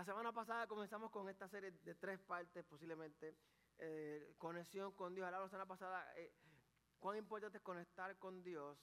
La 0.00 0.04
semana 0.06 0.32
pasada 0.32 0.66
comenzamos 0.66 1.10
con 1.10 1.28
esta 1.28 1.46
serie 1.46 1.72
de 1.72 1.94
tres 1.94 2.18
partes, 2.20 2.64
posiblemente, 2.64 3.36
eh, 3.76 4.32
conexión 4.38 4.92
con 4.92 5.14
Dios. 5.14 5.26
Hablamos 5.26 5.48
la 5.48 5.50
semana 5.50 5.68
pasada 5.68 6.16
eh, 6.16 6.32
cuán 6.98 7.18
importante 7.18 7.58
es 7.58 7.62
conectar 7.62 8.16
con 8.16 8.42
Dios 8.42 8.78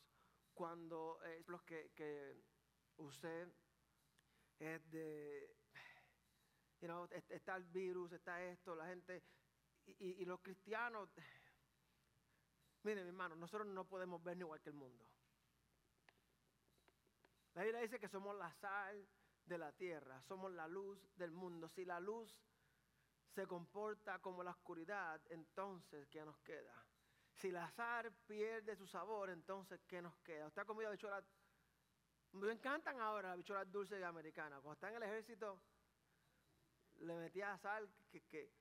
cuando 0.53 1.19
eh, 1.25 1.43
los 1.47 1.63
que, 1.63 2.39
usted 2.97 3.51
es 4.59 4.91
de, 4.91 5.55
está 7.29 7.55
el 7.55 7.63
virus, 7.63 8.11
está 8.11 8.43
esto, 8.43 8.75
la 8.75 8.85
gente, 8.85 9.23
y, 9.97 10.23
los 10.23 10.39
cristianos, 10.41 11.09
miren 12.83 13.05
mi 13.05 13.09
hermano, 13.09 13.35
nosotros 13.35 13.67
no 13.67 13.85
podemos 13.85 14.23
ver 14.23 14.37
ni 14.37 14.41
igual 14.41 14.61
que 14.61 14.69
el 14.69 14.75
mundo. 14.75 15.03
La 17.55 17.63
Biblia 17.63 17.81
dice 17.81 17.99
que 17.99 18.07
somos 18.07 18.35
la 18.37 18.53
sal 18.53 19.09
de 19.47 19.57
la 19.57 19.71
tierra, 19.71 20.21
somos 20.23 20.51
la 20.51 20.67
luz 20.67 20.99
del 21.15 21.31
mundo. 21.31 21.69
Si 21.69 21.85
la 21.85 21.99
luz 21.99 22.37
se 23.33 23.45
comporta 23.47 24.19
como 24.19 24.43
la 24.43 24.51
oscuridad, 24.51 25.21
entonces 25.29 26.07
¿qué 26.07 26.23
nos 26.25 26.37
queda? 26.39 26.73
Si 27.33 27.51
la 27.51 27.69
sal 27.71 28.11
pierde 28.25 28.75
su 28.75 28.87
sabor, 28.87 29.29
entonces 29.29 29.79
¿qué 29.87 30.01
nos 30.01 30.17
queda? 30.19 30.47
¿Usted 30.47 30.61
ha 30.61 30.65
comido 30.65 30.91
bichuelas? 30.91 31.23
Me 32.31 32.51
encantan 32.51 32.99
ahora 32.99 33.29
las 33.29 33.37
bichuelas 33.37 33.71
dulces 33.71 34.03
americanas. 34.03 34.59
Cuando 34.61 34.73
está 34.73 34.89
en 34.89 34.95
el 34.95 35.03
ejército, 35.03 35.59
le 36.97 37.15
metía 37.15 37.57
sal 37.59 37.87
que, 38.11 38.51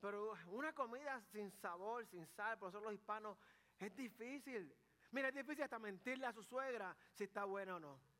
pero 0.00 0.36
una 0.48 0.72
comida 0.72 1.22
sin 1.30 1.52
sabor, 1.52 2.04
sin 2.06 2.26
sal, 2.26 2.58
por 2.58 2.70
eso 2.70 2.80
los 2.80 2.92
hispanos, 2.92 3.38
es 3.78 3.94
difícil. 3.94 4.74
Mira, 5.12 5.28
es 5.28 5.34
difícil 5.34 5.62
hasta 5.62 5.78
mentirle 5.78 6.26
a 6.26 6.32
su 6.32 6.42
suegra 6.42 6.96
si 7.12 7.24
está 7.24 7.44
buena 7.44 7.76
o 7.76 7.78
no. 7.78 8.11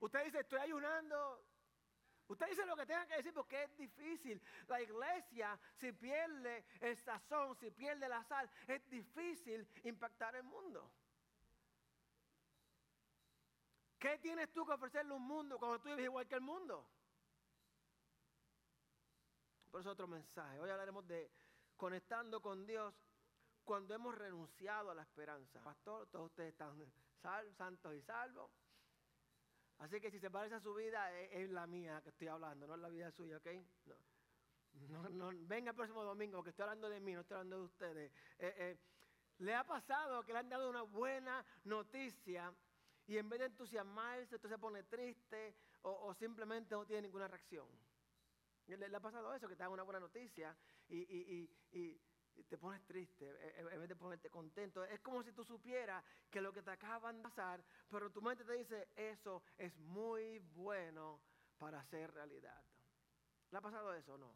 Usted 0.00 0.24
dice, 0.24 0.40
estoy 0.40 0.60
ayunando. 0.60 1.44
Usted 2.28 2.48
dice 2.48 2.64
lo 2.64 2.76
que 2.76 2.86
tenga 2.86 3.06
que 3.06 3.16
decir 3.16 3.34
porque 3.34 3.62
es 3.64 3.76
difícil. 3.76 4.40
La 4.68 4.80
iglesia, 4.80 5.58
si 5.76 5.92
pierde 5.92 6.64
el 6.80 6.96
sazón, 6.96 7.56
si 7.56 7.70
pierde 7.70 8.08
la 8.08 8.22
sal, 8.24 8.50
es 8.66 8.88
difícil 8.88 9.68
impactar 9.84 10.36
el 10.36 10.44
mundo. 10.44 10.90
¿Qué 13.98 14.18
tienes 14.18 14.50
tú 14.52 14.64
que 14.64 14.72
ofrecerle 14.72 15.12
a 15.12 15.16
un 15.16 15.26
mundo 15.26 15.58
cuando 15.58 15.78
tú 15.80 15.88
vives 15.90 16.04
igual 16.04 16.26
que 16.26 16.36
el 16.36 16.40
mundo? 16.40 16.88
Por 19.70 19.82
eso 19.82 19.90
otro 19.90 20.06
mensaje. 20.06 20.58
Hoy 20.58 20.70
hablaremos 20.70 21.06
de 21.06 21.30
conectando 21.76 22.40
con 22.40 22.66
Dios 22.66 22.94
cuando 23.64 23.94
hemos 23.94 24.14
renunciado 24.14 24.90
a 24.90 24.94
la 24.94 25.02
esperanza. 25.02 25.60
Pastor, 25.62 26.06
todos 26.08 26.26
ustedes 26.26 26.52
están 26.52 27.52
santos 27.56 27.94
y 27.94 28.00
salvos. 28.02 28.50
Así 29.80 29.98
que 30.00 30.10
si 30.10 30.18
se 30.18 30.30
parece 30.30 30.56
a 30.56 30.60
su 30.60 30.74
vida, 30.74 31.10
es, 31.20 31.50
la 31.50 31.66
mía 31.66 32.00
que 32.02 32.10
estoy 32.10 32.28
hablando, 32.28 32.66
no 32.66 32.74
es 32.74 32.80
la 32.80 32.88
vida 32.88 33.10
suya, 33.10 33.38
¿ok? 33.38 33.46
No. 33.86 35.08
No, 35.10 35.30
venga 35.48 35.70
el 35.70 35.76
próximo 35.76 36.04
domingo, 36.04 36.44
que 36.44 36.50
estoy 36.50 36.62
hablando 36.62 36.88
de 36.88 37.00
mí, 37.00 37.12
no 37.12 37.20
estoy 37.20 37.36
hablando 37.36 37.58
de 37.58 37.64
ustedes. 37.64 38.12
Eh, 38.38 38.54
eh, 38.56 38.78
¿Le 39.38 39.54
ha 39.54 39.64
pasado 39.64 40.22
que 40.22 40.32
le 40.32 40.38
han 40.38 40.48
dado 40.48 40.68
una 40.68 40.82
buena 40.82 41.44
noticia 41.64 42.54
y 43.06 43.16
en 43.16 43.28
vez 43.28 43.40
de 43.40 43.46
entusiasmarse, 43.46 44.36
usted 44.36 44.48
se 44.48 44.58
pone 44.58 44.84
triste 44.84 45.56
o, 45.82 46.14
simplemente 46.14 46.74
no 46.74 46.86
tiene 46.86 47.02
ninguna 47.02 47.26
reacción? 47.26 47.66
¿Le, 48.66 48.94
ha 48.94 49.00
pasado 49.00 49.34
eso, 49.34 49.48
que 49.48 49.56
te 49.56 49.62
dan 49.62 49.72
una 49.72 49.82
buena 49.82 49.98
noticia 49.98 50.56
y 50.88 51.50
te 52.44 52.58
pones 52.58 52.84
triste 52.84 53.26
e, 53.26 53.60
e, 53.60 53.74
en 53.74 53.80
vez 53.80 53.88
de 53.88 53.96
ponerte 53.96 54.30
contento. 54.30 54.84
Es 54.84 55.00
como 55.00 55.22
si 55.22 55.32
tú 55.32 55.44
supieras 55.44 56.04
que 56.30 56.40
lo 56.40 56.52
que 56.52 56.62
te 56.62 56.70
acaban 56.70 57.16
de 57.16 57.22
pasar, 57.22 57.62
pero 57.88 58.10
tu 58.10 58.22
mente 58.22 58.44
te 58.44 58.52
dice, 58.54 58.88
eso 58.96 59.42
es 59.56 59.76
muy 59.78 60.38
bueno 60.38 61.20
para 61.58 61.80
hacer 61.80 62.12
realidad. 62.12 62.62
¿Le 63.50 63.58
ha 63.58 63.60
pasado 63.60 63.92
eso 63.94 64.14
o 64.14 64.18
no? 64.18 64.34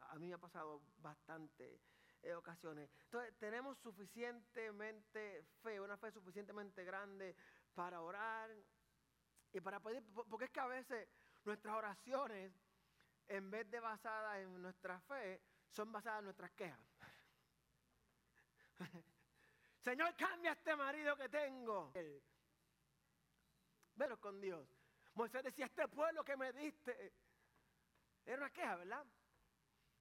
A 0.00 0.18
mí 0.18 0.28
me 0.28 0.34
ha 0.34 0.38
pasado 0.38 0.82
bastante 0.98 1.80
eh, 2.22 2.34
ocasiones. 2.34 2.90
Entonces, 3.04 3.34
tenemos 3.38 3.78
suficientemente 3.78 5.44
fe, 5.62 5.80
una 5.80 5.96
fe 5.96 6.10
suficientemente 6.10 6.84
grande 6.84 7.34
para 7.74 8.00
orar 8.00 8.50
y 9.52 9.60
para 9.60 9.80
pedir, 9.80 10.02
porque 10.12 10.46
es 10.46 10.50
que 10.50 10.60
a 10.60 10.66
veces 10.66 11.08
nuestras 11.44 11.74
oraciones, 11.74 12.52
en 13.28 13.50
vez 13.50 13.70
de 13.70 13.80
basadas 13.80 14.38
en 14.38 14.62
nuestra 14.62 15.00
fe, 15.00 15.40
son 15.68 15.92
basadas 15.92 16.20
en 16.20 16.24
nuestras 16.24 16.50
quejas. 16.52 16.93
Señor, 19.84 20.16
cambia 20.16 20.52
este 20.52 20.74
marido 20.76 21.16
que 21.16 21.28
tengo. 21.28 21.92
Velo 23.94 24.20
con 24.20 24.40
Dios. 24.40 24.66
Moisés 25.14 25.42
decía, 25.44 25.66
este 25.66 25.86
pueblo 25.88 26.24
que 26.24 26.36
me 26.36 26.52
diste. 26.52 27.12
Era 28.24 28.38
una 28.38 28.50
queja, 28.50 28.76
¿verdad? 28.76 29.06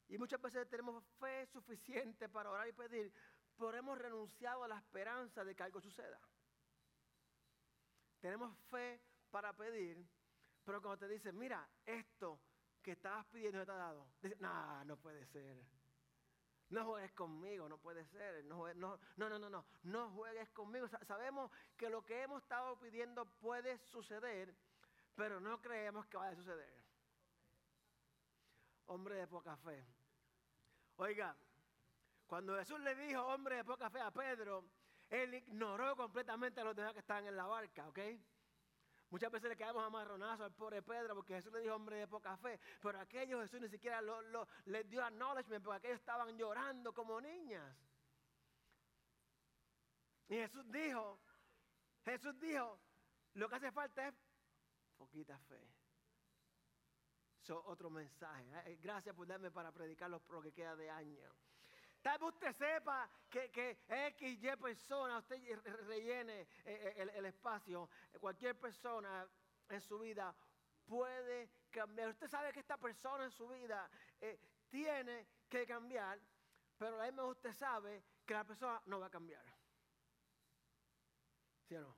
Y 0.07 0.17
muchas 0.17 0.41
veces 0.41 0.67
tenemos 0.69 1.03
fe 1.19 1.45
suficiente 1.47 2.29
para 2.29 2.49
orar 2.49 2.67
y 2.67 2.73
pedir, 2.73 3.13
pero 3.57 3.75
hemos 3.75 3.97
renunciado 3.97 4.63
a 4.63 4.67
la 4.67 4.77
esperanza 4.77 5.43
de 5.43 5.55
que 5.55 5.63
algo 5.63 5.81
suceda. 5.81 6.19
Tenemos 8.19 8.57
fe 8.69 9.01
para 9.29 9.53
pedir, 9.53 10.05
pero 10.63 10.81
cuando 10.81 10.99
te 10.99 11.07
dicen, 11.07 11.37
mira, 11.37 11.67
esto 11.85 12.39
que 12.81 12.91
estabas 12.91 13.25
pidiendo 13.27 13.65
te 13.65 13.71
ha 13.71 13.75
dado, 13.75 14.07
dices, 14.21 14.39
no, 14.39 14.85
no 14.85 14.97
puede 14.97 15.25
ser. 15.25 15.63
No 16.73 16.85
juegues 16.85 17.11
conmigo, 17.11 17.69
no 17.69 17.77
puede 17.77 18.03
ser. 18.07 18.43
No, 18.45 18.73
no, 18.73 18.99
no, 19.17 19.29
no, 19.29 19.47
no, 19.47 19.65
no, 19.83 20.09
juegues 20.09 20.49
conmigo. 20.49 20.87
Sabemos 21.05 21.51
que 21.77 21.87
lo 21.87 22.03
que 22.03 22.23
hemos 22.23 22.41
estado 22.41 22.79
pidiendo 22.79 23.25
puede 23.25 23.77
suceder, 23.77 24.55
pero 25.15 25.39
no 25.39 25.61
creemos 25.61 26.07
que 26.07 26.17
vaya 26.17 26.31
a 26.31 26.35
suceder. 26.35 26.73
Hombre 28.87 29.17
de 29.17 29.27
poca 29.27 29.55
fe. 29.57 29.85
Oiga, 30.95 31.35
cuando 32.25 32.57
Jesús 32.57 32.79
le 32.79 32.95
dijo 32.95 33.21
hombre 33.21 33.57
de 33.57 33.63
poca 33.63 33.91
fe 33.91 33.99
a 33.99 34.09
Pedro, 34.09 34.65
él 35.11 35.35
ignoró 35.35 35.95
completamente 35.95 36.59
a 36.59 36.63
los 36.63 36.75
demás 36.75 36.93
que 36.93 36.99
estaban 37.01 37.27
en 37.27 37.37
la 37.37 37.45
barca, 37.45 37.87
¿ok? 37.87 37.99
Muchas 39.13 39.31
veces 39.31 39.47
le 39.47 39.55
quedamos 39.55 39.85
amarronazos 39.85 40.45
al 40.45 40.53
pobre 40.53 40.81
Pedro 40.81 41.13
porque 41.13 41.35
Jesús 41.35 41.53
le 41.53 41.59
dijo 41.59 41.75
hombre 41.75 41.97
de 41.97 42.07
poca 42.07 42.35
fe. 42.35 42.59
Pero 42.81 42.99
aquellos 42.99 43.43
Jesús 43.43 43.61
ni 43.61 43.69
siquiera 43.69 44.01
lo, 44.01 44.47
les 44.65 44.89
dio 44.89 45.03
acknowledgement 45.05 45.63
porque 45.63 45.77
aquellos 45.77 45.99
estaban 45.99 46.35
llorando 46.35 46.91
como 46.95 47.21
niñas. 47.21 47.77
Y 50.29 50.33
Jesús 50.33 50.65
dijo, 50.71 51.19
Jesús 52.03 52.39
dijo, 52.39 52.79
lo 53.35 53.47
que 53.47 53.55
hace 53.55 53.71
falta 53.71 54.07
es 54.07 54.15
poquita 54.97 55.37
fe. 55.41 55.61
Eso 57.39 57.63
otro 57.67 57.91
mensaje. 57.91 58.79
Gracias 58.81 59.15
por 59.15 59.27
darme 59.27 59.51
para 59.51 59.71
predicar 59.71 60.09
pro 60.21 60.41
que 60.41 60.53
queda 60.53 60.75
de 60.75 60.89
año. 60.89 61.31
Tal 62.03 62.19
vez 62.19 62.33
usted 62.33 62.51
sepa 62.51 63.09
que, 63.29 63.49
que 63.49 63.79
X, 63.87 64.43
Y 64.43 64.57
persona, 64.57 65.19
usted 65.19 65.37
rellene 65.87 66.41
eh, 66.41 66.47
eh, 66.65 67.11
el, 67.15 67.25
espacio, 67.25 67.89
cualquier 68.19 68.59
persona 68.59 69.25
en 69.69 69.79
su 69.79 69.97
vida 69.99 70.35
puede 70.85 71.49
cambiar. 71.71 72.09
Usted 72.09 72.27
sabe 72.27 72.51
que 72.51 72.59
esta 72.59 72.77
persona 72.77 73.23
en 73.23 73.31
su 73.31 73.47
vida 73.47 73.89
eh, 74.19 74.37
tiene 74.69 75.25
que 75.47 75.65
cambiar, 75.65 76.19
pero 76.77 76.99
a 76.99 77.05
misma 77.05 77.23
usted 77.23 77.53
sabe 77.53 78.03
que 78.25 78.33
la 78.33 78.43
persona 78.43 78.81
no 78.87 78.99
va 78.99 79.05
a 79.05 79.09
cambiar. 79.09 79.45
¿Sí 81.69 81.75
o 81.75 81.81
no? 81.81 81.95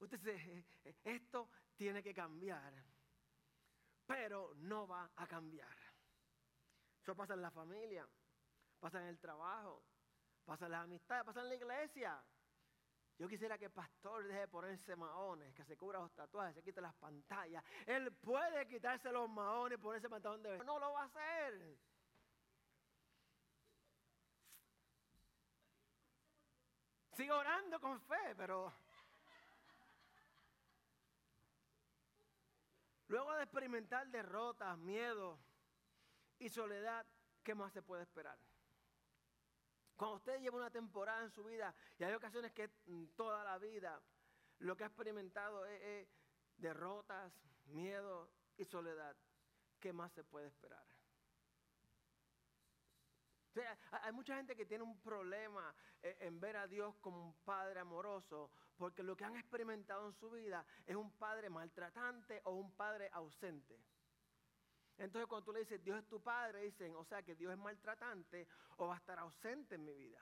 Usted 0.00 0.18
dice, 0.18 0.64
esto 1.04 1.48
tiene 1.76 2.02
que 2.02 2.12
cambiar, 2.12 2.74
pero 4.08 4.54
no 4.56 4.88
va 4.88 5.08
a 5.14 5.26
cambiar. 5.28 5.76
Eso 7.00 7.14
pasa 7.14 7.34
en 7.34 7.42
la 7.42 7.52
familia 7.52 8.08
pasa 8.84 9.00
en 9.00 9.06
el 9.06 9.18
trabajo, 9.18 9.82
pasa 10.44 10.66
en 10.66 10.72
las 10.72 10.84
amistades, 10.84 11.24
pasa 11.24 11.40
en 11.40 11.48
la 11.48 11.54
iglesia. 11.54 12.22
Yo 13.16 13.26
quisiera 13.26 13.56
que 13.56 13.64
el 13.64 13.70
pastor 13.70 14.26
deje 14.26 14.40
de 14.40 14.48
ponerse 14.48 14.94
maones, 14.94 15.54
que 15.54 15.64
se 15.64 15.74
cubra 15.74 16.00
los 16.00 16.12
tatuajes, 16.12 16.54
se 16.54 16.62
quite 16.62 16.82
las 16.82 16.94
pantallas. 16.96 17.64
Él 17.86 18.12
puede 18.12 18.66
quitarse 18.66 19.10
los 19.10 19.26
maones 19.30 19.78
ponerse 19.78 20.10
pantalón 20.10 20.42
de 20.42 20.58
No 20.64 20.78
lo 20.78 20.92
va 20.92 21.00
a 21.00 21.04
hacer. 21.06 21.78
Sigo 27.12 27.36
orando 27.36 27.80
con 27.80 27.98
fe, 28.02 28.34
pero... 28.36 28.70
Luego 33.08 33.32
de 33.32 33.44
experimentar 33.44 34.06
derrotas, 34.08 34.76
miedo 34.76 35.38
y 36.38 36.50
soledad, 36.50 37.06
¿qué 37.42 37.54
más 37.54 37.72
se 37.72 37.80
puede 37.80 38.02
esperar? 38.02 38.38
Cuando 39.96 40.16
usted 40.16 40.40
lleva 40.40 40.56
una 40.56 40.70
temporada 40.70 41.22
en 41.22 41.30
su 41.30 41.44
vida, 41.44 41.74
y 41.98 42.04
hay 42.04 42.12
ocasiones 42.14 42.52
que 42.52 42.68
toda 43.16 43.44
la 43.44 43.58
vida 43.58 44.00
lo 44.58 44.76
que 44.76 44.84
ha 44.84 44.88
experimentado 44.88 45.64
es, 45.66 46.08
derrotas, 46.56 47.32
miedo 47.66 48.30
y 48.56 48.64
soledad, 48.64 49.16
¿qué 49.80 49.92
más 49.92 50.12
se 50.12 50.24
puede 50.24 50.48
esperar? 50.48 50.84
hay 54.02 54.12
mucha 54.12 54.36
gente 54.36 54.56
que 54.56 54.66
tiene 54.66 54.82
un 54.82 55.00
problema 55.00 55.72
eh, 56.02 56.16
en 56.20 56.40
ver 56.40 56.56
a 56.56 56.66
Dios 56.66 56.96
como 57.00 57.22
un 57.22 57.34
padre 57.44 57.78
amoroso, 57.78 58.50
porque 58.76 59.02
lo 59.02 59.16
que 59.16 59.24
han 59.24 59.36
experimentado 59.36 60.06
en 60.06 60.14
su 60.14 60.30
vida 60.30 60.66
es 60.86 60.96
un 60.96 61.12
padre 61.12 61.48
maltratante 61.50 62.40
o 62.44 62.54
un 62.54 62.72
padre 62.72 63.08
ausente. 63.12 63.78
Entonces 64.98 65.26
cuando 65.28 65.44
tú 65.44 65.52
le 65.52 65.60
dices, 65.60 65.82
Dios 65.82 65.98
es 65.98 66.08
tu 66.08 66.20
padre, 66.22 66.62
dicen, 66.62 66.94
o 66.96 67.04
sea 67.04 67.22
que 67.22 67.34
Dios 67.34 67.52
es 67.52 67.58
maltratante 67.58 68.46
o 68.76 68.86
va 68.86 68.94
a 68.94 68.98
estar 68.98 69.18
ausente 69.18 69.74
en 69.74 69.84
mi 69.84 69.94
vida. 69.94 70.20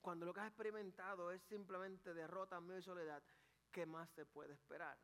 Cuando 0.00 0.24
lo 0.24 0.32
que 0.32 0.40
has 0.40 0.48
experimentado 0.48 1.30
es 1.32 1.42
simplemente 1.42 2.14
derrota, 2.14 2.60
miedo 2.60 2.78
y 2.78 2.82
soledad, 2.82 3.22
¿qué 3.72 3.84
más 3.84 4.08
se 4.10 4.24
puede 4.24 4.54
esperar? 4.54 4.96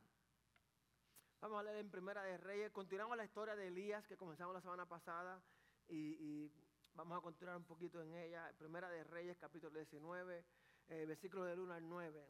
Vamos 1.40 1.58
a 1.58 1.64
leer 1.64 1.78
en 1.78 1.90
Primera 1.90 2.22
de 2.22 2.38
Reyes. 2.38 2.70
Continuamos 2.70 3.16
la 3.16 3.24
historia 3.24 3.56
de 3.56 3.66
Elías 3.66 4.06
que 4.06 4.16
comenzamos 4.16 4.54
la 4.54 4.60
semana 4.60 4.86
pasada 4.86 5.42
y, 5.88 6.48
vamos 6.94 7.18
a 7.18 7.20
continuar 7.20 7.56
un 7.56 7.64
poquito 7.64 8.00
en 8.00 8.14
ella. 8.14 8.52
Primera 8.56 8.88
de 8.88 9.02
Reyes, 9.02 9.36
capítulo 9.38 9.76
19, 9.76 10.44
eh, 10.88 11.04
versículo 11.04 11.44
del 11.44 11.58
1 11.58 11.74
al 11.74 11.88
9. 11.88 12.28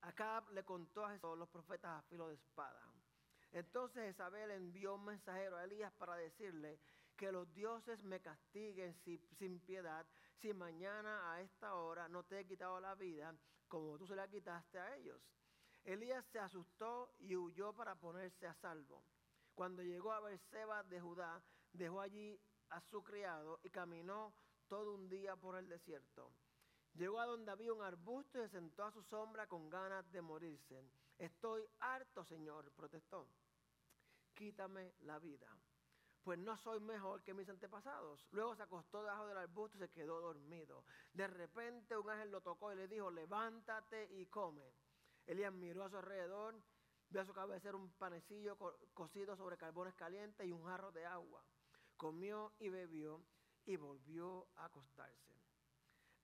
Acá 0.00 0.44
le 0.50 0.64
contó 0.64 1.06
a 1.06 1.12
Jesús 1.12 1.38
los 1.38 1.48
profetas 1.48 2.00
a 2.00 2.02
filo 2.08 2.26
de 2.26 2.34
espada. 2.34 2.91
Entonces 3.52 4.10
Isabel 4.10 4.50
envió 4.50 4.94
un 4.94 5.04
mensajero 5.04 5.56
a 5.56 5.64
Elías 5.64 5.92
para 5.94 6.16
decirle 6.16 6.78
que 7.16 7.30
los 7.30 7.52
dioses 7.54 8.02
me 8.02 8.20
castiguen 8.20 8.94
sin 9.38 9.60
piedad 9.60 10.06
si 10.40 10.52
mañana 10.54 11.32
a 11.32 11.40
esta 11.42 11.74
hora 11.74 12.08
no 12.08 12.24
te 12.24 12.40
he 12.40 12.46
quitado 12.46 12.80
la 12.80 12.94
vida 12.94 13.34
como 13.68 13.96
tú 13.96 14.06
se 14.06 14.16
la 14.16 14.28
quitaste 14.28 14.78
a 14.78 14.96
ellos. 14.96 15.20
Elías 15.84 16.24
se 16.26 16.38
asustó 16.38 17.14
y 17.18 17.36
huyó 17.36 17.72
para 17.72 17.94
ponerse 17.94 18.46
a 18.46 18.54
salvo. 18.54 19.02
Cuando 19.54 19.82
llegó 19.82 20.12
a 20.12 20.20
Berseba 20.20 20.82
de 20.84 21.00
Judá, 21.00 21.42
dejó 21.72 22.00
allí 22.00 22.38
a 22.70 22.80
su 22.80 23.02
criado 23.02 23.60
y 23.62 23.70
caminó 23.70 24.34
todo 24.68 24.94
un 24.94 25.08
día 25.08 25.36
por 25.36 25.56
el 25.56 25.68
desierto. 25.68 26.32
Llegó 26.94 27.20
a 27.20 27.26
donde 27.26 27.50
había 27.50 27.72
un 27.72 27.82
arbusto 27.82 28.38
y 28.38 28.42
se 28.42 28.50
sentó 28.50 28.84
a 28.84 28.92
su 28.92 29.02
sombra 29.04 29.46
con 29.46 29.70
ganas 29.70 30.10
de 30.12 30.20
morirse. 30.20 30.84
Estoy 31.18 31.66
harto, 31.80 32.24
Señor, 32.24 32.70
protestó. 32.72 33.26
Quítame 34.34 34.94
la 35.00 35.18
vida, 35.18 35.48
pues 36.22 36.38
no 36.38 36.56
soy 36.56 36.80
mejor 36.80 37.22
que 37.22 37.34
mis 37.34 37.48
antepasados. 37.48 38.26
Luego 38.32 38.54
se 38.56 38.62
acostó 38.62 39.02
debajo 39.02 39.26
del 39.26 39.38
arbusto 39.38 39.76
y 39.76 39.80
se 39.80 39.90
quedó 39.90 40.20
dormido. 40.20 40.84
De 41.12 41.26
repente 41.26 41.96
un 41.96 42.08
ángel 42.08 42.30
lo 42.30 42.40
tocó 42.40 42.72
y 42.72 42.76
le 42.76 42.88
dijo, 42.88 43.10
levántate 43.10 44.08
y 44.12 44.26
come. 44.26 44.74
Elías 45.26 45.52
miró 45.52 45.84
a 45.84 45.90
su 45.90 45.96
alrededor, 45.96 46.60
vio 47.10 47.20
a 47.20 47.24
su 47.24 47.32
cabecera 47.32 47.76
un 47.76 47.90
panecillo 47.92 48.56
cocido 48.94 49.36
sobre 49.36 49.56
carbones 49.56 49.94
calientes 49.94 50.46
y 50.46 50.52
un 50.52 50.64
jarro 50.64 50.92
de 50.92 51.04
agua. 51.04 51.44
Comió 51.96 52.52
y 52.58 52.68
bebió 52.68 53.22
y 53.64 53.76
volvió 53.76 54.48
a 54.56 54.64
acostarse. 54.64 55.32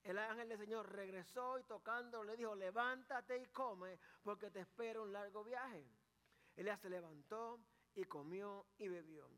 El 0.03 0.17
ángel 0.17 0.49
del 0.49 0.57
Señor 0.57 0.91
regresó 0.91 1.59
y 1.59 1.63
tocando 1.63 2.23
le 2.23 2.37
dijo, 2.37 2.55
levántate 2.55 3.37
y 3.37 3.45
come 3.47 3.99
porque 4.23 4.49
te 4.49 4.61
espera 4.61 5.01
un 5.01 5.11
largo 5.11 5.43
viaje. 5.43 5.85
Elías 6.55 6.79
se 6.79 6.89
levantó 6.89 7.59
y 7.95 8.03
comió 8.05 8.65
y 8.77 8.87
bebió. 8.87 9.29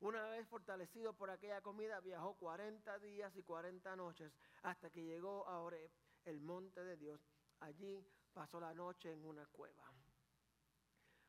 Una 0.00 0.24
vez 0.30 0.48
fortalecido 0.48 1.12
por 1.12 1.30
aquella 1.30 1.60
comida, 1.60 2.00
viajó 2.00 2.34
40 2.34 2.98
días 3.00 3.36
y 3.36 3.42
40 3.42 3.96
noches 3.96 4.32
hasta 4.62 4.90
que 4.90 5.04
llegó 5.04 5.46
a 5.46 5.60
Oreb, 5.60 5.90
el 6.24 6.40
monte 6.40 6.82
de 6.82 6.96
Dios. 6.96 7.20
Allí 7.60 8.02
pasó 8.32 8.58
la 8.58 8.72
noche 8.72 9.12
en 9.12 9.24
una 9.24 9.46
cueva. 9.46 9.84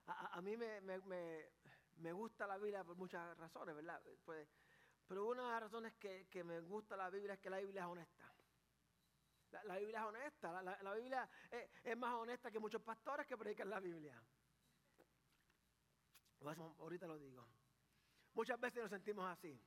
A, 0.07 0.41
mí 0.41 0.57
me, 0.57 2.13
gusta 2.13 2.47
la 2.47 2.57
Biblia 2.57 2.83
por 2.83 2.95
muchas 2.95 3.37
razones, 3.37 3.75
¿verdad? 3.75 4.01
Pues, 4.25 4.47
pero 5.07 5.25
una 5.25 5.43
de 5.43 5.51
las 5.51 5.61
razones 5.63 5.93
que, 5.95 6.43
me 6.43 6.59
gusta 6.61 6.95
la 6.95 7.09
Biblia 7.09 7.33
es 7.33 7.39
que 7.39 7.49
la 7.49 7.59
Biblia 7.59 7.81
es 7.81 7.87
honesta. 7.87 8.33
La, 9.65 9.77
Biblia 9.77 9.99
es 9.99 10.05
honesta. 10.05 10.61
La, 10.61 10.93
Biblia 10.93 11.29
es, 11.83 11.97
más 11.97 12.15
honesta 12.15 12.49
que 12.49 12.59
muchos 12.59 12.81
pastores 12.81 13.27
que 13.27 13.37
predican 13.37 13.69
la 13.69 13.79
Biblia. 13.79 14.21
Ahorita 16.79 17.07
lo 17.07 17.17
digo. 17.17 17.45
Muchas 18.33 18.59
veces 18.59 18.81
nos 18.81 18.89
sentimos 18.89 19.25
así. 19.25 19.59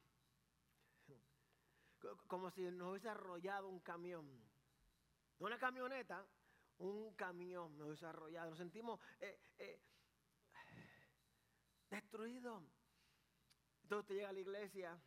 Como 2.27 2.51
si 2.51 2.63
nos 2.63 2.91
hubiese 2.91 3.09
arrollado 3.09 3.69
un 3.69 3.81
camión. 3.81 4.29
Una 5.39 5.59
camioneta, 5.59 6.27
un 6.79 7.15
camión 7.15 7.77
nos 7.79 7.89
hubiese 7.89 8.07
arrollado. 8.07 8.51
Nos 8.51 8.59
sentimos 8.59 9.01
eh, 9.21 9.41
eh, 9.59 9.81
destruidos. 11.91 12.63
Entonces 13.83 14.07
te 14.07 14.15
llega 14.15 14.31
a 14.31 14.33
la 14.33 14.41
iglesia, 14.41 14.99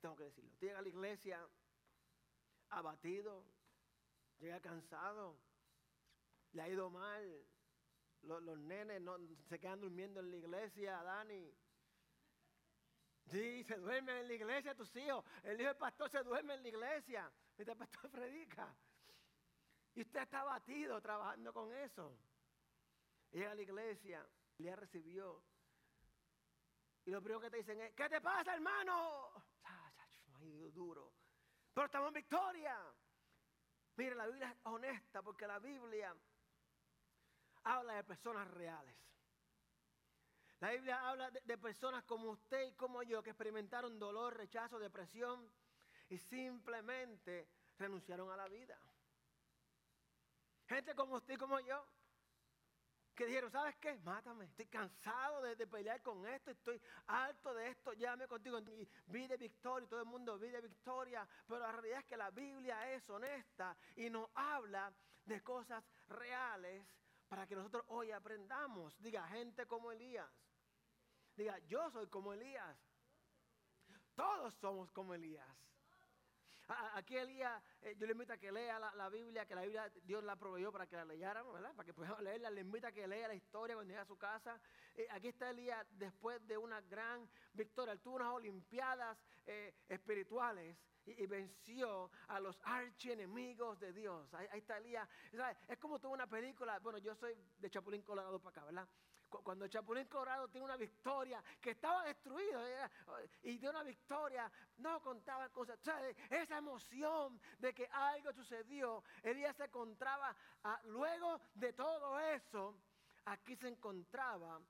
tengo 0.00 0.14
que 0.16 0.24
decirlo, 0.24 0.50
te 0.58 0.66
llega 0.66 0.78
a 0.78 0.82
la 0.82 0.88
iglesia 0.88 1.48
abatido, 2.68 3.46
llega 4.38 4.60
cansado, 4.60 5.38
le 6.52 6.62
ha 6.62 6.68
ido 6.68 6.90
mal. 6.90 7.46
Los, 8.26 8.58
nenes 8.58 9.00
no, 9.00 9.16
se 9.48 9.58
quedan 9.58 9.80
durmiendo 9.80 10.20
en 10.20 10.30
la 10.30 10.36
iglesia, 10.36 11.02
Dani. 11.02 11.54
Sí, 13.26 13.64
se 13.64 13.76
duermen 13.76 14.16
en 14.16 14.28
la 14.28 14.34
iglesia 14.34 14.74
tus 14.74 14.94
hijos. 14.96 15.24
El 15.42 15.60
hijo 15.60 15.68
del 15.68 15.76
pastor 15.76 16.10
se 16.10 16.22
duerme 16.22 16.54
en 16.54 16.62
la 16.62 16.68
iglesia. 16.68 17.32
Mientras 17.56 17.74
el 17.74 17.78
pastor 17.78 18.10
predica. 18.10 18.74
Y 19.94 20.02
usted 20.02 20.20
está 20.20 20.40
abatido 20.40 21.00
trabajando 21.00 21.52
con 21.52 21.72
eso. 21.72 22.18
Llega 23.32 23.52
a 23.52 23.54
la 23.54 23.62
iglesia, 23.62 24.26
le 24.58 24.76
recibió. 24.76 25.42
Y 27.04 27.10
lo 27.10 27.20
primero 27.20 27.40
que 27.40 27.50
te 27.50 27.58
dicen 27.58 27.80
es, 27.80 27.94
¿qué 27.94 28.08
te 28.08 28.20
pasa, 28.20 28.54
hermano? 28.54 29.32
ido 30.42 30.70
duro. 30.70 31.12
Pero 31.72 31.86
estamos 31.86 32.08
en 32.08 32.14
victoria. 32.14 32.76
Mire, 33.96 34.14
la 34.14 34.26
Biblia 34.26 34.50
es 34.50 34.58
honesta 34.64 35.22
porque 35.22 35.46
la 35.46 35.58
Biblia 35.58 36.14
habla 37.66 37.94
de 37.94 38.04
personas 38.04 38.48
reales. 38.48 38.96
La 40.60 40.70
Biblia 40.70 41.08
habla 41.08 41.30
de, 41.30 41.58
personas 41.58 42.04
como 42.04 42.30
usted 42.30 42.68
y 42.68 42.72
como 42.74 43.02
yo 43.02 43.22
que 43.22 43.30
experimentaron 43.30 43.98
dolor, 43.98 44.36
rechazo, 44.36 44.78
depresión 44.78 45.50
y 46.08 46.16
simplemente 46.16 47.48
renunciaron 47.78 48.30
a 48.30 48.36
la 48.36 48.48
vida. 48.48 48.78
Gente 50.66 50.94
como 50.94 51.16
usted 51.16 51.34
y 51.34 51.36
como 51.36 51.60
yo, 51.60 51.86
que 53.14 53.26
dijeron, 53.26 53.50
¿sabes 53.50 53.76
qué? 53.76 53.98
Mátame, 53.98 54.46
estoy 54.46 54.66
cansado 54.66 55.42
de, 55.42 55.66
pelear 55.66 56.02
con 56.02 56.26
esto, 56.26 56.50
estoy 56.50 56.80
alto 57.06 57.54
de 57.54 57.68
esto, 57.68 57.92
llame 57.94 58.26
contigo. 58.26 58.58
Y 58.58 58.88
vi 59.06 59.26
de 59.26 59.36
victoria, 59.36 59.88
todo 59.88 60.00
el 60.00 60.06
mundo 60.06 60.38
vi 60.38 60.50
de 60.50 60.60
victoria, 60.60 61.26
pero 61.46 61.60
la 61.60 61.72
realidad 61.72 62.00
es 62.00 62.04
que 62.06 62.16
la 62.16 62.30
Biblia 62.30 62.92
es 62.92 63.08
honesta 63.10 63.76
y 63.96 64.10
nos 64.10 64.28
habla 64.34 64.92
de 65.24 65.42
cosas 65.42 65.84
reales 66.08 66.86
para 67.28 67.46
que 67.46 67.56
nosotros 67.56 67.84
hoy 67.88 68.12
aprendamos. 68.12 69.00
Diga, 69.00 69.26
gente 69.28 69.66
como 69.66 69.92
Elías. 69.92 70.30
Diga, 71.36 71.58
yo 71.68 71.90
soy 71.90 72.06
como 72.08 72.32
Elías. 72.32 72.76
Todos 74.14 74.54
somos 74.54 74.90
como 74.92 75.14
Elías. 75.14 75.46
Aquí 76.94 77.16
Elías, 77.16 77.62
eh, 77.82 77.94
yo 77.96 78.06
le 78.06 78.12
invito 78.12 78.32
a 78.32 78.38
que 78.38 78.50
lea 78.50 78.78
la, 78.78 79.08
Biblia, 79.08 79.46
que 79.46 79.54
la 79.54 79.62
Biblia 79.62 79.90
Dios 80.02 80.24
la 80.24 80.34
proveyó 80.34 80.72
para 80.72 80.86
que 80.86 80.96
la 80.96 81.04
leyáramos, 81.04 81.52
¿verdad? 81.52 81.72
Para 81.74 81.86
que 81.86 81.94
podamos 81.94 82.20
leerla. 82.20 82.50
Le 82.50 82.62
invito 82.62 82.88
a 82.88 82.92
que 82.92 83.06
lea 83.06 83.28
la 83.28 83.34
historia 83.34 83.76
cuando 83.76 83.90
llegue 83.90 84.02
a 84.02 84.06
su 84.06 84.18
casa. 84.18 84.60
Eh, 84.94 85.06
aquí 85.10 85.28
está 85.28 85.50
Elías 85.50 85.86
después 85.92 86.44
de 86.48 86.58
una 86.58 86.80
gran 86.80 87.28
victoria. 87.52 87.92
Él 87.92 88.00
tuvo 88.00 88.16
unas 88.16 88.32
olimpiadas 88.32 89.16
eh, 89.46 89.74
espirituales 89.88 90.76
y, 91.04 91.26
venció 91.26 92.10
a 92.28 92.40
los 92.40 92.58
archienemigos 92.64 93.78
de 93.78 93.92
Dios. 93.92 94.34
Ahí, 94.34 94.48
está 94.54 94.78
Elías. 94.78 95.08
Es 95.68 95.78
como 95.78 96.00
tuvo 96.00 96.14
una 96.14 96.26
película. 96.26 96.80
Bueno, 96.80 96.98
yo 96.98 97.14
soy 97.14 97.36
de 97.58 97.70
Chapulín 97.70 98.02
Colorado 98.02 98.40
para 98.40 98.50
acá, 98.50 98.64
¿verdad? 98.64 98.88
Cuando 99.42 99.68
Chapulín 99.68 100.06
Colorado 100.06 100.48
tiene 100.48 100.64
una 100.64 100.76
victoria 100.76 101.42
que 101.60 101.70
estaba 101.70 102.04
destruido 102.04 102.60
y 103.42 103.58
tiene 103.58 103.70
una 103.70 103.82
victoria, 103.82 104.50
no 104.78 105.00
contaba 105.02 105.48
cosas. 105.50 105.78
esa 106.30 106.58
emoción 106.58 107.40
de 107.58 107.74
que 107.74 107.86
algo 107.86 108.32
sucedió, 108.32 109.02
Elías 109.22 109.56
se 109.56 109.64
encontraba, 109.64 110.34
luego 110.84 111.40
de 111.54 111.72
todo 111.72 112.18
eso, 112.18 112.74
aquí 113.24 113.56
se 113.56 113.68
encontraba 113.68 114.60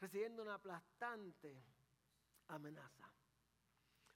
recibiendo 0.00 0.42
una 0.42 0.54
aplastante 0.54 1.62
amenaza. 2.48 3.10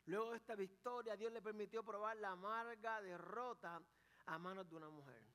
Luego 0.06 0.32
de 0.32 0.36
esta 0.36 0.54
victoria, 0.54 1.16
Dios 1.16 1.32
le 1.32 1.40
permitió 1.40 1.82
probar 1.82 2.16
la 2.18 2.30
amarga 2.30 3.00
derrota 3.00 3.80
a 4.26 4.38
manos 4.38 4.68
de 4.68 4.76
una 4.76 4.90
mujer. 4.90 5.33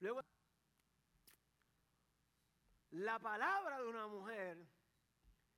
Luego, 0.00 0.20
la 2.90 3.18
palabra 3.18 3.78
de 3.78 3.86
una 3.86 4.06
mujer 4.06 4.58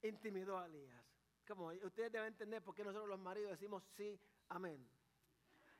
intimidó 0.03 0.59
a 0.59 0.67
Elías. 0.67 1.05
Como 1.47 1.67
ustedes 1.67 2.13
deben 2.13 2.29
entender 2.29 2.63
por 2.63 2.75
qué 2.75 2.85
nosotros 2.85 3.09
los 3.09 3.19
maridos 3.19 3.53
decimos 3.53 3.83
sí, 3.97 4.19
amén. 4.49 4.89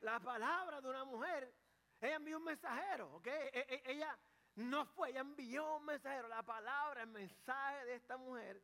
La 0.01 0.19
palabra 0.19 0.81
de 0.81 0.89
una 0.89 1.05
mujer, 1.05 1.53
ella 1.99 2.15
envió 2.15 2.37
un 2.37 2.43
mensajero, 2.43 3.15
¿ok? 3.15 3.27
E, 3.27 3.51
e, 3.53 3.83
ella 3.85 4.17
no 4.55 4.85
fue, 4.85 5.09
ella 5.09 5.21
envió 5.21 5.77
un 5.77 5.85
mensajero. 5.85 6.27
La 6.27 6.43
palabra, 6.43 7.03
el 7.03 7.09
mensaje 7.09 7.85
de 7.85 7.95
esta 7.95 8.17
mujer 8.17 8.61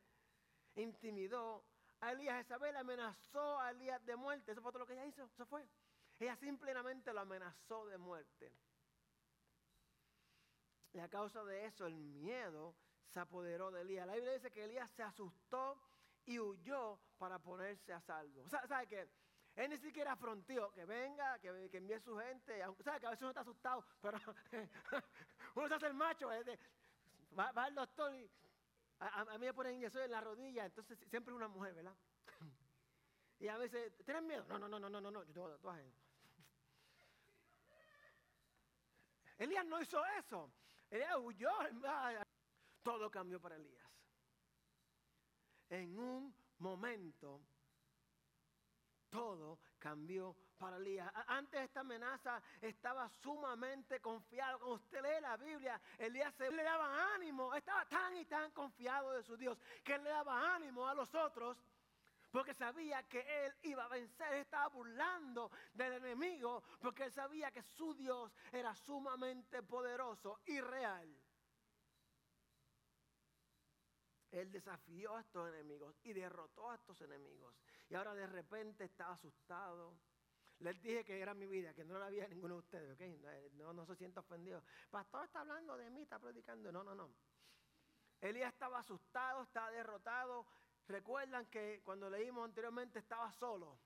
intimidó 0.74 1.64
a 2.00 2.12
Elías. 2.12 2.44
Isabel 2.44 2.76
amenazó 2.76 3.60
a 3.60 3.70
Elías 3.70 4.04
de 4.04 4.16
muerte. 4.16 4.52
Eso 4.52 4.62
fue 4.62 4.72
todo 4.72 4.80
lo 4.80 4.86
que 4.86 4.94
ella 4.94 5.06
hizo. 5.06 5.24
Eso 5.24 5.46
fue. 5.46 5.66
Ella 6.18 6.36
simplemente 6.36 7.12
lo 7.12 7.20
amenazó 7.20 7.86
de 7.86 7.98
muerte. 7.98 8.52
Y 10.92 10.98
a 10.98 11.08
causa 11.08 11.44
de 11.44 11.66
eso, 11.66 11.86
el 11.86 11.94
miedo 11.94 12.74
se 13.08 13.20
apoderó 13.20 13.70
de 13.70 13.82
Elías. 13.82 14.06
La 14.06 14.14
Biblia 14.14 14.32
dice 14.32 14.50
que 14.50 14.64
Elías 14.64 14.90
se 14.90 15.02
asustó 15.02 15.80
y 16.26 16.38
huyó 16.38 16.98
para 17.18 17.38
ponerse 17.38 17.92
a 17.92 18.00
salvo. 18.00 18.48
¿Sabe 18.48 18.86
qué? 18.86 19.08
Él 19.56 19.70
ni 19.70 19.78
siquiera 19.78 20.12
afrontió 20.12 20.70
que 20.72 20.84
venga, 20.84 21.38
que, 21.40 21.68
que 21.70 21.78
envíe 21.78 21.98
su 22.00 22.16
gente. 22.16 22.62
¿Sabe 22.84 23.00
que 23.00 23.06
a 23.06 23.10
veces 23.10 23.22
uno 23.22 23.30
está 23.30 23.40
asustado, 23.40 23.84
pero 24.00 24.18
uno 25.56 25.68
se 25.68 25.74
hace 25.74 25.86
el 25.86 25.94
macho. 25.94 26.28
Va, 27.38 27.52
va 27.52 27.64
al 27.64 27.74
doctor 27.74 28.14
y 28.14 28.30
a, 29.00 29.38
mí 29.38 29.46
me 29.46 29.54
ponen 29.54 29.74
inyección 29.74 30.04
en 30.04 30.10
la 30.10 30.20
rodilla, 30.20 30.64
entonces 30.66 30.98
siempre 31.08 31.32
es 31.32 31.36
una 31.36 31.48
mujer, 31.48 31.74
¿verdad? 31.74 31.94
Y 33.38 33.46
a 33.46 33.56
veces, 33.56 33.92
¿tienes 34.04 34.22
miedo? 34.24 34.44
No, 34.48 34.58
no, 34.58 34.68
no, 34.68 34.80
no, 34.80 35.00
no, 35.00 35.10
no, 35.10 35.22
yo 35.24 35.32
tengo. 35.32 35.76
Elías 39.38 39.64
no 39.66 39.80
hizo 39.80 40.04
eso. 40.18 40.50
Elías 40.90 41.16
huyó. 41.18 41.50
Todo 42.82 43.10
cambió 43.10 43.40
para 43.40 43.56
Elías. 43.56 43.86
En 45.68 45.98
un 45.98 46.34
momento, 46.58 47.42
todo 49.10 49.58
cambió 49.78 50.34
para 50.56 50.76
Elías. 50.76 51.10
Antes 51.26 51.60
de 51.60 51.64
esta 51.64 51.80
amenaza 51.80 52.42
estaba 52.60 53.08
sumamente 53.22 54.00
confiado. 54.00 54.58
Cuando 54.58 54.76
usted 54.76 55.02
lee 55.02 55.20
la 55.20 55.36
Biblia, 55.36 55.80
Elías 55.98 56.34
se 56.34 56.50
le 56.50 56.62
daba 56.62 57.14
ánimo. 57.14 57.54
Estaba 57.54 57.84
tan 57.86 58.16
y 58.16 58.24
tan 58.24 58.50
confiado 58.52 59.12
de 59.12 59.22
su 59.22 59.36
Dios 59.36 59.58
que 59.84 59.94
él 59.94 60.04
le 60.04 60.10
daba 60.10 60.54
ánimo 60.54 60.88
a 60.88 60.94
los 60.94 61.14
otros 61.14 61.56
porque 62.30 62.54
sabía 62.54 63.02
que 63.04 63.46
él 63.46 63.54
iba 63.62 63.84
a 63.84 63.88
vencer, 63.88 64.34
estaba 64.34 64.68
burlando 64.68 65.50
del 65.72 65.94
enemigo, 65.94 66.62
porque 66.80 67.04
él 67.04 67.12
sabía 67.12 67.50
que 67.50 67.62
su 67.62 67.94
Dios 67.94 68.34
era 68.52 68.74
sumamente 68.74 69.62
poderoso 69.62 70.40
y 70.46 70.60
real. 70.60 71.08
Él 74.30 74.50
desafió 74.52 75.16
a 75.16 75.20
estos 75.20 75.48
enemigos 75.48 75.96
y 76.02 76.12
derrotó 76.12 76.70
a 76.70 76.74
estos 76.74 77.00
enemigos. 77.00 77.54
Y 77.88 77.94
ahora 77.94 78.14
de 78.14 78.26
repente 78.26 78.84
estaba 78.84 79.14
asustado. 79.14 79.96
Les 80.60 80.80
dije 80.82 81.04
que 81.04 81.20
era 81.20 81.34
mi 81.34 81.46
vida, 81.46 81.72
que 81.72 81.84
no 81.84 81.98
la 81.98 82.06
había 82.06 82.26
ninguno 82.28 82.54
de 82.54 82.60
ustedes, 82.60 82.92
¿ok? 82.92 83.52
No, 83.54 83.72
no 83.72 83.86
se 83.86 83.94
sienta 83.96 84.20
ofendido. 84.20 84.62
Pastor 84.90 85.24
está 85.24 85.40
hablando 85.40 85.76
de 85.76 85.88
mí, 85.88 86.02
está 86.02 86.18
predicando. 86.18 86.70
No, 86.72 86.82
no, 86.82 86.94
no. 86.94 87.10
Elías 88.20 88.52
estaba 88.52 88.80
asustado, 88.80 89.44
estaba 89.44 89.70
derrotado. 89.70 90.44
Recuerdan 90.88 91.46
que 91.46 91.80
cuando 91.84 92.08
leímos 92.08 92.44
anteriormente 92.44 92.98
estaba 92.98 93.30
solo. 93.32 93.78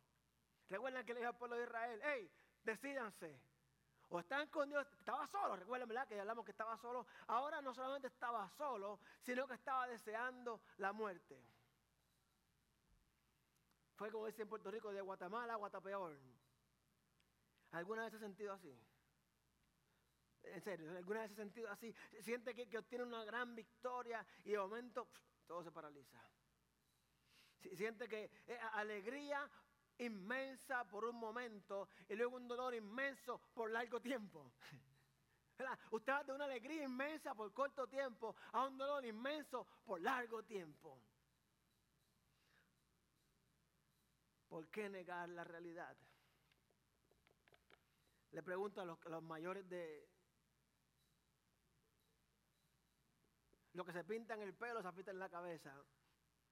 Recuerdan 0.69 1.05
que 1.05 1.13
le 1.15 1.21
dijo 1.21 1.31
al 1.31 1.37
pueblo 1.37 1.57
de 1.57 1.65
Israel, 1.65 2.01
hey, 2.05 2.31
decídanse. 2.63 3.41
O 4.09 4.21
están 4.21 4.49
con 4.49 4.69
Dios, 4.69 4.87
estaba 4.99 5.27
solo, 5.27 5.57
recuerden, 5.57 5.89
¿verdad? 5.89 6.07
Que 6.07 6.21
hablamos 6.21 6.45
que 6.45 6.51
estaba 6.51 6.77
solo. 6.77 7.07
Ahora 7.29 7.61
no 7.63 7.75
solamente 7.75 8.09
estaba 8.09 8.49
solo, 8.51 9.01
sino 9.23 9.47
que 9.47 9.55
estaba 9.55 9.87
deseando 9.87 10.61
la 10.77 10.93
muerte. 10.93 11.43
Fue 13.97 14.11
como 14.11 14.27
dice 14.27 14.43
en 14.43 14.49
Puerto 14.49 14.71
Rico, 14.71 14.93
de 14.93 15.01
Guatemala 15.01 15.55
a 15.55 15.57
Guatapeor. 15.57 16.19
¿Alguna 17.73 18.03
vez 18.03 18.11
se 18.11 18.17
ha 18.19 18.21
sentido 18.21 18.53
así? 18.53 18.79
En 20.43 20.61
serio, 20.61 20.91
¿alguna 20.97 21.21
vez 21.21 21.31
se 21.31 21.35
ha 21.35 21.45
sentido 21.45 21.71
así? 21.71 21.95
Siente 22.21 22.55
que, 22.55 22.79
obtiene 22.79 23.05
una 23.05 23.25
gran 23.25 23.55
victoria 23.55 24.27
y 24.45 24.51
de 24.51 24.59
momento 24.59 25.09
todo 25.47 25.63
se 25.63 25.71
paraliza. 25.73 26.21
Siente 27.75 28.09
que 28.09 28.31
eh, 28.47 28.59
alegría 28.75 29.49
inmensa 29.99 30.85
por 30.85 31.05
un 31.05 31.17
momento 31.17 31.89
y 32.09 32.15
luego 32.15 32.37
un 32.37 32.49
dolor 32.49 32.75
inmenso 32.75 33.41
por 33.55 33.71
largo 33.71 34.01
tiempo. 34.01 34.53
Usted 35.91 36.13
va 36.13 36.25
de 36.25 36.33
una 36.33 36.45
alegría 36.45 36.85
inmensa 36.85 37.35
por 37.35 37.53
corto 37.53 37.87
tiempo 37.87 38.35
a 38.53 38.67
un 38.67 38.77
dolor 38.77 39.05
inmenso 39.05 39.67
por 39.85 40.01
largo 40.01 40.43
tiempo. 40.43 41.01
¿Por 44.49 44.69
qué 44.69 44.89
negar 44.89 45.29
la 45.31 45.45
realidad? 45.45 45.97
Le 48.33 48.43
pregunto 48.43 48.81
a 48.81 48.85
los, 48.85 49.23
mayores 49.23 49.69
de... 49.69 50.09
Los 53.75 53.87
que 53.87 53.93
se 53.93 54.05
pintan 54.05 54.43
el 54.43 54.55
pelo, 54.55 54.83
se 54.83 54.93
pintan 54.93 55.19
la 55.19 55.31
cabeza. 55.31 55.75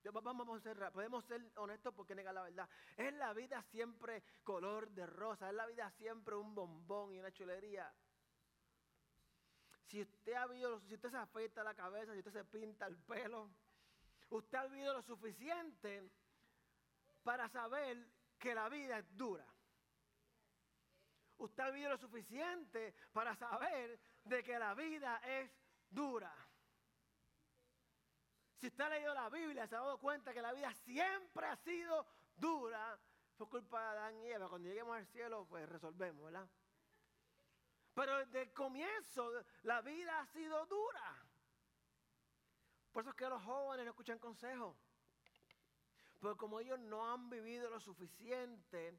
Vamos 0.04 0.48
a 0.48 0.60
ser, 0.60 0.92
podemos 0.92 1.24
ser 1.26 1.42
honestos 1.56 1.92
porque 1.94 2.14
negar 2.14 2.34
la 2.34 2.42
verdad. 2.42 2.68
Es 2.96 3.12
la 3.14 3.32
vida 3.34 3.62
siempre 3.64 4.22
color 4.42 4.90
de 4.90 5.06
rosa, 5.06 5.48
es 5.48 5.54
la 5.54 5.66
vida 5.66 5.90
siempre 5.90 6.34
un 6.36 6.54
bombón 6.54 7.12
y 7.12 7.18
una 7.18 7.30
chulería. 7.30 7.92
Si 9.84 10.00
usted 10.00 10.34
ha 10.34 10.46
vivido, 10.46 10.80
si 10.80 10.94
usted 10.94 11.10
se 11.10 11.16
afeita 11.16 11.64
la 11.64 11.74
cabeza, 11.74 12.12
si 12.12 12.20
usted 12.20 12.32
se 12.32 12.44
pinta 12.44 12.86
el 12.86 12.96
pelo, 12.96 13.50
usted 14.30 14.58
ha 14.58 14.66
vivido 14.66 14.94
lo 14.94 15.02
suficiente 15.02 16.08
para 17.22 17.48
saber 17.48 18.06
que 18.38 18.54
la 18.54 18.68
vida 18.68 18.98
es 18.98 19.16
dura. 19.16 19.46
Usted 21.38 21.62
ha 21.62 21.70
vivido 21.70 21.90
lo 21.90 21.98
suficiente 21.98 22.94
para 23.12 23.34
saber 23.34 23.98
de 24.24 24.42
que 24.42 24.58
la 24.58 24.74
vida 24.74 25.16
es 25.24 25.50
dura. 25.90 26.32
Si 28.60 28.66
usted 28.66 28.84
ha 28.84 28.88
leído 28.90 29.14
la 29.14 29.30
Biblia, 29.30 29.66
se 29.66 29.74
ha 29.74 29.80
dado 29.80 29.96
cuenta 29.98 30.34
que 30.34 30.42
la 30.42 30.52
vida 30.52 30.70
siempre 30.74 31.46
ha 31.46 31.56
sido 31.56 32.06
dura. 32.36 32.98
Fue 33.38 33.48
culpa 33.48 33.80
de 33.80 33.88
Adán 33.88 34.20
y 34.20 34.30
Eva. 34.30 34.50
Cuando 34.50 34.68
lleguemos 34.68 34.94
al 34.98 35.06
cielo, 35.06 35.46
pues 35.48 35.66
resolvemos, 35.66 36.26
¿verdad? 36.26 36.46
Pero 37.94 38.18
desde 38.18 38.42
el 38.42 38.52
comienzo 38.52 39.32
la 39.62 39.80
vida 39.80 40.20
ha 40.20 40.26
sido 40.26 40.66
dura. 40.66 41.26
Por 42.92 43.02
eso 43.02 43.10
es 43.10 43.16
que 43.16 43.28
los 43.30 43.42
jóvenes 43.42 43.86
no 43.86 43.92
escuchan 43.92 44.18
consejos. 44.18 44.76
Porque 46.18 46.36
como 46.36 46.60
ellos 46.60 46.78
no 46.78 47.10
han 47.10 47.30
vivido 47.30 47.70
lo 47.70 47.80
suficiente, 47.80 48.94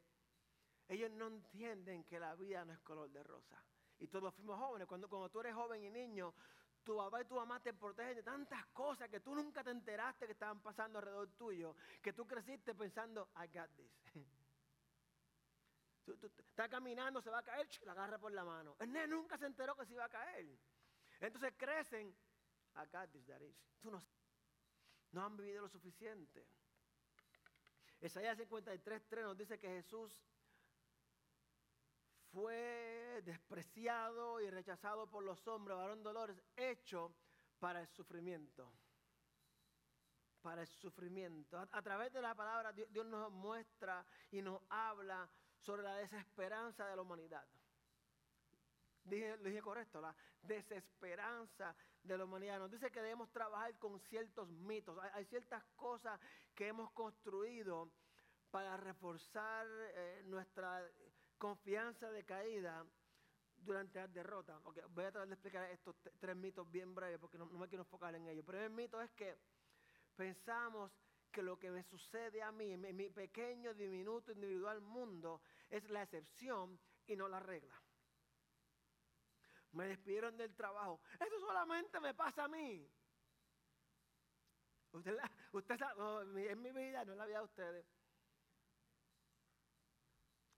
ellos 0.88 1.12
no 1.12 1.27
entienden 1.27 2.03
que 2.06 2.20
la 2.20 2.34
vida 2.34 2.65
no 2.65 2.74
es 2.74 2.80
color 2.80 3.12
de 3.12 3.22
rosa. 3.22 3.63
Y 4.00 4.08
todos 4.08 4.34
fuimos 4.34 4.58
jóvenes. 4.58 4.88
Cuando, 4.88 5.08
cuando 5.08 5.30
tú 5.30 5.39
eres 5.41 5.53
joven 5.53 5.84
y 5.84 5.91
niño, 5.91 6.34
tu 6.83 6.97
papá 6.97 7.21
y 7.21 7.25
tu 7.25 7.35
mamá 7.35 7.59
te 7.61 7.73
protegen 7.73 8.15
de 8.15 8.23
tantas 8.23 8.65
cosas 8.67 9.09
que 9.09 9.19
tú 9.19 9.35
nunca 9.35 9.63
te 9.63 9.71
enteraste 9.71 10.25
que 10.25 10.33
estaban 10.33 10.61
pasando 10.61 11.00
alrededor 11.00 11.29
tuyo, 11.38 11.75
que 12.01 12.13
tú 12.13 12.25
creciste 12.25 12.73
pensando, 12.73 13.29
I 13.35 13.47
got 13.47 13.69
this. 13.75 13.91
está 16.50 16.67
caminando, 16.67 17.21
se 17.21 17.29
va 17.29 17.39
a 17.39 17.43
caer, 17.43 17.67
la 17.83 17.91
agarra 17.91 18.17
por 18.17 18.31
la 18.31 18.43
mano. 18.43 18.75
Nene 18.79 19.07
nunca 19.07 19.38
se 19.38 19.45
enteró 19.45 19.75
que 19.75 19.85
se 19.85 19.93
iba 19.93 20.05
a 20.05 20.09
caer. 20.09 20.47
Entonces 21.19 21.53
crecen, 21.57 22.07
I 22.75 22.85
got 22.91 23.11
this, 23.11 23.25
Tú 23.79 23.91
no, 23.91 24.01
no 25.11 25.25
han 25.25 25.38
vivido 25.38 25.61
lo 25.61 25.69
suficiente. 25.69 26.45
Isaías 28.01 28.38
53.3 28.38 29.21
nos 29.21 29.38
dice 29.38 29.59
que 29.59 29.67
Jesús 29.67 30.17
fue 32.31 33.00
despreciado 33.22 34.39
y 34.39 34.50
rechazado 34.50 35.10
por 35.10 35.24
los 35.24 35.46
hombres, 35.48 35.77
varón 35.77 36.03
dolores, 36.03 36.41
hecho 36.56 37.13
para 37.60 37.82
el 37.82 37.88
sufrimiento. 37.88 38.72
Para 40.41 40.62
el 40.62 40.68
sufrimiento. 40.68 41.60
A, 41.72 41.82
través 41.82 42.12
de 42.13 42.22
la 42.22 42.34
palabra 42.34 42.72
Dios, 42.72 43.06
nos 43.06 43.32
muestra 43.32 44.06
y 44.32 44.41
nos 44.41 44.62
habla 44.70 45.30
sobre 45.60 45.84
la 45.84 45.96
desesperanza 45.96 46.88
de 46.88 46.96
la 46.96 47.01
humanidad. 47.01 47.46
Dije, 49.03 49.38
lo 49.38 49.44
dije 49.44 49.62
correcto, 49.62 50.00
la 50.00 50.15
desesperanza 50.41 51.75
de 52.03 52.18
la 52.18 52.24
humanidad. 52.24 52.60
Nos 52.60 52.72
dice 52.72 52.89
que 52.91 53.01
debemos 53.01 53.32
trabajar 53.32 53.77
con 53.77 54.00
ciertos 54.00 54.48
mitos. 54.50 54.98
Hay, 55.13 55.25
ciertas 55.25 55.63
cosas 55.75 56.20
que 56.56 56.68
hemos 56.68 56.91
construido 56.91 57.91
para 58.50 58.77
reforzar 58.77 59.68
eh, 59.70 60.24
nuestra 60.25 60.88
confianza 61.38 62.12
de 62.12 62.24
caída 62.24 62.86
durante 63.63 64.00
la 64.00 64.08
derrota. 64.08 64.60
voy 64.60 65.06
a 65.06 65.12
tratar 65.12 65.27
de 65.27 65.34
explicar 65.34 65.70
estos 65.72 65.96
tres 66.20 66.36
mitos 66.36 66.70
bien 66.70 66.94
breves 66.94 67.20
porque 67.20 67.38
no, 67.38 67.46
me 67.46 67.68
quiero 67.68 67.84
enfocar 67.84 68.13
en 68.15 68.27
ellos. 68.27 68.39
El 68.39 68.46
primer 68.46 68.70
mito 68.70 69.01
es 69.01 69.12
que 69.12 69.38
pensamos 70.15 70.91
que 71.32 71.41
lo 71.41 71.58
que 71.58 71.72
me 71.72 71.84
sucede 71.84 72.41
a 72.41 72.51
mí, 72.51 72.74
en 72.74 72.96
mi 72.96 73.10
pequeño, 73.10 73.74
diminuto, 73.74 74.32
individual 74.32 74.82
mundo, 74.82 75.41
es 75.70 75.89
la 75.89 76.03
excepción 76.03 76.80
y 77.08 77.15
no 77.15 77.27
la 77.27 77.39
regla. 77.39 77.74
Me 79.72 79.88
despidieron 79.88 80.36
del 80.36 80.53
trabajo. 80.53 81.00
Eso 81.20 81.39
solamente 81.39 82.00
me 82.01 82.13
pasa 82.13 82.44
a 82.44 82.48
mí. 82.50 82.86
Usted, 84.91 85.18
usted 85.53 85.77
sabe, 85.77 86.51
en 86.51 86.62
mi 86.62 86.72
vida, 86.72 87.06
no 87.06 87.13
es 87.13 87.18
la 87.18 87.25
vida 87.25 87.38
de 87.38 87.46
ustedes 87.46 87.86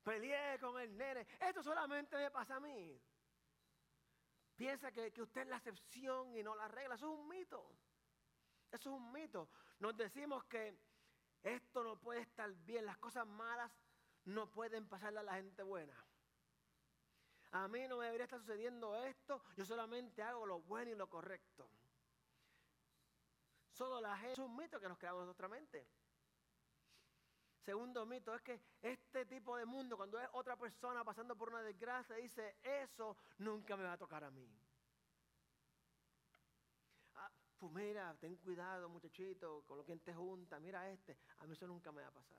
peleé 0.03 0.59
con 0.59 0.79
el 0.79 0.95
nene. 0.97 1.25
Esto 1.39 1.63
solamente 1.63 2.17
me 2.17 2.29
pasa 2.31 2.55
a 2.55 2.59
mí. 2.59 3.01
Piensa 4.55 4.91
que, 4.91 5.11
usted 5.21 5.41
es 5.41 5.47
la 5.47 5.57
excepción 5.57 6.35
y 6.35 6.43
no 6.43 6.55
la 6.55 6.67
regla. 6.67 6.95
Eso 6.95 7.11
es 7.13 7.19
un 7.19 7.27
mito. 7.27 7.75
Eso 8.71 8.89
es 8.89 8.95
un 8.95 9.11
mito. 9.11 9.49
Nos 9.79 9.95
decimos 9.97 10.43
que 10.45 10.77
esto 11.41 11.83
no 11.83 11.99
puede 11.99 12.21
estar 12.21 12.51
bien. 12.65 12.85
Las 12.85 12.97
cosas 12.97 13.25
malas 13.25 13.71
no 14.25 14.49
pueden 14.51 14.87
pasarle 14.87 15.19
a 15.19 15.23
la 15.23 15.35
gente 15.35 15.63
buena. 15.63 15.95
A 17.51 17.67
mí 17.67 17.87
no 17.87 17.97
me 17.97 18.05
debería 18.05 18.25
estar 18.25 18.39
sucediendo 18.39 18.95
esto. 19.03 19.43
Yo 19.55 19.65
solamente 19.65 20.23
hago 20.23 20.45
lo 20.45 20.61
bueno 20.61 20.91
y 20.91 20.95
lo 20.95 21.09
correcto. 21.09 21.69
Solo 23.71 23.99
la 24.01 24.15
gente 24.17 24.33
es 24.33 24.39
un 24.39 24.55
mito 24.55 24.79
que 24.79 24.87
nos 24.87 24.97
creamos 24.97 25.21
en 25.21 25.25
nuestra 25.25 25.47
mente. 25.47 25.87
Segundo 27.63 28.05
mito 28.05 28.35
es 28.35 28.41
que 28.41 28.59
este 28.81 29.25
tipo 29.25 29.55
de 29.55 29.65
mundo, 29.65 29.95
cuando 29.95 30.19
es 30.19 30.27
otra 30.33 30.57
persona 30.57 31.03
pasando 31.03 31.35
por 31.35 31.49
una 31.49 31.61
desgracia, 31.63 32.17
dice, 32.17 32.57
eso 32.61 33.15
nunca 33.37 33.77
me 33.77 33.83
va 33.83 33.93
a 33.93 33.97
tocar 33.97 34.23
a 34.25 34.29
mí. 34.29 34.45
Ah, 37.15 37.31
pues 37.57 37.71
mira, 37.71 38.13
ten 38.19 38.35
cuidado 38.35 38.89
muchachito, 38.89 39.63
con 39.65 39.77
lo 39.77 39.85
que 39.85 39.95
te 39.95 40.13
junta, 40.13 40.59
mira 40.59 40.89
este, 40.89 41.17
a 41.39 41.47
mí 41.47 41.53
eso 41.53 41.65
nunca 41.65 41.91
me 41.93 42.01
va 42.01 42.09
a 42.09 42.13
pasar. 42.13 42.37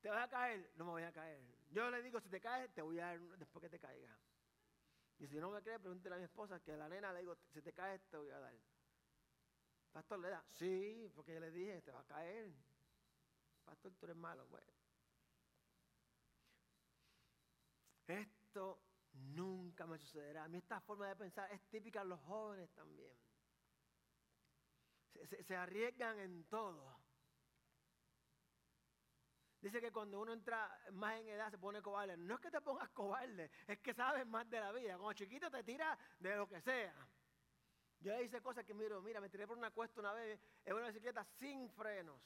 ¿Te 0.00 0.08
vas 0.08 0.24
a 0.24 0.30
caer? 0.30 0.72
No 0.76 0.86
me 0.86 0.92
voy 0.92 1.02
a 1.02 1.12
caer. 1.12 1.42
Yo 1.70 1.90
le 1.90 2.00
digo, 2.00 2.20
si 2.20 2.30
te 2.30 2.40
caes, 2.40 2.72
te 2.72 2.80
voy 2.80 2.98
a 3.00 3.06
dar 3.06 3.20
después 3.36 3.62
que 3.62 3.68
te 3.68 3.78
caiga. 3.78 4.16
Y 5.18 5.26
si 5.26 5.36
no 5.36 5.50
me 5.50 5.60
cree, 5.60 5.78
pregúntele 5.78 6.14
a 6.14 6.18
mi 6.18 6.24
esposa, 6.24 6.58
que 6.60 6.72
a 6.72 6.76
la 6.76 6.88
nena 6.88 7.12
le 7.12 7.20
digo, 7.20 7.36
si 7.52 7.60
te 7.60 7.74
caes, 7.74 8.00
te 8.08 8.16
voy 8.16 8.30
a 8.30 8.38
dar. 8.38 8.54
Pastor, 9.92 10.20
¿le 10.20 10.30
da? 10.30 10.42
Sí, 10.52 11.10
porque 11.14 11.34
yo 11.34 11.40
le 11.40 11.50
dije, 11.50 11.82
te 11.82 11.90
va 11.90 12.00
a 12.00 12.04
caer. 12.04 12.50
Pastor, 13.68 13.92
tú 13.96 14.06
eres 14.06 14.16
malo. 14.16 14.46
Bueno. 14.48 14.72
Esto 18.06 18.80
nunca 19.12 19.86
me 19.86 19.98
sucederá. 19.98 20.44
A 20.44 20.48
mí 20.48 20.56
esta 20.56 20.80
forma 20.80 21.06
de 21.06 21.16
pensar 21.16 21.52
es 21.52 21.60
típica 21.68 22.00
de 22.00 22.06
los 22.06 22.20
jóvenes 22.20 22.70
también. 22.72 23.14
Se, 25.46 25.56
arriesgan 25.56 26.18
en 26.18 26.44
todo. 26.44 26.96
Dice 29.60 29.80
que 29.80 29.92
cuando 29.92 30.20
uno 30.20 30.32
entra 30.32 30.80
más 30.92 31.20
en 31.20 31.28
edad 31.28 31.50
se 31.50 31.58
pone 31.58 31.82
cobarde. 31.82 32.16
No 32.16 32.36
es 32.36 32.40
que 32.40 32.50
te 32.50 32.60
pongas 32.62 32.88
cobarde, 32.90 33.50
es 33.66 33.78
que 33.80 33.92
sabes 33.92 34.26
más 34.26 34.48
de 34.48 34.60
la 34.60 34.72
vida. 34.72 34.96
Como 34.96 35.12
chiquito 35.12 35.50
te 35.50 35.62
tira 35.62 35.98
de 36.20 36.36
lo 36.36 36.48
que 36.48 36.62
sea. 36.62 36.94
Yo 38.00 38.18
hice 38.22 38.40
cosas 38.40 38.64
que 38.64 38.72
miro, 38.72 39.02
mira, 39.02 39.20
me 39.20 39.28
tiré 39.28 39.46
por 39.46 39.58
una 39.58 39.72
cuesta 39.72 40.00
una 40.00 40.12
vez 40.12 40.40
en 40.64 40.74
una 40.74 40.86
bicicleta 40.86 41.24
sin 41.24 41.68
frenos. 41.70 42.22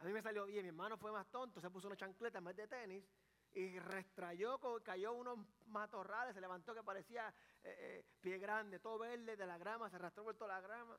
A 0.00 0.04
mí 0.04 0.12
me 0.14 0.22
salió 0.22 0.46
bien, 0.46 0.62
mi 0.62 0.68
hermano 0.68 0.96
fue 0.96 1.12
más 1.12 1.26
tonto, 1.30 1.60
se 1.60 1.68
puso 1.68 1.86
una 1.86 1.96
chancleta 1.96 2.38
en 2.38 2.44
vez 2.44 2.56
de 2.56 2.66
tenis 2.66 3.04
y 3.52 3.78
restrayó, 3.78 4.58
cayó 4.82 5.12
unos 5.12 5.38
matorrales, 5.66 6.34
se 6.34 6.40
levantó 6.40 6.74
que 6.74 6.82
parecía 6.82 7.28
eh, 7.62 7.76
eh, 7.78 8.04
pie 8.18 8.38
grande, 8.38 8.78
todo 8.78 8.98
verde 8.98 9.36
de 9.36 9.46
la 9.46 9.58
grama, 9.58 9.90
se 9.90 9.96
arrastró 9.96 10.24
por 10.24 10.36
toda 10.36 10.54
la 10.54 10.60
grama. 10.62 10.98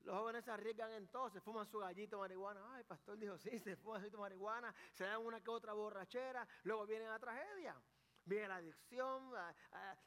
Los 0.00 0.16
jóvenes 0.16 0.44
se 0.44 0.50
arriesgan 0.50 0.92
en 0.92 1.08
todo, 1.08 1.30
se 1.30 1.40
fuman 1.40 1.66
su 1.66 1.78
gallito 1.78 2.16
de 2.16 2.20
marihuana. 2.20 2.60
Ay, 2.74 2.84
pastor 2.84 3.18
dijo, 3.18 3.38
sí, 3.38 3.58
se 3.58 3.76
fuman 3.76 4.00
su 4.00 4.02
gallito 4.02 4.16
de 4.18 4.22
marihuana, 4.22 4.74
se 4.92 5.04
dan 5.04 5.24
una 5.24 5.40
que 5.40 5.50
otra 5.50 5.72
borrachera, 5.72 6.46
luego 6.64 6.86
vienen 6.86 7.08
a 7.08 7.18
tragedia. 7.18 7.80
Viene 8.26 8.48
la 8.48 8.56
adicción, 8.56 9.32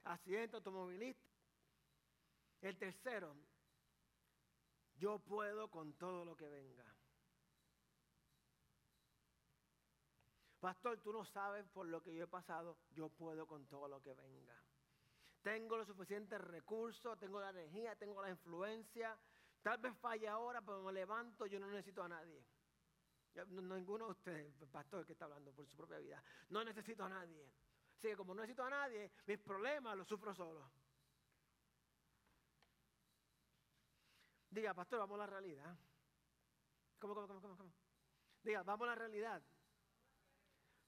accidente 0.03 0.57
automovilista. 0.57 1.27
El 2.61 2.77
tercero, 2.77 3.35
yo 5.01 5.17
puedo 5.17 5.67
con 5.67 5.93
todo 5.93 6.23
lo 6.23 6.37
que 6.37 6.47
venga. 6.47 6.85
Pastor, 10.59 11.01
tú 11.01 11.11
no 11.11 11.25
sabes 11.25 11.65
por 11.69 11.87
lo 11.87 12.03
que 12.03 12.13
yo 12.13 12.25
he 12.25 12.27
pasado, 12.27 12.77
yo 12.91 13.09
puedo 13.09 13.47
con 13.47 13.65
todo 13.65 13.87
lo 13.87 13.99
que 13.99 14.13
venga. 14.13 14.55
Tengo 15.41 15.75
los 15.75 15.87
suficientes 15.87 16.39
recursos, 16.39 17.17
tengo 17.17 17.41
la 17.41 17.49
energía, 17.49 17.95
tengo 17.95 18.21
la 18.21 18.29
influencia. 18.29 19.17
Tal 19.63 19.79
vez 19.79 19.97
falle 19.97 20.27
ahora, 20.27 20.61
pero 20.61 20.83
me 20.83 20.93
levanto, 20.93 21.47
yo 21.47 21.59
no 21.59 21.65
necesito 21.65 22.03
a 22.03 22.07
nadie. 22.07 22.45
ninguno 23.47 24.05
de 24.05 24.11
ustedes, 24.11 24.53
pastor, 24.71 25.03
que 25.03 25.13
está 25.13 25.25
hablando 25.25 25.51
por 25.51 25.65
su 25.65 25.75
propia 25.75 25.97
vida, 25.97 26.23
no 26.49 26.63
necesito 26.63 27.03
a 27.05 27.09
nadie. 27.09 27.51
Así 27.97 28.09
que 28.09 28.15
como 28.15 28.35
no 28.35 28.41
necesito 28.41 28.63
a 28.63 28.69
nadie, 28.69 29.11
mis 29.25 29.39
problemas 29.39 29.97
los 29.97 30.07
sufro 30.07 30.35
solo. 30.35 30.71
Diga, 34.51 34.73
pastor, 34.73 34.99
vamos 34.99 35.15
a 35.15 35.19
la 35.19 35.27
realidad. 35.27 35.77
¿Cómo, 36.99 37.15
cómo, 37.15 37.27
cómo, 37.27 37.57
cómo? 37.57 37.71
Diga, 38.43 38.63
vamos 38.63 38.85
a 38.85 38.91
la 38.91 38.95
realidad. 38.95 39.41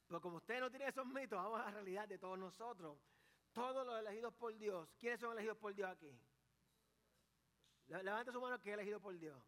Pero 0.05 0.21
como 0.21 0.37
usted 0.37 0.59
no 0.59 0.69
tiene 0.69 0.87
esos 0.87 1.05
mitos, 1.05 1.41
vamos 1.41 1.61
a 1.61 1.65
la 1.65 1.71
realidad 1.71 2.07
de 2.07 2.19
todos 2.19 2.37
nosotros. 2.37 2.99
Todos 3.53 3.85
los 3.87 3.99
elegidos 3.99 4.33
por 4.33 4.53
Dios. 4.57 4.89
¿Quiénes 4.99 5.19
son 5.19 5.31
elegidos 5.31 5.57
por 5.57 5.73
Dios 5.73 5.89
aquí? 5.89 6.13
Levante 7.87 8.31
su 8.31 8.41
mano 8.41 8.59
que 8.59 8.69
es 8.69 8.73
elegido 8.73 8.99
por 8.99 9.17
Dios. 9.17 9.41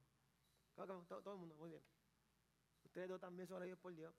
Todo, 0.75 1.03
todo 1.03 1.33
el 1.33 1.39
mundo, 1.39 1.55
muy 1.55 1.69
bien. 1.69 1.83
Ustedes 2.85 3.09
dos 3.09 3.19
también 3.19 3.47
son 3.47 3.57
elegidos 3.57 3.79
por 3.79 3.93
Dios. 3.93 4.15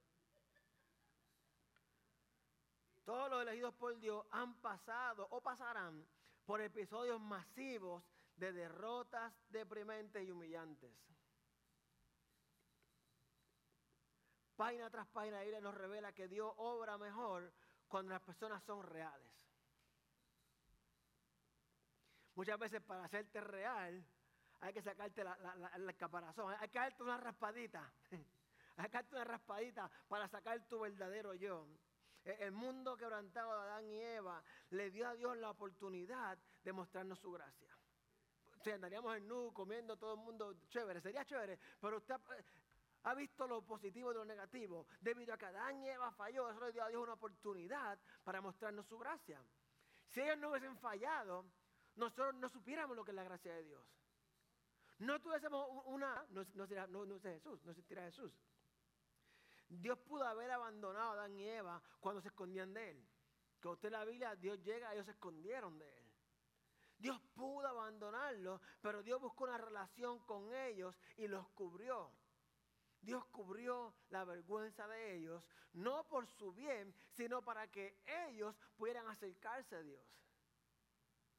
Todos 3.05 3.31
los 3.31 3.43
elegidos 3.43 3.73
por 3.75 3.97
Dios 3.99 4.27
han 4.31 4.55
pasado 4.61 5.27
o 5.31 5.41
pasarán 5.41 6.05
por 6.45 6.61
episodios 6.61 7.21
masivos 7.21 8.03
de 8.37 8.53
derrotas 8.53 9.33
deprimentes 9.49 10.27
y 10.27 10.31
humillantes. 10.31 10.93
Página 14.57 14.89
tras 14.89 15.07
página, 15.09 15.37
la 15.37 15.43
Biblia 15.43 15.61
nos 15.61 15.75
revela 15.75 16.13
que 16.13 16.29
Dios 16.29 16.53
obra 16.57 16.97
mejor 16.97 17.53
cuando 17.89 18.13
las 18.13 18.23
personas 18.23 18.63
son 18.65 18.83
reales. 18.83 19.33
Muchas 22.35 22.59
veces 22.59 22.83
para 22.83 23.05
hacerte 23.05 23.41
real 23.41 24.05
hay 24.61 24.73
que 24.73 24.83
sacarte 24.83 25.25
la, 25.25 25.37
la, 25.79 25.93
caparazón, 25.95 26.55
hay 26.59 26.69
que 26.69 26.79
darte 26.79 27.03
una 27.03 27.17
raspadita, 27.19 27.93
hay 28.77 28.87
que 28.87 28.93
darte 28.93 29.15
una 29.15 29.25
raspadita 29.25 29.91
para 30.09 30.29
sacar 30.29 30.67
tu 30.67 30.81
verdadero 30.81 31.35
yo. 31.35 31.67
E, 32.25 32.45
el 32.45 32.53
mundo 32.53 32.97
quebrantado 32.97 33.53
de 33.55 33.61
Adán 33.61 33.89
y 33.89 34.01
Eva 34.01 34.43
le 34.71 34.91
dio 34.91 35.07
a 35.07 35.15
Dios 35.15 35.37
la 35.37 35.51
oportunidad 35.51 36.39
de 36.63 36.73
mostrarnos 36.73 37.19
su 37.19 37.31
gracia. 37.31 37.76
Sea, 38.67 38.75
andaríamos 38.75 39.17
en 39.17 39.29
nu 39.29 39.53
comiendo 39.55 39.97
todo 39.97 40.15
el 40.15 40.21
mundo 40.27 40.57
chévere, 40.67 41.01
sería 41.01 41.25
chévere, 41.25 41.57
pero 41.81 41.99
usted 41.99 42.17
ha 43.05 43.15
visto 43.15 43.47
lo 43.47 43.63
positivo 43.63 44.09
de 44.09 44.17
lo 44.17 44.25
negativo. 44.25 44.89
Debido 45.01 45.35
a 45.35 45.39
que 45.39 45.47
Adán 45.47 45.85
y 45.85 45.89
Eva 45.89 46.11
falló, 46.11 46.51
eso 46.51 46.59
le 46.59 46.73
dio 46.73 46.83
a 46.83 46.89
Dios 46.89 47.01
una 47.01 47.13
oportunidad 47.13 47.97
para 48.25 48.41
mostrarnos 48.41 48.85
su 48.89 48.99
gracia. 48.99 49.41
Si 50.09 50.21
ellos 50.21 50.39
no 50.39 50.51
hubiesen 50.51 50.77
fallado, 50.79 51.45
nosotros 51.95 52.35
no 52.35 52.49
supiéramos 52.49 52.97
lo 52.97 53.05
que 53.05 53.13
es 53.13 53.15
la 53.15 53.23
gracia 53.23 53.55
de 53.55 53.63
Dios. 53.63 53.87
No 54.99 55.21
tuviésemos 55.21 55.65
una, 55.85 56.27
no, 56.31 56.45
no, 56.55 56.67
no, 56.89 57.07
no 57.07 57.21
Jesús, 57.21 57.65
no 57.65 57.71
existirá 57.71 58.03
Jesús. 58.03 58.33
Dios 59.69 59.97
pudo 60.01 60.25
haber 60.25 60.51
abandonado 60.51 61.11
a 61.11 61.13
Adán 61.13 61.39
y 61.39 61.49
Eva 61.49 61.81
cuando 62.01 62.21
se 62.21 62.29
escondían 62.31 62.75
de 62.75 62.91
él. 62.91 63.09
Que 63.61 63.69
usted 63.69 63.93
la 63.93 64.05
Biblia, 64.05 64.35
Dios 64.35 64.61
llega, 64.65 64.93
ellos 64.93 65.05
se 65.07 65.13
escondieron 65.13 65.79
de 65.79 65.99
él. 66.01 66.06
Dios 66.99 67.21
pudo 67.35 67.67
abandonarlos, 67.67 68.61
pero 68.81 69.03
Dios 69.03 69.21
buscó 69.21 69.45
una 69.45 69.59
relación 69.59 70.19
con 70.21 70.53
ellos 70.55 70.97
y 71.17 71.27
los 71.29 71.49
cubrió. 71.51 72.11
Dios 73.01 73.25
cubrió 73.27 73.95
la 74.11 74.25
vergüenza 74.25 74.89
de 74.89 75.17
ellos, 75.17 75.47
no 75.75 76.09
por 76.09 76.27
su 76.27 76.53
bien, 76.53 76.95
sino 77.13 77.43
para 77.43 77.71
que 77.71 78.03
ellos 78.29 78.57
pudieran 78.77 79.07
acercarse 79.09 79.77
a 79.77 79.83
Dios. 79.83 80.03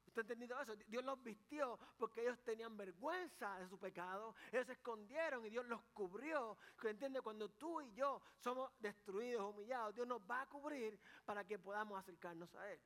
¿Usted 0.05 0.21
ha 0.21 0.33
entendido 0.33 0.61
eso? 0.61 0.75
Dios 0.87 1.03
los 1.03 1.21
vistió 1.21 1.77
porque 1.97 2.21
ellos 2.21 2.39
tenían 2.43 2.77
vergüenza 2.77 3.59
de 3.59 3.67
su 3.67 3.77
pecado. 3.77 4.33
Ellos 4.51 4.65
se 4.65 4.71
escondieron 4.71 5.45
y 5.45 5.49
Dios 5.49 5.65
los 5.67 5.81
cubrió. 5.93 6.57
¿Entiende? 6.83 7.21
Cuando 7.21 7.49
tú 7.49 7.81
y 7.81 7.93
yo 7.93 8.21
somos 8.37 8.71
destruidos, 8.79 9.53
humillados, 9.53 9.93
Dios 9.93 10.07
nos 10.07 10.21
va 10.21 10.41
a 10.41 10.45
cubrir 10.47 10.97
para 11.25 11.43
que 11.43 11.59
podamos 11.59 11.99
acercarnos 11.99 12.55
a 12.55 12.71
Él. 12.71 12.79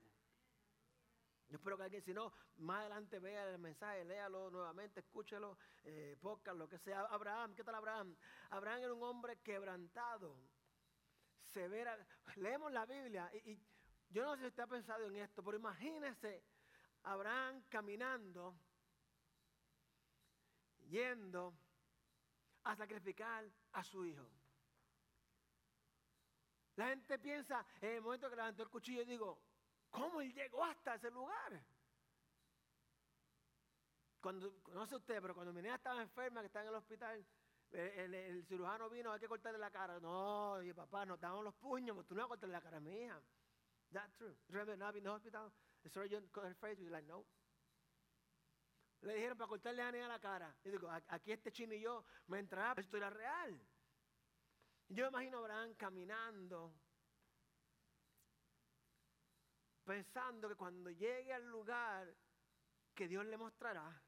Yo 1.51 1.57
espero 1.57 1.75
que 1.75 1.83
alguien, 1.83 2.01
si 2.01 2.13
no, 2.13 2.31
más 2.59 2.79
adelante 2.79 3.19
vea 3.19 3.49
el 3.49 3.59
mensaje, 3.59 4.05
léalo 4.05 4.49
nuevamente, 4.49 5.01
escúchelo, 5.01 5.57
eh, 5.83 6.17
lo 6.55 6.69
que 6.69 6.79
sea. 6.79 7.01
Abraham, 7.01 7.53
¿qué 7.55 7.63
tal 7.65 7.75
Abraham? 7.75 8.15
Abraham 8.51 8.83
era 8.83 8.93
un 8.93 9.03
hombre 9.03 9.37
quebrantado, 9.41 10.37
severa. 11.43 11.97
Leemos 12.37 12.71
la 12.71 12.85
Biblia 12.85 13.29
y, 13.33 13.51
y 13.51 13.67
yo 14.09 14.23
no 14.23 14.35
sé 14.35 14.43
si 14.43 14.47
usted 14.47 14.63
ha 14.63 14.67
pensado 14.67 15.05
en 15.05 15.17
esto, 15.17 15.43
pero 15.43 15.57
imagínese 15.57 16.41
Abraham 17.03 17.63
caminando, 17.67 18.55
yendo 20.87 21.53
a 22.63 22.77
sacrificar 22.77 23.45
a 23.73 23.83
su 23.83 24.05
hijo. 24.05 24.25
La 26.77 26.87
gente 26.87 27.19
piensa, 27.19 27.65
en 27.81 27.95
el 27.95 28.01
momento 28.01 28.29
que 28.29 28.37
levantó 28.37 28.63
el 28.63 28.69
cuchillo, 28.69 29.03
digo, 29.03 29.50
¿cómo 29.91 30.21
él 30.21 30.33
llegó 30.33 30.63
hasta 30.63 30.95
ese 30.95 31.11
lugar? 31.11 31.63
Cuando, 34.19 34.61
no 34.73 34.85
sé 34.85 34.95
usted, 34.95 35.21
pero 35.21 35.33
cuando 35.33 35.53
mi 35.53 35.61
niña 35.61 35.75
estaba 35.75 36.01
enferma, 36.01 36.41
que 36.41 36.47
estaba 36.47 36.63
en 36.63 36.69
el 36.69 36.75
hospital, 36.75 37.25
el, 37.71 38.45
cirujano 38.47 38.89
vino, 38.89 39.11
hay 39.11 39.19
que 39.19 39.27
cortarle 39.27 39.57
la 39.59 39.71
cara. 39.71 39.99
No, 39.99 40.61
y 40.61 40.73
papá, 40.73 41.05
nos 41.05 41.19
daban 41.19 41.43
los 41.43 41.55
puños, 41.55 41.95
pero 41.95 42.07
tú 42.07 42.15
no 42.15 42.21
vas 42.21 42.25
a 42.25 42.29
cortarle 42.29 42.53
la 42.53 42.61
cara 42.61 42.77
a 42.77 42.79
mi 42.79 42.91
hija. 42.91 43.21
That's 43.91 44.13
true. 44.15 44.35
Remember 44.49 44.77
not 44.77 44.95
in 44.95 45.03
the 45.03 45.09
hospital? 45.09 45.51
The 45.83 45.89
surgeon 45.89 46.27
cut 46.31 46.45
her 46.45 46.55
face. 46.55 46.79
like, 46.89 47.07
no. 47.07 47.25
Le 49.01 49.15
dijeron 49.15 49.37
para 49.37 49.47
cortarle 49.47 49.81
a 49.81 50.07
la 50.07 50.19
cara. 50.19 50.55
Y 50.63 50.69
digo, 50.69 50.89
aquí 51.07 51.31
este 51.31 51.51
chino 51.51 51.73
y 51.73 51.81
yo 51.81 52.05
me 52.27 52.39
entraba, 52.39 52.79
esto 52.79 52.97
era 52.97 53.09
real. 53.09 53.59
Yo 54.89 55.07
imagino 55.07 55.37
a 55.37 55.41
Abraham 55.41 55.73
caminando, 55.75 56.73
pensando 59.83 60.47
que 60.47 60.55
cuando 60.55 60.89
llegue 60.89 61.33
al 61.33 61.47
lugar 61.49 62.13
que 62.93 63.07
Dios 63.07 63.25
le 63.25 63.37
mostrará, 63.37 64.01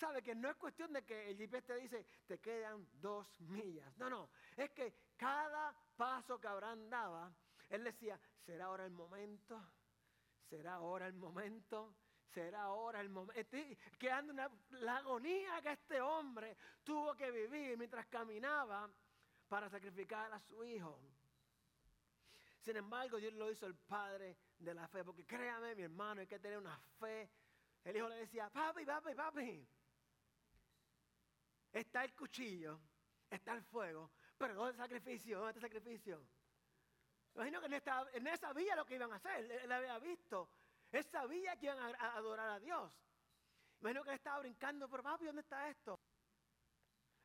sabe 0.00 0.22
que 0.22 0.34
no 0.34 0.48
es 0.48 0.56
cuestión 0.56 0.92
de 0.92 1.04
que 1.04 1.30
el 1.30 1.36
GPS 1.36 1.66
te 1.66 1.76
dice, 1.76 2.06
te 2.26 2.38
quedan 2.38 2.88
dos 3.00 3.26
millas. 3.40 3.96
No, 3.98 4.08
no, 4.08 4.30
es 4.56 4.70
que 4.70 4.94
cada 5.16 5.74
paso 5.96 6.40
que 6.40 6.48
Abraham 6.48 6.88
daba, 6.88 7.32
él 7.68 7.84
decía, 7.84 8.18
será 8.44 8.66
ahora 8.66 8.86
el 8.86 8.92
momento, 8.92 9.62
será 10.48 10.74
ahora 10.74 11.06
el 11.06 11.14
momento, 11.14 11.94
será 12.32 12.62
ahora 12.62 13.00
el 13.00 13.10
momento. 13.10 13.38
Estoy 13.38 13.76
quedando 13.98 14.32
una, 14.32 14.50
la 14.70 14.96
agonía 14.96 15.60
que 15.62 15.72
este 15.72 16.00
hombre 16.00 16.56
tuvo 16.82 17.14
que 17.14 17.30
vivir 17.30 17.76
mientras 17.76 18.06
caminaba 18.06 18.90
para 19.48 19.68
sacrificar 19.68 20.32
a 20.32 20.40
su 20.40 20.64
hijo. 20.64 20.98
Sin 22.60 22.76
embargo, 22.76 23.16
Dios 23.16 23.32
lo 23.34 23.50
hizo 23.50 23.66
el 23.66 23.74
padre 23.74 24.36
de 24.58 24.74
la 24.74 24.86
fe, 24.88 25.02
porque 25.02 25.24
créame, 25.24 25.74
mi 25.74 25.82
hermano, 25.82 26.20
hay 26.20 26.26
que 26.26 26.38
tener 26.38 26.58
una 26.58 26.78
fe. 26.98 27.30
El 27.84 27.96
hijo 27.96 28.08
le 28.08 28.16
decía, 28.16 28.50
papi, 28.50 28.84
papi, 28.84 29.14
papi, 29.14 29.68
está 31.72 32.04
el 32.04 32.14
cuchillo, 32.14 32.78
está 33.30 33.54
el 33.54 33.62
fuego, 33.62 34.10
pero 34.36 34.54
¿dónde 34.54 34.72
el 34.72 34.76
sacrificio? 34.76 35.38
¿Dónde 35.38 35.52
está 35.52 35.66
el 35.66 35.72
sacrificio? 35.72 36.26
Imagino 37.34 37.60
que 37.60 37.66
en, 37.66 37.72
esta, 37.74 38.06
en 38.12 38.26
él 38.26 38.38
sabía 38.38 38.76
lo 38.76 38.84
que 38.84 38.96
iban 38.96 39.12
a 39.12 39.16
hacer, 39.16 39.50
él, 39.50 39.72
había 39.72 39.98
visto, 39.98 40.50
él 40.92 41.04
sabía 41.04 41.56
que 41.56 41.66
iban 41.66 41.78
a, 41.78 42.16
adorar 42.16 42.50
a 42.50 42.60
Dios. 42.60 42.92
Imagino 43.80 44.02
que 44.02 44.10
él 44.10 44.16
estaba 44.16 44.40
brincando, 44.40 44.88
pero 44.90 45.02
papi, 45.02 45.24
¿dónde 45.24 45.40
está 45.40 45.70
esto? 45.70 45.98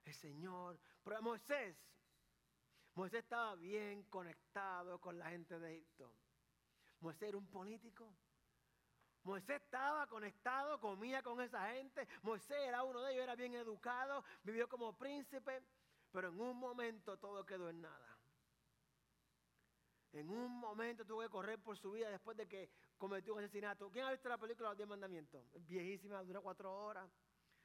El 0.05 0.13
Señor, 0.13 0.79
pero 1.03 1.21
Moisés, 1.21 1.75
Moisés 2.95 3.23
estaba 3.23 3.55
bien 3.55 4.03
conectado 4.03 4.99
con 4.99 5.19
la 5.19 5.29
gente 5.29 5.59
de 5.59 5.75
Egipto. 5.75 6.13
Moisés 7.01 7.29
era 7.29 7.37
un 7.37 7.47
político. 7.47 8.09
Moisés 9.23 9.61
estaba 9.61 10.07
conectado, 10.07 10.79
comía 10.79 11.21
con 11.21 11.41
esa 11.41 11.69
gente. 11.71 12.07
Moisés 12.23 12.57
era 12.57 12.83
uno 12.83 13.01
de 13.01 13.11
ellos, 13.11 13.23
era 13.23 13.35
bien 13.35 13.53
educado, 13.53 14.23
vivió 14.43 14.69
como 14.69 14.97
príncipe. 14.97 15.61
Pero 16.11 16.29
en 16.29 16.39
un 16.39 16.57
momento 16.57 17.17
todo 17.17 17.45
quedó 17.45 17.69
en 17.69 17.81
nada. 17.81 18.17
En 20.13 20.29
un 20.29 20.57
momento 20.57 21.05
tuvo 21.05 21.19
que 21.21 21.29
correr 21.29 21.59
por 21.59 21.77
su 21.77 21.91
vida 21.91 22.09
después 22.09 22.37
de 22.37 22.47
que 22.47 22.69
cometió 22.97 23.33
un 23.33 23.39
asesinato. 23.39 23.91
¿Quién 23.91 24.05
ha 24.05 24.11
visto 24.11 24.29
la 24.29 24.37
película 24.37 24.69
Los 24.69 24.77
Diez 24.77 24.87
Mandamientos? 24.87 25.43
viejísima, 25.67 26.23
dura 26.23 26.39
cuatro 26.39 26.73
horas. 26.73 27.09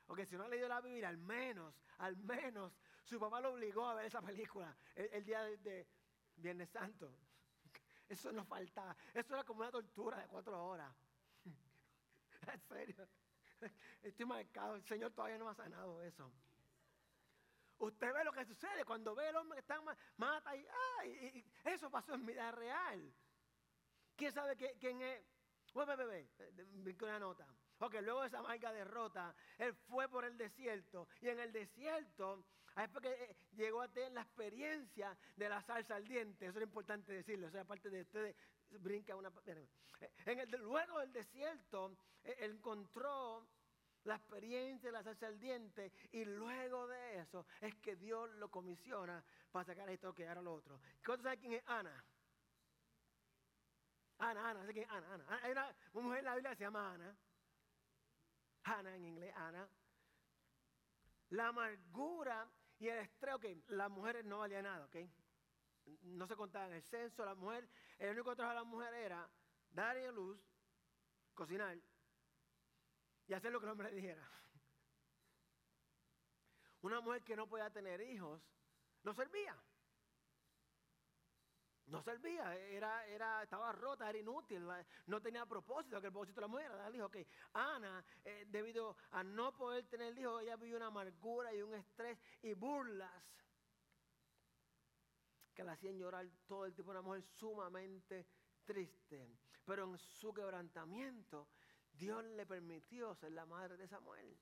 O 0.08 0.16
si 0.16 0.36
no 0.36 0.42
ha 0.42 0.48
leído 0.48 0.66
la 0.66 0.80
Biblia, 0.80 1.08
al 1.08 1.18
menos, 1.18 1.72
al 1.98 2.16
menos, 2.16 2.72
su 3.04 3.18
papá 3.18 3.40
lo 3.40 3.52
obligó 3.52 3.86
a 3.86 3.94
ver 3.94 4.06
esa 4.06 4.22
película 4.22 4.76
el, 4.94 5.24
día 5.24 5.42
de, 5.44 5.86
Viernes 6.36 6.70
Santo. 6.70 7.12
Eso 8.08 8.32
no 8.32 8.44
faltaba. 8.44 8.96
Eso 9.14 9.34
era 9.34 9.44
como 9.44 9.60
una 9.60 9.70
tortura 9.70 10.18
de 10.18 10.26
cuatro 10.26 10.64
horas. 10.66 10.92
en 12.52 12.60
serio. 12.60 13.08
Estoy 14.02 14.26
marcado. 14.26 14.76
El 14.76 14.84
Señor 14.84 15.12
todavía 15.12 15.38
no 15.38 15.48
ha 15.48 15.54
sanado 15.54 16.02
eso. 16.02 16.32
Usted 17.78 18.12
ve 18.12 18.24
lo 18.24 18.32
que 18.32 18.44
sucede 18.44 18.84
cuando 18.84 19.14
ve 19.14 19.28
al 19.28 19.36
hombre 19.36 19.56
que 19.56 19.60
está 19.60 19.80
mata 20.16 20.56
y, 20.56 20.66
ay, 20.98 21.44
eso 21.64 21.90
pasó 21.90 22.14
en 22.14 22.26
vida 22.26 22.50
real. 22.52 23.14
¿Quién 24.16 24.32
sabe 24.32 24.56
quién 24.78 25.00
es? 25.00 25.24
Bebé, 25.72 26.28
bebé, 26.52 26.96
una 27.00 27.18
nota. 27.18 27.46
Ok, 27.78 27.94
luego 28.02 28.20
de 28.20 28.26
esa 28.26 28.40
amarga 28.40 28.72
derrota, 28.72 29.34
él 29.56 29.72
fue 29.72 30.08
por 30.08 30.24
el 30.24 30.36
desierto. 30.36 31.08
Y 31.20 31.28
en 31.28 31.38
el 31.38 31.52
desierto, 31.52 32.44
ahí 32.74 32.88
fue 32.88 33.02
que 33.02 33.12
eh, 33.12 33.36
llegó 33.52 33.82
a 33.82 33.88
tener 33.88 34.12
la 34.12 34.22
experiencia 34.22 35.16
de 35.36 35.48
la 35.48 35.62
salsa 35.62 35.96
al 35.96 36.06
diente. 36.06 36.46
Eso 36.46 36.58
es 36.58 36.64
importante 36.64 37.12
decirlo. 37.12 37.48
O 37.48 37.50
sea, 37.50 37.62
aparte 37.62 37.90
de 37.90 38.02
ustedes, 38.02 38.36
brinca 38.78 39.16
una. 39.16 39.32
En 40.26 40.38
el, 40.38 40.50
luego 40.62 40.98
del 41.00 41.12
desierto, 41.12 41.96
eh, 42.24 42.36
encontró 42.40 43.46
la 44.04 44.16
experiencia 44.16 44.88
de 44.88 44.92
la 44.92 45.02
salsa 45.02 45.26
al 45.26 45.38
diente. 45.38 45.92
Y 46.12 46.24
luego 46.24 46.86
de 46.86 47.20
eso, 47.20 47.46
es 47.60 47.74
que 47.76 47.96
Dios 47.96 48.30
lo 48.32 48.50
comisiona 48.50 49.22
para 49.50 49.64
sacar 49.64 49.88
esto 49.90 50.14
que 50.14 50.24
era 50.24 50.40
lo 50.40 50.54
otro. 50.54 50.80
¿Cuántos 51.04 51.24
saben 51.24 51.40
quién 51.40 51.52
es 51.54 51.62
Ana? 51.66 52.04
Ana, 54.18 54.50
Ana, 54.50 54.66
¿sé 54.66 54.72
quién 54.72 54.84
es 54.84 54.90
Ana? 54.90 55.14
Ana. 55.14 55.40
Hay 55.42 55.52
una 55.52 55.74
mujer 55.94 56.18
en 56.18 56.24
la 56.24 56.34
Biblia 56.34 56.50
que 56.50 56.56
se 56.56 56.64
llama 56.64 56.92
Ana. 56.92 57.16
Ana 58.64 58.94
en 58.94 59.04
inglés, 59.04 59.34
Ana. 59.36 59.68
La 61.30 61.48
amargura 61.48 62.48
y 62.80 62.88
el 62.88 62.98
estrés, 62.98 63.34
ok, 63.34 63.44
las 63.68 63.90
mujeres 63.90 64.24
no 64.24 64.38
valían 64.38 64.64
nada, 64.64 64.86
ok. 64.86 64.96
No 66.02 66.26
se 66.26 66.34
contaba 66.34 66.66
en 66.66 66.72
el 66.72 66.82
censo, 66.82 67.24
la 67.26 67.34
mujer, 67.34 67.68
el 67.98 68.12
único 68.12 68.34
trabajo 68.34 68.58
de 68.58 68.64
la 68.64 68.70
mujer 68.70 68.94
era 68.94 69.30
dar 69.70 69.98
a 69.98 70.10
luz, 70.10 70.40
cocinar 71.34 71.78
y 73.26 73.34
hacer 73.34 73.52
lo 73.52 73.60
que 73.60 73.66
el 73.66 73.72
hombre 73.72 73.90
dijera. 73.94 74.26
Una 76.80 77.02
mujer 77.02 77.22
que 77.22 77.36
no 77.36 77.46
podía 77.46 77.68
tener 77.70 78.00
hijos, 78.00 78.42
no 79.02 79.12
servía. 79.12 79.54
No 81.90 82.02
servía, 82.02 82.56
era, 82.56 83.04
era, 83.06 83.42
estaba 83.42 83.72
rota, 83.72 84.08
era 84.08 84.18
inútil, 84.18 84.64
no 85.06 85.20
tenía 85.20 85.44
propósito, 85.44 86.00
que 86.00 86.06
el 86.06 86.12
propósito 86.12 86.40
de 86.40 86.42
la 86.42 86.48
mujer 86.48 86.70
era 86.70 86.90
dijo, 86.90 87.06
ok, 87.06 87.16
Ana, 87.54 88.04
eh, 88.24 88.46
debido 88.48 88.96
a 89.10 89.24
no 89.24 89.56
poder 89.56 89.86
tener 89.88 90.16
hijos, 90.16 90.42
ella 90.42 90.56
vivió 90.56 90.76
una 90.76 90.86
amargura 90.86 91.52
y 91.52 91.62
un 91.62 91.74
estrés 91.74 92.16
y 92.42 92.54
burlas 92.54 93.10
que 95.52 95.64
la 95.64 95.72
hacían 95.72 95.98
llorar 95.98 96.28
todo 96.46 96.64
el 96.64 96.74
tiempo, 96.74 96.92
una 96.92 97.02
mujer 97.02 97.22
sumamente 97.22 98.26
triste. 98.64 99.28
Pero 99.64 99.84
en 99.84 99.98
su 99.98 100.32
quebrantamiento, 100.32 101.48
Dios 101.92 102.24
le 102.24 102.46
permitió 102.46 103.14
ser 103.16 103.32
la 103.32 103.46
madre 103.46 103.76
de 103.76 103.88
Samuel. 103.88 104.38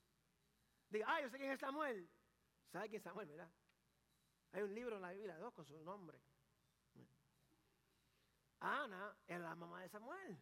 Diga, 0.90 1.06
ah, 1.08 1.22
yo 1.22 1.30
sé 1.30 1.38
quién 1.38 1.50
es 1.50 1.60
Samuel. 1.60 2.08
¿Sabe 2.70 2.88
quién 2.88 2.98
es 2.98 3.04
Samuel, 3.04 3.28
verdad? 3.28 3.50
Hay 4.52 4.62
un 4.62 4.74
libro 4.74 4.96
en 4.96 5.02
la 5.02 5.12
Biblia, 5.12 5.38
dos, 5.38 5.52
con 5.54 5.64
su 5.64 5.82
nombre. 5.82 6.20
Ana 8.60 9.16
era 9.26 9.40
la 9.40 9.54
mamá 9.54 9.82
de 9.82 9.88
Samuel. 9.88 10.38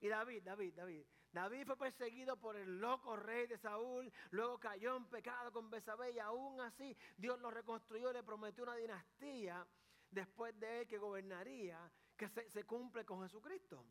Y 0.00 0.08
David, 0.08 0.42
David, 0.42 0.74
David. 0.74 1.06
David 1.32 1.66
fue 1.66 1.76
perseguido 1.76 2.36
por 2.38 2.56
el 2.56 2.80
loco 2.80 3.16
rey 3.16 3.46
de 3.46 3.58
Saúl, 3.58 4.10
luego 4.30 4.58
cayó 4.58 4.96
en 4.96 5.04
pecado 5.06 5.52
con 5.52 5.70
Besabé 5.70 6.12
y 6.12 6.18
aún 6.18 6.60
así 6.60 6.96
Dios 7.16 7.38
lo 7.40 7.50
reconstruyó 7.50 8.10
y 8.10 8.14
le 8.14 8.22
prometió 8.22 8.64
una 8.64 8.76
dinastía 8.76 9.66
después 10.10 10.58
de 10.58 10.80
él 10.80 10.86
que 10.86 10.96
gobernaría, 10.96 11.92
que 12.16 12.28
se, 12.28 12.48
se 12.48 12.64
cumple 12.64 13.04
con 13.04 13.22
Jesucristo. 13.22 13.84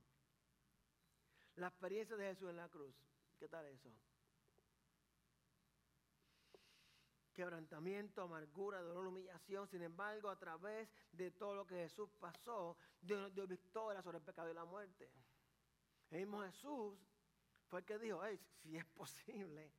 La 1.58 1.68
experiencia 1.68 2.16
de 2.16 2.30
Jesús 2.30 2.50
en 2.50 2.58
la 2.58 2.68
cruz, 2.68 2.96
¿qué 3.38 3.48
tal 3.48 3.66
eso? 3.68 3.92
Quebrantamiento, 7.36 8.24
amargura, 8.24 8.82
dolor, 8.82 9.08
humillación. 9.08 9.68
Sin 9.68 9.84
embargo, 9.84 10.30
a 10.30 10.40
través 10.40 10.90
de 11.12 11.30
todo 11.32 11.54
lo 11.54 11.68
que 11.68 11.76
Jesús 11.76 12.10
pasó, 12.20 12.76
Dios 13.02 13.22
nos 13.22 13.36
dio 13.36 13.46
victoria 13.46 14.02
sobre 14.02 14.18
el 14.18 14.24
pecado 14.24 14.50
y 14.50 14.54
la 14.54 14.66
muerte. 14.66 15.12
El 16.10 16.22
mismo 16.22 16.42
Jesús 16.42 16.98
fue 17.68 17.82
el 17.82 17.86
que 17.86 18.00
dijo, 18.00 18.22
si 18.64 18.78
es 18.78 18.86
posible, 18.86 19.72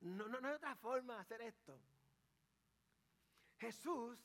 no, 0.00 0.28
no, 0.28 0.40
no 0.40 0.48
hay 0.48 0.54
otra 0.54 0.74
forma 0.74 1.14
de 1.14 1.20
hacer 1.20 1.40
esto. 1.42 1.80
Jesús, 3.58 4.18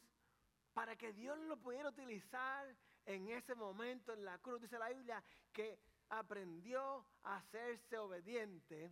para 0.74 0.96
que 0.96 1.14
Dios 1.14 1.38
lo 1.40 1.58
pudiera 1.58 1.90
utilizar 1.90 2.76
en 3.06 3.28
ese 3.30 3.54
momento 3.54 4.14
en 4.14 4.26
la 4.26 4.40
cruz, 4.40 4.62
dice 4.62 4.80
la 4.80 4.90
Biblia, 4.90 5.24
que 5.54 5.78
aprendió 6.10 7.06
a 7.24 7.38
hacerse 7.38 7.98
obediente. 7.98 8.92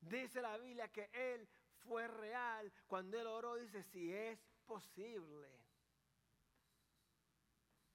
Dice 0.00 0.42
la 0.42 0.56
Biblia 0.58 0.88
que 0.88 1.08
Él 1.12 1.48
fue 1.86 2.08
real. 2.08 2.72
Cuando 2.86 3.20
él 3.20 3.26
oró, 3.26 3.56
dice, 3.56 3.82
si 3.84 4.12
es 4.12 4.38
posible. 4.66 5.48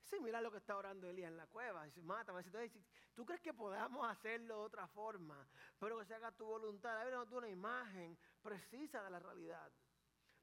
Sí, 0.03 0.19
mira 0.21 0.39
lo 0.41 0.51
que 0.51 0.57
está 0.57 0.77
orando 0.77 1.09
Elías 1.09 1.31
en 1.31 1.37
la 1.37 1.47
cueva. 1.47 1.83
Dice, 1.83 2.01
mátame. 2.01 2.41
Dice, 2.41 2.71
¿tú 3.13 3.25
crees 3.25 3.41
que 3.41 3.53
podamos 3.53 4.09
hacerlo 4.09 4.59
de 4.59 4.65
otra 4.65 4.87
forma? 4.87 5.47
Pero 5.79 5.99
que 5.99 6.05
se 6.05 6.15
haga 6.15 6.31
tu 6.31 6.45
voluntad. 6.45 6.93
La 6.93 7.03
Biblia 7.03 7.19
nos 7.19 7.29
da 7.29 7.37
una 7.37 7.49
imagen 7.49 8.17
precisa 8.41 9.03
de 9.03 9.09
la 9.09 9.19
realidad. 9.19 9.71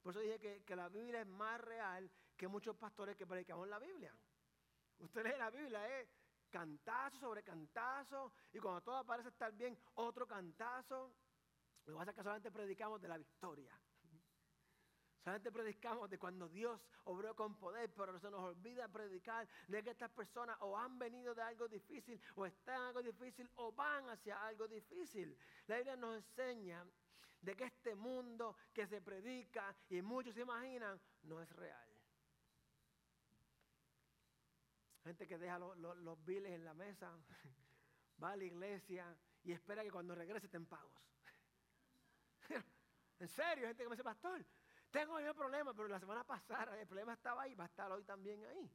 Por 0.02 0.10
eso 0.12 0.20
dije 0.20 0.38
que, 0.38 0.64
que 0.64 0.76
la 0.76 0.88
Biblia 0.90 1.22
es 1.22 1.26
más 1.26 1.58
real 1.60 2.10
que 2.36 2.46
muchos 2.46 2.76
pastores 2.76 3.16
que 3.16 3.26
predicamos 3.26 3.66
la 3.68 3.78
Biblia. 3.78 4.14
Usted 4.98 5.24
lee 5.24 5.38
la 5.38 5.50
Biblia, 5.50 6.00
es 6.00 6.08
cantazo 6.50 7.18
sobre 7.18 7.42
cantazo, 7.42 8.32
y 8.52 8.58
cuando 8.58 8.80
todo 8.82 9.04
parece 9.04 9.28
estar 9.28 9.52
bien, 9.52 9.76
otro 9.94 10.26
cantazo. 10.26 11.12
Lo 11.86 11.92
que 11.92 11.98
pasa 11.98 12.10
es 12.10 12.16
que 12.16 12.22
solamente 12.22 12.50
predicamos 12.50 13.00
de 13.00 13.08
la 13.08 13.18
victoria. 13.18 13.78
Solamente 15.22 15.52
predicamos 15.52 16.10
de 16.10 16.18
cuando 16.18 16.48
Dios 16.50 16.78
obró 17.04 17.34
con 17.34 17.56
poder, 17.56 17.90
pero 17.94 18.18
se 18.18 18.30
nos 18.30 18.40
olvida 18.40 18.88
predicar 18.88 19.48
de 19.68 19.82
que 19.82 19.90
estas 19.90 20.10
personas 20.10 20.58
o 20.60 20.76
han 20.76 20.98
venido 20.98 21.34
de 21.34 21.40
algo 21.40 21.66
difícil, 21.66 22.20
o 22.34 22.44
están 22.44 22.76
en 22.76 22.82
algo 22.82 23.02
difícil, 23.02 23.50
o 23.56 23.72
van 23.72 24.10
hacia 24.10 24.46
algo 24.46 24.68
difícil. 24.68 25.34
La 25.66 25.76
Biblia 25.76 25.96
nos 25.96 26.16
enseña 26.16 26.84
de 27.40 27.56
que 27.56 27.64
este 27.64 27.94
mundo 27.94 28.56
que 28.74 28.86
se 28.86 29.00
predica 29.00 29.74
y 29.88 30.02
muchos 30.02 30.34
se 30.34 30.42
imaginan, 30.42 31.00
no 31.22 31.40
es 31.40 31.50
real. 31.52 31.88
Gente 35.04 35.26
que 35.26 35.38
deja 35.38 35.58
los 35.58 36.24
biles 36.24 36.52
en 36.52 36.64
la 36.64 36.74
mesa, 36.74 37.10
va 38.22 38.32
a 38.32 38.36
la 38.36 38.44
iglesia 38.44 39.16
y 39.42 39.52
espera 39.52 39.82
que 39.82 39.90
cuando 39.90 40.14
regrese 40.14 40.46
estén 40.46 40.66
pagos. 40.66 41.13
En 43.18 43.28
serio, 43.28 43.66
gente 43.66 43.82
que 43.82 43.88
me 43.88 43.96
dice, 43.96 44.04
pastor, 44.04 44.44
tengo 44.90 45.18
el 45.18 45.34
problema, 45.34 45.74
pero 45.74 45.88
la 45.88 45.98
semana 45.98 46.24
pasada 46.24 46.80
el 46.80 46.86
problema 46.86 47.14
estaba 47.14 47.42
ahí, 47.42 47.54
va 47.54 47.64
a 47.64 47.66
estar 47.68 47.90
hoy 47.90 48.04
también 48.04 48.44
ahí. 48.46 48.70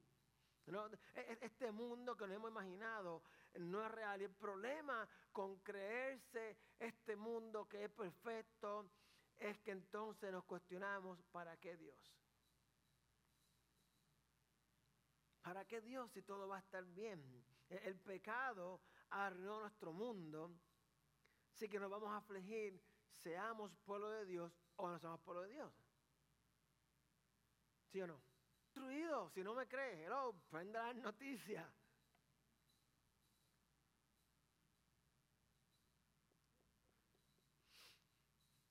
E, 1.15 1.21
e, 1.21 1.37
este 1.41 1.71
mundo 1.71 2.15
que 2.15 2.27
nos 2.27 2.35
hemos 2.35 2.51
imaginado 2.51 3.23
no 3.55 3.83
es 3.83 3.91
real. 3.91 4.21
Y 4.21 4.25
el 4.25 4.35
problema 4.35 5.07
con 5.31 5.59
creerse 5.59 6.57
este 6.77 7.15
mundo 7.15 7.67
que 7.67 7.85
es 7.85 7.89
perfecto 7.89 8.91
es 9.37 9.57
que 9.59 9.71
entonces 9.71 10.31
nos 10.31 10.43
cuestionamos, 10.43 11.23
¿para 11.31 11.57
qué 11.57 11.75
Dios? 11.77 11.97
¿Para 15.41 15.65
qué 15.65 15.81
Dios 15.81 16.11
si 16.11 16.21
todo 16.21 16.47
va 16.47 16.57
a 16.57 16.59
estar 16.59 16.85
bien? 16.85 17.43
E, 17.69 17.77
el 17.87 17.99
pecado 17.99 18.81
arruinó 19.09 19.61
nuestro 19.61 19.91
mundo, 19.91 20.51
así 21.53 21.67
que 21.67 21.79
nos 21.79 21.89
vamos 21.89 22.09
a 22.11 22.17
afligir, 22.17 22.79
seamos 23.11 23.75
pueblo 23.85 24.09
de 24.09 24.25
Dios 24.25 24.51
o 24.75 24.89
no 24.89 24.99
seamos 24.99 25.19
pueblo 25.21 25.43
de 25.43 25.49
Dios. 25.49 25.73
¿Sí 27.91 28.01
o 28.01 28.07
no? 28.07 28.19
Si 29.33 29.43
no 29.43 29.53
me 29.53 29.67
crees, 29.67 29.99
hello, 29.99 30.33
prenda 30.49 30.87
las 30.87 30.95
noticias. 30.95 31.65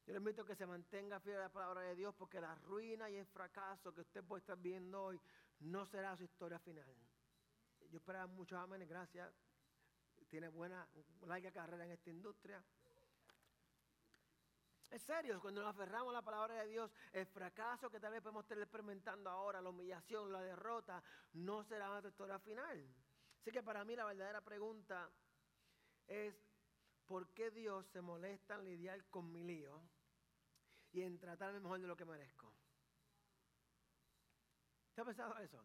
Yo 0.07 0.15
le 0.15 0.19
invito 0.19 0.41
a 0.41 0.47
que 0.47 0.55
se 0.55 0.67
mantenga 0.67 1.21
fiel 1.21 1.37
a 1.37 1.41
la 1.41 1.49
palabra 1.53 1.83
de 1.83 1.95
Dios 1.95 2.15
porque 2.17 2.41
la 2.41 2.55
ruina 2.55 3.11
y 3.11 3.17
el 3.17 3.27
fracaso 3.27 3.93
que 3.93 4.01
usted 4.01 4.25
puede 4.25 4.41
estar 4.41 4.57
viendo 4.57 5.05
hoy 5.05 5.21
no 5.61 5.85
será 5.85 6.17
su 6.17 6.25
historia 6.25 6.59
final. 6.59 6.97
Yo 7.91 7.99
esperaba 7.99 8.27
muchos 8.27 8.59
amenes, 8.59 8.89
gracias. 8.89 9.31
Tiene 10.29 10.49
buena, 10.49 10.89
larga 11.27 11.53
carrera 11.53 11.85
en 11.85 11.91
esta 11.91 12.09
industria. 12.09 12.65
Es 14.91 15.03
serio, 15.03 15.39
cuando 15.41 15.61
nos 15.61 15.71
aferramos 15.71 16.11
a 16.11 16.15
la 16.15 16.23
palabra 16.23 16.55
de 16.63 16.69
Dios, 16.69 16.91
el 17.13 17.27
fracaso 17.27 17.91
que 17.91 18.01
tal 18.01 18.13
vez 18.13 18.23
podemos 18.23 18.45
estar 18.45 18.59
experimentando 18.59 19.29
ahora, 19.29 19.61
la 19.61 19.69
humillación, 19.69 20.33
la 20.33 20.41
derrota, 20.41 21.03
no 21.35 21.63
será 21.63 21.89
nuestra 21.89 22.11
historia 22.11 22.39
final. 22.39 22.95
Así 23.41 23.51
que 23.51 23.63
para 23.63 23.85
mí 23.85 23.95
la 23.95 24.07
verdadera 24.07 24.41
pregunta 24.41 25.11
es, 26.07 26.35
¿por 27.07 27.29
qué 27.35 27.51
Dios 27.51 27.87
se 27.89 28.01
molesta 28.01 28.55
en 28.55 28.65
lidiar 28.65 29.05
con 29.11 29.31
mi 29.31 29.45
lío 29.45 29.83
y 30.93 31.03
en 31.03 31.19
tratarme 31.19 31.61
mejor 31.61 31.81
de 31.81 31.87
lo 31.87 31.97
que 31.97 32.07
merezco? 32.07 32.51
¿Te 34.95 35.03
ha 35.03 35.05
pensado 35.05 35.37
eso? 35.39 35.63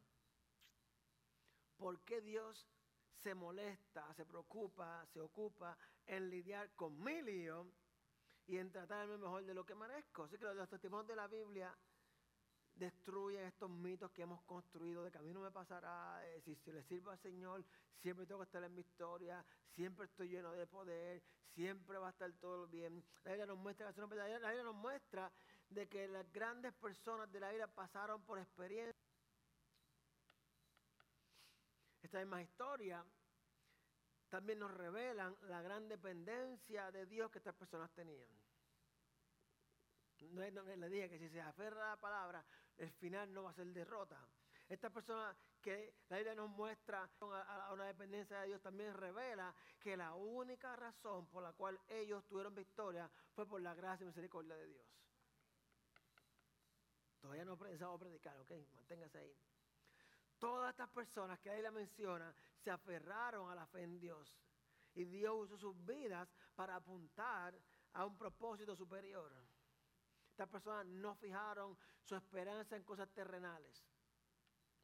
¿Por 1.77 2.03
qué 2.03 2.19
Dios 2.19 2.67
se 3.15 3.33
molesta, 3.33 4.13
se 4.15 4.25
preocupa, 4.25 5.05
se 5.07 5.21
ocupa 5.21 5.77
en 6.05 6.29
lidiar 6.29 6.75
con 6.75 7.01
mi 7.01 7.21
lío 7.21 7.71
y 8.47 8.57
en 8.57 8.71
tratarme 8.71 9.17
mejor 9.17 9.43
de 9.45 9.53
lo 9.53 9.65
que 9.65 9.75
merezco. 9.75 10.23
Así 10.23 10.37
que 10.37 10.45
los 10.45 10.69
testimonios 10.69 11.07
de 11.07 11.15
la 11.15 11.27
Biblia 11.27 11.75
destruyen 12.75 13.45
estos 13.45 13.69
mitos 13.69 14.11
que 14.11 14.23
hemos 14.23 14.41
construido 14.43 15.03
de 15.03 15.11
que 15.11 15.17
a 15.17 15.21
mí 15.21 15.31
no 15.31 15.41
me 15.41 15.51
pasará, 15.51 16.21
eh, 16.25 16.41
si 16.41 16.55
se 16.55 16.73
le 16.73 16.83
sirve 16.83 17.11
al 17.11 17.19
Señor, 17.19 17.63
siempre 18.01 18.25
tengo 18.25 18.39
que 18.41 18.45
estar 18.45 18.63
en 18.63 18.75
victoria, 18.75 19.45
siempre 19.75 20.05
estoy 20.05 20.29
lleno 20.29 20.51
de 20.53 20.65
poder, 20.65 21.21
siempre 21.53 21.97
va 21.97 22.07
a 22.07 22.11
estar 22.11 22.31
todo 22.33 22.67
bien. 22.67 23.03
La 23.23 23.31
Biblia 23.31 23.45
nos 23.45 23.57
muestra, 23.57 23.91
la 23.91 24.05
Biblia 24.05 24.63
nos 24.63 24.75
muestra 24.75 25.31
de 25.69 25.87
que 25.87 26.07
las 26.07 26.29
grandes 26.31 26.73
personas 26.73 27.31
de 27.31 27.39
la 27.39 27.49
Biblia 27.49 27.67
pasaron 27.67 28.23
por 28.23 28.39
experiencia. 28.39 28.93
Esta 32.01 32.19
misma 32.19 32.41
historia 32.41 33.05
también 34.33 34.57
nos 34.57 34.71
revelan 34.71 35.37
la 35.41 35.61
gran 35.61 35.87
dependencia 35.87 36.89
de 36.89 37.05
Dios 37.05 37.29
que 37.29 37.37
estas 37.37 37.53
personas 37.53 37.91
tenían. 37.91 38.27
No, 40.31 40.41
le 40.41 40.89
dije 40.89 41.07
que 41.07 41.19
si 41.19 41.29
se 41.29 41.39
aferra 41.39 41.85
a 41.85 41.89
la 41.95 42.01
palabra, 42.01 42.43
el 42.77 42.89
final 42.93 43.31
no 43.31 43.43
va 43.43 43.51
a 43.51 43.53
ser 43.53 43.67
derrota. 43.67 44.27
Estas 44.67 44.91
personas 44.91 45.37
que 45.61 45.93
la 46.09 46.17
Biblia 46.17 46.33
nos 46.33 46.49
muestra 46.49 47.07
a 47.21 47.73
una 47.73 47.85
dependencia 47.85 48.39
de 48.39 48.47
Dios 48.47 48.61
también 48.63 48.95
revela 48.95 49.53
que 49.79 49.95
la 49.95 50.15
única 50.15 50.75
razón 50.77 51.27
por 51.27 51.43
la 51.43 51.53
cual 51.53 51.79
ellos 51.87 52.25
tuvieron 52.25 52.55
victoria 52.55 53.07
fue 53.35 53.45
por 53.45 53.61
la 53.61 53.75
gracia 53.75 54.03
y 54.03 54.07
misericordia 54.07 54.55
de 54.55 54.65
Dios. 54.65 54.87
Todavía 57.21 57.45
no 57.45 57.53
he 57.53 57.57
pensado 57.57 57.99
predicar, 57.99 58.35
ok, 58.39 58.51
manténgase 58.73 59.19
ahí. 59.19 59.37
Todas 60.43 60.71
estas 60.71 60.89
personas 60.89 61.39
que 61.39 61.49
ahí 61.49 61.61
la 61.61 61.71
menciona 61.71 62.35
se 62.57 62.69
aferraron 62.69 63.49
a 63.49 63.55
la 63.55 63.65
fe 63.65 63.81
en 63.83 63.97
Dios. 63.97 64.37
Y 64.93 65.05
Dios 65.05 65.45
usó 65.45 65.57
sus 65.57 65.85
vidas 65.85 66.27
para 66.53 66.75
apuntar 66.75 67.57
a 67.93 68.05
un 68.05 68.17
propósito 68.17 68.75
superior. 68.75 69.31
Estas 70.31 70.49
personas 70.49 70.85
no 70.85 71.15
fijaron 71.15 71.77
su 72.01 72.17
esperanza 72.17 72.75
en 72.75 72.83
cosas 72.83 73.07
terrenales. 73.13 73.87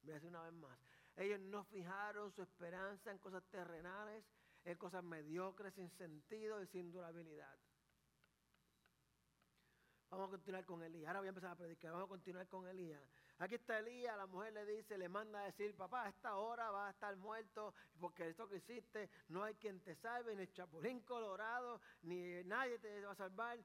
Voy 0.02 0.12
a 0.12 0.13
decir 0.13 0.30
una 0.30 0.43
vez 0.43 0.54
más. 0.54 0.80
Ellos 1.17 1.41
no 1.41 1.65
fijaron 1.65 2.32
su 2.32 2.41
esperanza 2.41 3.12
en 3.12 3.17
cosas 3.17 3.43
terrenales, 3.50 4.24
en 4.63 4.78
cosas 4.78 5.04
mediocres, 5.04 5.74
sin 5.74 5.89
sentido 5.89 6.63
y 6.63 6.67
sin 6.67 6.89
durabilidad. 6.89 7.60
Vamos 10.10 10.30
a 10.30 10.32
continuar 10.32 10.63
con 10.63 10.82
Elías. 10.84 11.10
Ahora 11.10 11.19
voy 11.19 11.28
a 11.28 11.36
empezar 11.36 11.52
a 11.52 11.56
predicar. 11.58 11.91
Vamos 11.91 12.06
a 12.06 12.10
continuar 12.12 12.48
con 12.48 12.65
Elías. 12.65 13.04
Aquí 13.39 13.56
está 13.56 13.80
Elías, 13.80 14.17
la 14.17 14.25
mujer 14.25 14.52
le 14.52 14.65
dice, 14.65 14.97
le 14.97 15.08
manda 15.08 15.39
a 15.39 15.45
decir, 15.45 15.73
papá, 15.73 16.04
a 16.04 16.10
esta 16.10 16.36
hora 16.36 16.71
va 16.71 16.88
a 16.88 16.91
estar 16.91 17.15
muerto, 17.15 17.73
porque 17.97 18.28
esto 18.28 18.49
que 18.49 18.58
hiciste 18.58 19.10
no 19.30 19.43
hay 19.43 19.56
quien 19.56 19.80
te 19.80 19.95
salve, 19.95 20.36
ni 20.36 20.41
el 20.41 20.52
chapulín 20.52 20.99
colorado, 21.02 21.80
ni 22.02 22.43
nadie 22.43 22.78
te 22.80 23.02
va 23.02 23.12
a 23.12 23.15
salvar. 23.15 23.58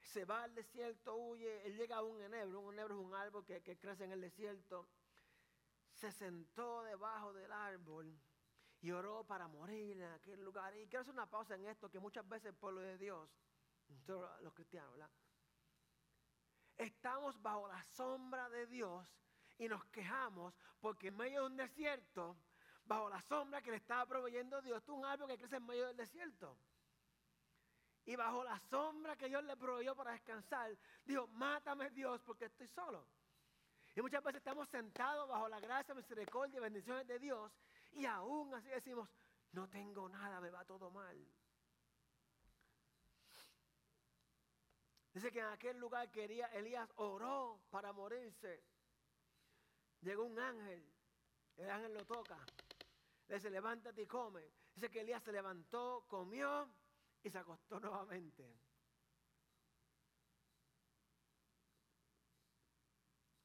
Se 0.00 0.24
va 0.24 0.44
al 0.44 0.54
desierto, 0.54 1.16
huye, 1.16 1.66
él 1.66 1.76
llega 1.76 1.96
a 1.96 2.02
un 2.02 2.22
enebro, 2.22 2.60
un 2.60 2.74
enebro 2.74 3.00
es 3.00 3.04
un 3.04 3.14
árbol 3.14 3.44
que, 3.44 3.60
que 3.62 3.76
crece 3.76 4.04
en 4.04 4.12
el 4.12 4.20
desierto. 4.20 4.86
Se 5.90 6.12
sentó 6.12 6.84
debajo 6.84 7.32
del 7.32 7.50
árbol 7.50 8.16
y 8.80 8.92
oró 8.92 9.24
para 9.24 9.48
morir 9.48 10.00
en 10.00 10.12
aquel 10.12 10.44
lugar. 10.44 10.72
Y 10.76 10.86
quiero 10.86 11.00
hacer 11.00 11.14
una 11.14 11.28
pausa 11.28 11.56
en 11.56 11.66
esto, 11.66 11.90
que 11.90 11.98
muchas 11.98 12.28
veces 12.28 12.46
el 12.50 12.54
pueblo 12.54 12.80
de 12.80 12.96
Dios, 12.96 13.28
los 14.06 14.54
cristianos, 14.54 14.92
¿verdad? 14.92 15.10
Estamos 16.76 17.40
bajo 17.42 17.68
la 17.68 17.82
sombra 17.84 18.48
de 18.50 18.66
Dios 18.66 19.08
y 19.58 19.68
nos 19.68 19.84
quejamos 19.86 20.54
porque 20.80 21.08
en 21.08 21.16
medio 21.16 21.40
de 21.40 21.46
un 21.46 21.56
desierto, 21.56 22.36
bajo 22.84 23.08
la 23.08 23.20
sombra 23.22 23.62
que 23.62 23.70
le 23.70 23.78
estaba 23.78 24.04
proveyendo 24.06 24.60
Dios, 24.62 24.84
tú 24.84 24.94
un 24.94 25.04
árbol 25.04 25.28
que 25.28 25.38
crece 25.38 25.56
en 25.56 25.66
medio 25.66 25.86
del 25.86 25.96
desierto. 25.96 26.56
Y 28.04 28.14
bajo 28.14 28.44
la 28.44 28.58
sombra 28.60 29.16
que 29.16 29.28
Dios 29.28 29.42
le 29.44 29.56
proveyó 29.56 29.96
para 29.96 30.12
descansar, 30.12 30.76
dijo, 31.04 31.26
mátame 31.28 31.90
Dios 31.90 32.22
porque 32.22 32.44
estoy 32.44 32.68
solo. 32.68 33.04
Y 33.96 34.02
muchas 34.02 34.22
veces 34.22 34.38
estamos 34.38 34.68
sentados 34.68 35.28
bajo 35.28 35.48
la 35.48 35.58
gracia, 35.58 35.94
misericordia 35.94 36.58
y 36.58 36.60
bendiciones 36.60 37.06
de 37.06 37.18
Dios 37.18 37.50
y 37.92 38.04
aún 38.04 38.54
así 38.54 38.68
decimos, 38.68 39.08
no 39.52 39.68
tengo 39.68 40.08
nada, 40.08 40.38
me 40.40 40.50
va 40.50 40.64
todo 40.66 40.90
mal. 40.90 41.16
Dice 45.16 45.32
que 45.32 45.38
en 45.38 45.46
aquel 45.46 45.78
lugar 45.78 46.10
quería, 46.10 46.46
Elías 46.48 46.92
oró 46.96 47.58
para 47.70 47.90
morirse. 47.90 48.62
Llegó 50.02 50.24
un 50.24 50.38
ángel, 50.38 50.84
el 51.56 51.70
ángel 51.70 51.94
lo 51.94 52.04
toca, 52.04 52.36
le 53.26 53.36
dice, 53.36 53.48
levántate 53.48 54.02
y 54.02 54.06
come. 54.06 54.42
Dice 54.74 54.90
que 54.90 55.00
Elías 55.00 55.22
se 55.22 55.32
levantó, 55.32 56.04
comió 56.06 56.68
y 57.22 57.30
se 57.30 57.38
acostó 57.38 57.80
nuevamente. 57.80 58.46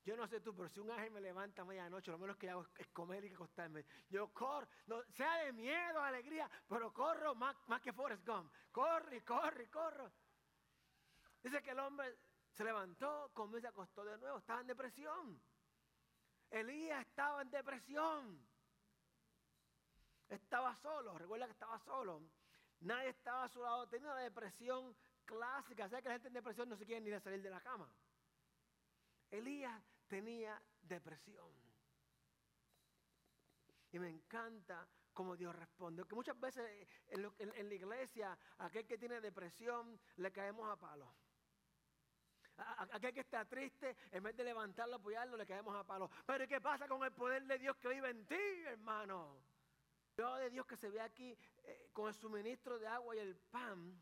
Yo 0.03 0.17
no 0.17 0.27
sé 0.27 0.41
tú, 0.41 0.53
pero 0.53 0.67
si 0.67 0.81
un 0.81 0.91
ángel 0.91 1.11
me 1.11 1.21
levanta 1.21 1.61
a 1.61 1.65
medianoche, 1.65 2.11
lo 2.11 2.17
menos 2.17 2.35
que 2.35 2.49
hago 2.49 2.67
es 2.77 2.87
comer 2.89 3.23
y 3.23 3.33
acostarme. 3.33 3.85
Yo 4.09 4.33
corro, 4.33 4.67
sea 5.13 5.45
de 5.45 5.53
miedo, 5.53 6.01
alegría, 6.01 6.51
pero 6.67 6.91
corro 6.91 7.33
más, 7.33 7.55
más 7.67 7.81
que 7.81 7.93
Forrest 7.93 8.27
Gump. 8.27 8.51
Corro 8.73 9.15
y 9.15 9.21
corro. 9.21 10.11
Dice 11.43 11.61
que 11.61 11.71
el 11.71 11.79
hombre 11.79 12.17
se 12.51 12.63
levantó, 12.63 13.31
comió 13.33 13.57
y 13.57 13.61
se 13.61 13.67
acostó 13.67 14.03
de 14.03 14.17
nuevo. 14.17 14.37
Estaba 14.37 14.61
en 14.61 14.67
depresión. 14.67 15.41
Elías 16.49 17.07
estaba 17.07 17.41
en 17.41 17.49
depresión. 17.49 18.47
Estaba 20.29 20.75
solo. 20.75 21.17
Recuerda 21.17 21.45
que 21.45 21.53
estaba 21.53 21.79
solo. 21.79 22.21
Nadie 22.81 23.09
estaba 23.09 23.45
a 23.45 23.49
su 23.49 23.61
lado. 23.61 23.87
Tenía 23.87 24.11
una 24.11 24.21
depresión 24.21 24.95
clásica. 25.25 25.87
¿Sabes 25.89 26.03
que 26.03 26.09
la 26.09 26.15
gente 26.15 26.27
en 26.27 26.33
depresión 26.33 26.69
no 26.69 26.75
se 26.75 26.85
quiere 26.85 27.01
ni 27.01 27.19
salir 27.19 27.41
de 27.41 27.49
la 27.49 27.61
cama? 27.61 27.91
Elías 29.29 29.81
tenía 30.07 30.61
depresión. 30.81 31.49
Y 33.93 33.99
me 33.99 34.09
encanta 34.09 34.87
cómo 35.13 35.35
Dios 35.35 35.55
responde. 35.55 36.03
Que 36.05 36.15
muchas 36.15 36.39
veces 36.39 36.87
en, 37.07 37.31
en 37.39 37.69
la 37.69 37.75
iglesia, 37.75 38.37
aquel 38.57 38.85
que 38.85 38.97
tiene 38.97 39.21
depresión, 39.21 39.99
le 40.17 40.31
caemos 40.31 40.69
a 40.69 40.75
palos. 40.77 41.09
Aquel 42.91 43.13
que 43.13 43.21
está 43.21 43.45
triste, 43.45 43.95
en 44.11 44.23
vez 44.23 44.35
de 44.35 44.43
levantarlo, 44.43 44.95
apoyarlo, 44.95 45.37
le 45.37 45.45
caemos 45.45 45.75
a 45.75 45.83
palo. 45.83 46.09
Pero 46.25 46.47
¿qué 46.47 46.61
pasa 46.61 46.87
con 46.87 47.03
el 47.03 47.11
poder 47.11 47.43
de 47.45 47.57
Dios 47.57 47.75
que 47.77 47.89
vive 47.89 48.09
en 48.09 48.25
ti, 48.25 48.63
hermano? 48.65 49.41
Dios 50.15 50.39
de 50.39 50.49
Dios 50.49 50.65
que 50.65 50.77
se 50.77 50.89
ve 50.89 51.01
aquí 51.01 51.37
eh, 51.63 51.89
con 51.93 52.07
el 52.07 52.13
suministro 52.13 52.77
de 52.77 52.87
agua 52.87 53.15
y 53.15 53.19
el 53.19 53.35
pan, 53.35 54.01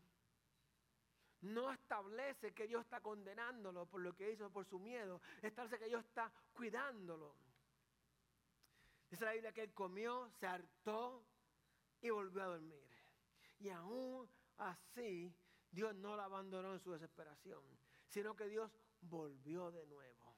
no 1.42 1.72
establece 1.72 2.52
que 2.52 2.66
Dios 2.66 2.82
está 2.82 3.00
condenándolo 3.00 3.86
por 3.86 4.02
lo 4.02 4.14
que 4.14 4.30
hizo, 4.30 4.50
por 4.50 4.66
su 4.66 4.78
miedo. 4.78 5.22
Establece 5.40 5.78
que 5.78 5.86
Dios 5.86 6.04
está 6.04 6.30
cuidándolo. 6.52 7.34
Dice 9.10 9.24
la 9.24 9.32
Biblia 9.32 9.52
que 9.52 9.62
él 9.62 9.72
comió, 9.72 10.28
se 10.38 10.46
hartó 10.46 11.24
y 12.00 12.10
volvió 12.10 12.42
a 12.42 12.46
dormir. 12.46 12.84
Y 13.58 13.70
aún 13.70 14.28
así, 14.58 15.34
Dios 15.70 15.94
no 15.94 16.16
lo 16.16 16.22
abandonó 16.22 16.74
en 16.74 16.80
su 16.80 16.92
desesperación, 16.92 17.62
sino 18.10 18.36
que 18.36 18.48
Dios 18.48 18.70
volvió 19.00 19.70
de 19.70 19.86
nuevo. 19.86 20.36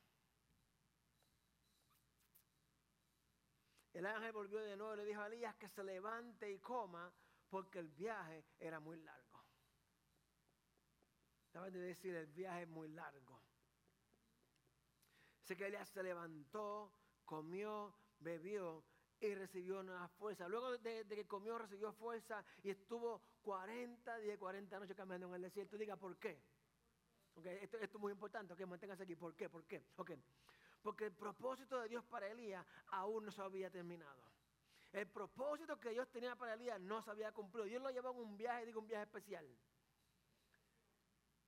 El 3.93 4.07
ángel 4.07 4.33
volvió 4.33 4.61
de 4.61 4.77
nuevo 4.77 4.95
y 4.95 4.97
le 4.99 5.05
dijo 5.05 5.21
a 5.21 5.27
Elías 5.27 5.57
que 5.57 5.69
se 5.69 5.85
levante 5.85 6.51
y 6.51 6.59
coma 6.59 7.13
porque 7.51 7.79
el 7.79 7.89
viaje 7.89 8.45
era 8.59 8.81
muy 8.81 8.97
largo. 8.99 9.45
¿Sabes 11.53 11.73
de 11.75 11.81
decir 11.81 12.15
el 12.15 12.27
viaje 12.29 12.63
es 12.63 12.69
muy 12.69 12.89
largo? 12.89 13.43
Así 15.43 15.57
que 15.57 15.67
Elías 15.67 15.89
se 15.91 16.03
levantó, 16.03 16.93
comió, 17.25 17.95
bebió 18.21 18.85
y 19.21 19.35
recibió 19.35 19.81
una 19.81 20.09
fuerza. 20.09 20.49
Luego 20.49 20.79
de, 20.79 21.05
que 21.07 21.27
comió, 21.27 21.59
recibió 21.59 21.93
fuerza 21.93 22.43
y 22.63 22.71
estuvo 22.71 23.21
40 23.43 24.19
días, 24.19 24.39
40 24.39 24.81
noches 24.81 24.97
caminando 24.97 25.29
en 25.29 25.35
el 25.35 25.43
desierto. 25.43 25.77
Diga, 25.77 25.97
¿por 25.97 26.17
qué? 26.19 26.43
Esto, 27.37 27.79
es 27.79 27.95
muy 27.95 28.13
importante, 28.13 28.53
ok, 28.53 28.61
manténgase 28.67 29.03
aquí. 29.05 29.17
¿Por 29.17 29.35
qué? 29.35 29.49
¿Por 29.49 29.65
qué? 29.65 29.83
Okay. 29.97 30.23
Porque 30.83 31.07
el 31.07 31.13
propósito 31.13 31.81
de 31.81 31.89
Dios 31.89 32.05
para 32.05 32.29
Elías 32.29 32.67
aún 32.89 33.25
no 33.25 33.31
se 33.31 33.41
había 33.41 33.71
terminado. 33.71 34.23
El 34.93 35.09
propósito 35.09 35.81
que 35.81 35.91
Dios 35.91 36.11
tenía 36.11 36.37
para 36.37 36.55
Elías 36.55 36.81
no 36.81 37.03
se 37.03 37.11
había 37.11 37.33
cumplido. 37.33 37.65
Dios 37.65 37.83
lo 37.83 37.91
llevó 37.91 38.11
en 38.11 38.19
un 38.19 38.37
viaje, 38.37 38.67
digo 38.67 38.81
un 38.81 38.89
viaje 38.89 39.05
especial. 39.05 39.47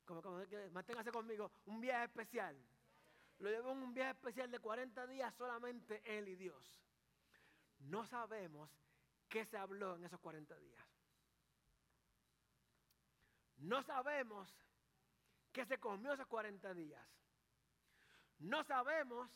Como, 0.04 0.22
como, 0.22 0.40
manténgase 0.72 1.10
conmigo, 1.10 1.50
un 1.66 1.80
viaje 1.80 2.04
especial. 2.04 2.56
Lo 3.38 3.50
llevó 3.50 3.72
en 3.72 3.78
un 3.78 3.94
viaje 3.94 4.12
especial 4.12 4.50
de 4.50 4.58
40 4.58 5.06
días 5.08 5.34
solamente 5.34 6.00
él 6.04 6.28
y 6.28 6.36
Dios. 6.36 6.80
No 7.80 8.06
sabemos 8.06 8.70
qué 9.28 9.44
se 9.44 9.58
habló 9.58 9.96
en 9.96 10.04
esos 10.04 10.20
40 10.20 10.56
días. 10.58 10.86
No 13.56 13.82
sabemos 13.82 14.54
qué 15.54 15.64
se 15.64 15.78
comió 15.78 16.12
esos 16.12 16.26
40 16.26 16.74
días. 16.74 17.00
No 18.40 18.64
sabemos 18.64 19.30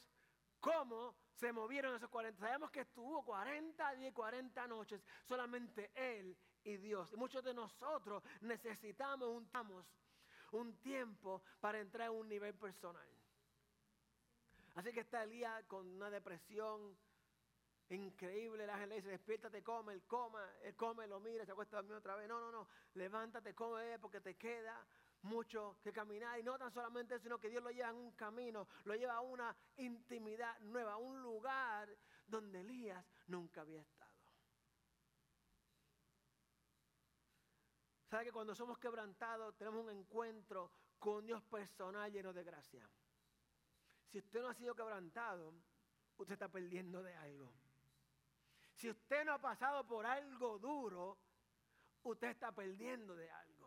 cómo 0.61 1.15
se 1.33 1.53
movieron 1.53 1.95
esos 1.95 2.11
40. 2.11 2.39
Sabemos 2.41 2.71
que 2.73 2.81
estuvo 2.81 3.25
40 3.25 3.95
días 3.95 4.11
y 4.11 4.13
40 4.13 4.67
noches 4.67 5.01
solamente 5.25 5.93
Él 5.95 6.37
y 6.65 6.77
Dios. 6.77 7.13
Y 7.13 7.17
muchos 7.17 7.43
de 7.45 7.55
nosotros 7.55 8.23
necesitamos 8.41 9.29
un, 9.29 9.49
un 10.51 10.77
tiempo 10.81 11.43
para 11.61 11.79
entrar 11.79 12.09
a 12.09 12.11
un 12.11 12.29
nivel 12.29 12.55
personal. 12.55 13.09
Así 14.75 14.93
que 14.93 15.01
está 15.01 15.23
Elías 15.23 15.65
con 15.67 15.87
una 15.87 16.11
depresión 16.11 16.97
increíble. 17.91 18.65
El 18.65 18.71
ángel 18.71 18.89
le 18.89 18.97
dice, 18.97 19.09
despiértate, 19.09 19.63
come, 19.63 19.93
él 19.93 20.03
coma, 20.05 20.45
él 20.63 20.75
come, 20.75 21.07
lo 21.07 21.21
mira, 21.21 21.47
se 21.47 21.53
acuesta 21.53 21.77
a 21.77 21.81
dormir 21.81 21.97
otra 21.97 22.17
vez. 22.17 22.29
No, 22.29 22.41
no, 22.41 22.51
no, 22.51 22.69
levántate, 22.95 23.55
come, 23.55 23.99
porque 24.01 24.21
te 24.21 24.37
queda 24.37 24.85
mucho 25.23 25.79
que 25.83 25.93
caminar. 25.93 26.39
Y 26.39 26.43
no 26.43 26.59
tan 26.59 26.71
solamente 26.71 27.15
eso, 27.15 27.25
sino 27.25 27.39
que 27.39 27.49
Dios 27.49 27.63
lo 27.63 27.71
lleva 27.71 27.91
en 27.91 27.97
un 27.97 28.13
camino, 28.13 28.69
lo 28.85 28.95
lleva 28.95 29.15
a 29.15 29.21
una 29.21 29.55
intimidad 29.77 30.59
nueva, 30.61 30.95
a 30.95 30.97
un 30.97 31.23
lugar 31.23 31.89
donde 32.27 32.61
Elías 32.61 33.05
nunca 33.27 33.63
había 33.63 33.81
estado. 33.81 34.09
¿Sabe 38.09 38.25
que 38.25 38.33
cuando 38.33 38.55
somos 38.55 38.79
quebrantados 38.79 39.55
tenemos 39.57 39.85
un 39.85 39.91
encuentro 39.91 40.71
con 40.99 41.27
Dios 41.27 41.43
personal 41.43 42.11
lleno 42.11 42.33
de 42.33 42.43
gracia? 42.43 42.89
Si 44.07 44.19
usted 44.19 44.41
no 44.41 44.49
ha 44.49 44.55
sido 44.55 44.75
quebrantado, 44.75 45.53
usted 46.17 46.33
está 46.33 46.49
perdiendo 46.49 47.03
de 47.03 47.15
algo. 47.15 47.53
Si 48.73 48.89
usted 48.89 49.25
no 49.27 49.35
ha 49.35 49.39
pasado 49.39 49.87
por 49.87 50.07
algo 50.07 50.59
duro, 50.59 51.19
usted 52.05 52.29
está 52.29 52.53
perdiendo 52.53 53.15
de 53.15 53.31
algo. 53.31 53.58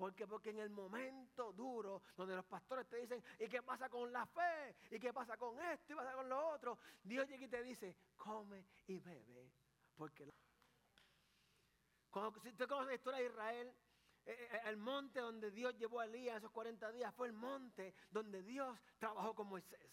¿Por 0.00 0.14
qué? 0.14 0.26
Porque 0.26 0.48
en 0.48 0.60
el 0.60 0.70
momento 0.70 1.52
duro, 1.52 2.00
donde 2.16 2.34
los 2.34 2.46
pastores 2.46 2.88
te 2.88 2.96
dicen, 2.96 3.22
¿y 3.38 3.46
qué 3.48 3.62
pasa 3.62 3.90
con 3.90 4.10
la 4.10 4.24
fe? 4.24 4.74
¿Y 4.90 4.98
qué 4.98 5.12
pasa 5.12 5.36
con 5.36 5.60
esto? 5.60 5.84
¿Y 5.84 5.88
qué 5.88 5.96
pasa 5.96 6.14
con 6.14 6.26
lo 6.26 6.48
otro? 6.48 6.78
Dios 7.02 7.28
llega 7.28 7.44
y 7.44 7.48
te 7.48 7.62
dice, 7.62 7.94
come 8.16 8.64
y 8.86 8.98
bebe. 8.98 9.52
Porque 9.94 10.26
cuando, 12.08 12.40
si 12.40 12.48
usted 12.48 12.66
conoce 12.66 12.86
la 12.86 12.94
historia 12.94 13.20
de 13.20 13.26
Israel, 13.26 13.74
eh, 14.24 14.48
eh, 14.52 14.60
el 14.68 14.78
monte 14.78 15.20
donde 15.20 15.50
Dios 15.50 15.76
llevó 15.76 16.00
a 16.00 16.06
Elías 16.06 16.38
esos 16.38 16.50
40 16.50 16.90
días 16.92 17.14
fue 17.14 17.26
el 17.26 17.34
monte 17.34 17.94
donde 18.10 18.42
Dios 18.42 18.80
trabajó 18.98 19.34
con 19.34 19.48
Moisés. 19.48 19.92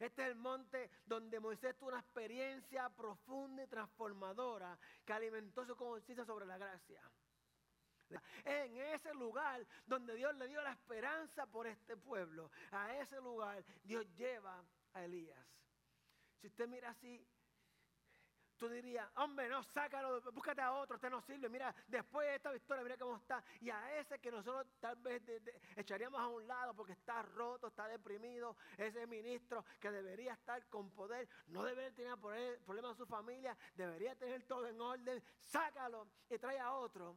Este 0.00 0.22
es 0.22 0.28
el 0.30 0.34
monte 0.34 0.90
donde 1.06 1.38
Moisés 1.38 1.78
tuvo 1.78 1.90
una 1.90 2.00
experiencia 2.00 2.88
profunda 2.88 3.62
y 3.62 3.68
transformadora 3.68 4.76
que 5.04 5.12
alimentó 5.12 5.64
su 5.64 5.76
conciencia 5.76 6.24
sobre 6.24 6.46
la 6.46 6.58
gracia. 6.58 7.00
En 8.44 8.76
ese 8.76 9.12
lugar 9.14 9.66
donde 9.86 10.14
Dios 10.14 10.34
le 10.36 10.48
dio 10.48 10.62
la 10.62 10.72
esperanza 10.72 11.46
por 11.46 11.66
este 11.66 11.96
pueblo, 11.96 12.50
a 12.70 12.96
ese 12.96 13.20
lugar 13.20 13.64
Dios 13.82 14.06
lleva 14.16 14.62
a 14.92 15.04
Elías. 15.04 15.46
Si 16.40 16.48
usted 16.48 16.68
mira 16.68 16.90
así, 16.90 17.26
Tú 18.56 18.68
dirías, 18.68 19.08
hombre, 19.16 19.48
no, 19.48 19.62
sácalo, 19.64 20.20
búscate 20.32 20.62
a 20.62 20.72
otro, 20.72 20.94
este 20.94 21.10
no 21.10 21.20
sirve. 21.22 21.48
Mira, 21.48 21.74
después 21.88 22.28
de 22.28 22.36
esta 22.36 22.52
victoria, 22.52 22.84
mira 22.84 22.96
cómo 22.96 23.16
está. 23.16 23.42
Y 23.60 23.68
a 23.68 23.98
ese 23.98 24.20
que 24.20 24.30
nosotros 24.30 24.66
tal 24.78 24.96
vez 24.96 25.22
echaríamos 25.76 26.20
a 26.20 26.28
un 26.28 26.46
lado 26.46 26.72
porque 26.72 26.92
está 26.92 27.22
roto, 27.22 27.66
está 27.66 27.88
deprimido, 27.88 28.56
ese 28.78 29.06
ministro 29.08 29.64
que 29.80 29.90
debería 29.90 30.34
estar 30.34 30.64
con 30.68 30.90
poder, 30.90 31.28
no 31.48 31.64
debería 31.64 31.92
tener 31.92 32.16
problemas 32.64 32.92
en 32.92 32.96
su 32.96 33.06
familia, 33.06 33.56
debería 33.74 34.14
tener 34.14 34.44
todo 34.44 34.68
en 34.68 34.80
orden, 34.80 35.22
sácalo 35.42 36.06
y 36.30 36.38
trae 36.38 36.58
a 36.60 36.72
otro. 36.74 37.16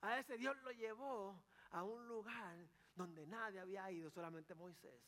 A 0.00 0.18
ese 0.18 0.36
Dios 0.38 0.56
lo 0.62 0.70
llevó 0.72 1.42
a 1.70 1.82
un 1.82 2.06
lugar 2.06 2.56
donde 2.94 3.26
nadie 3.26 3.60
había 3.60 3.90
ido, 3.90 4.10
solamente 4.10 4.54
Moisés. 4.54 5.02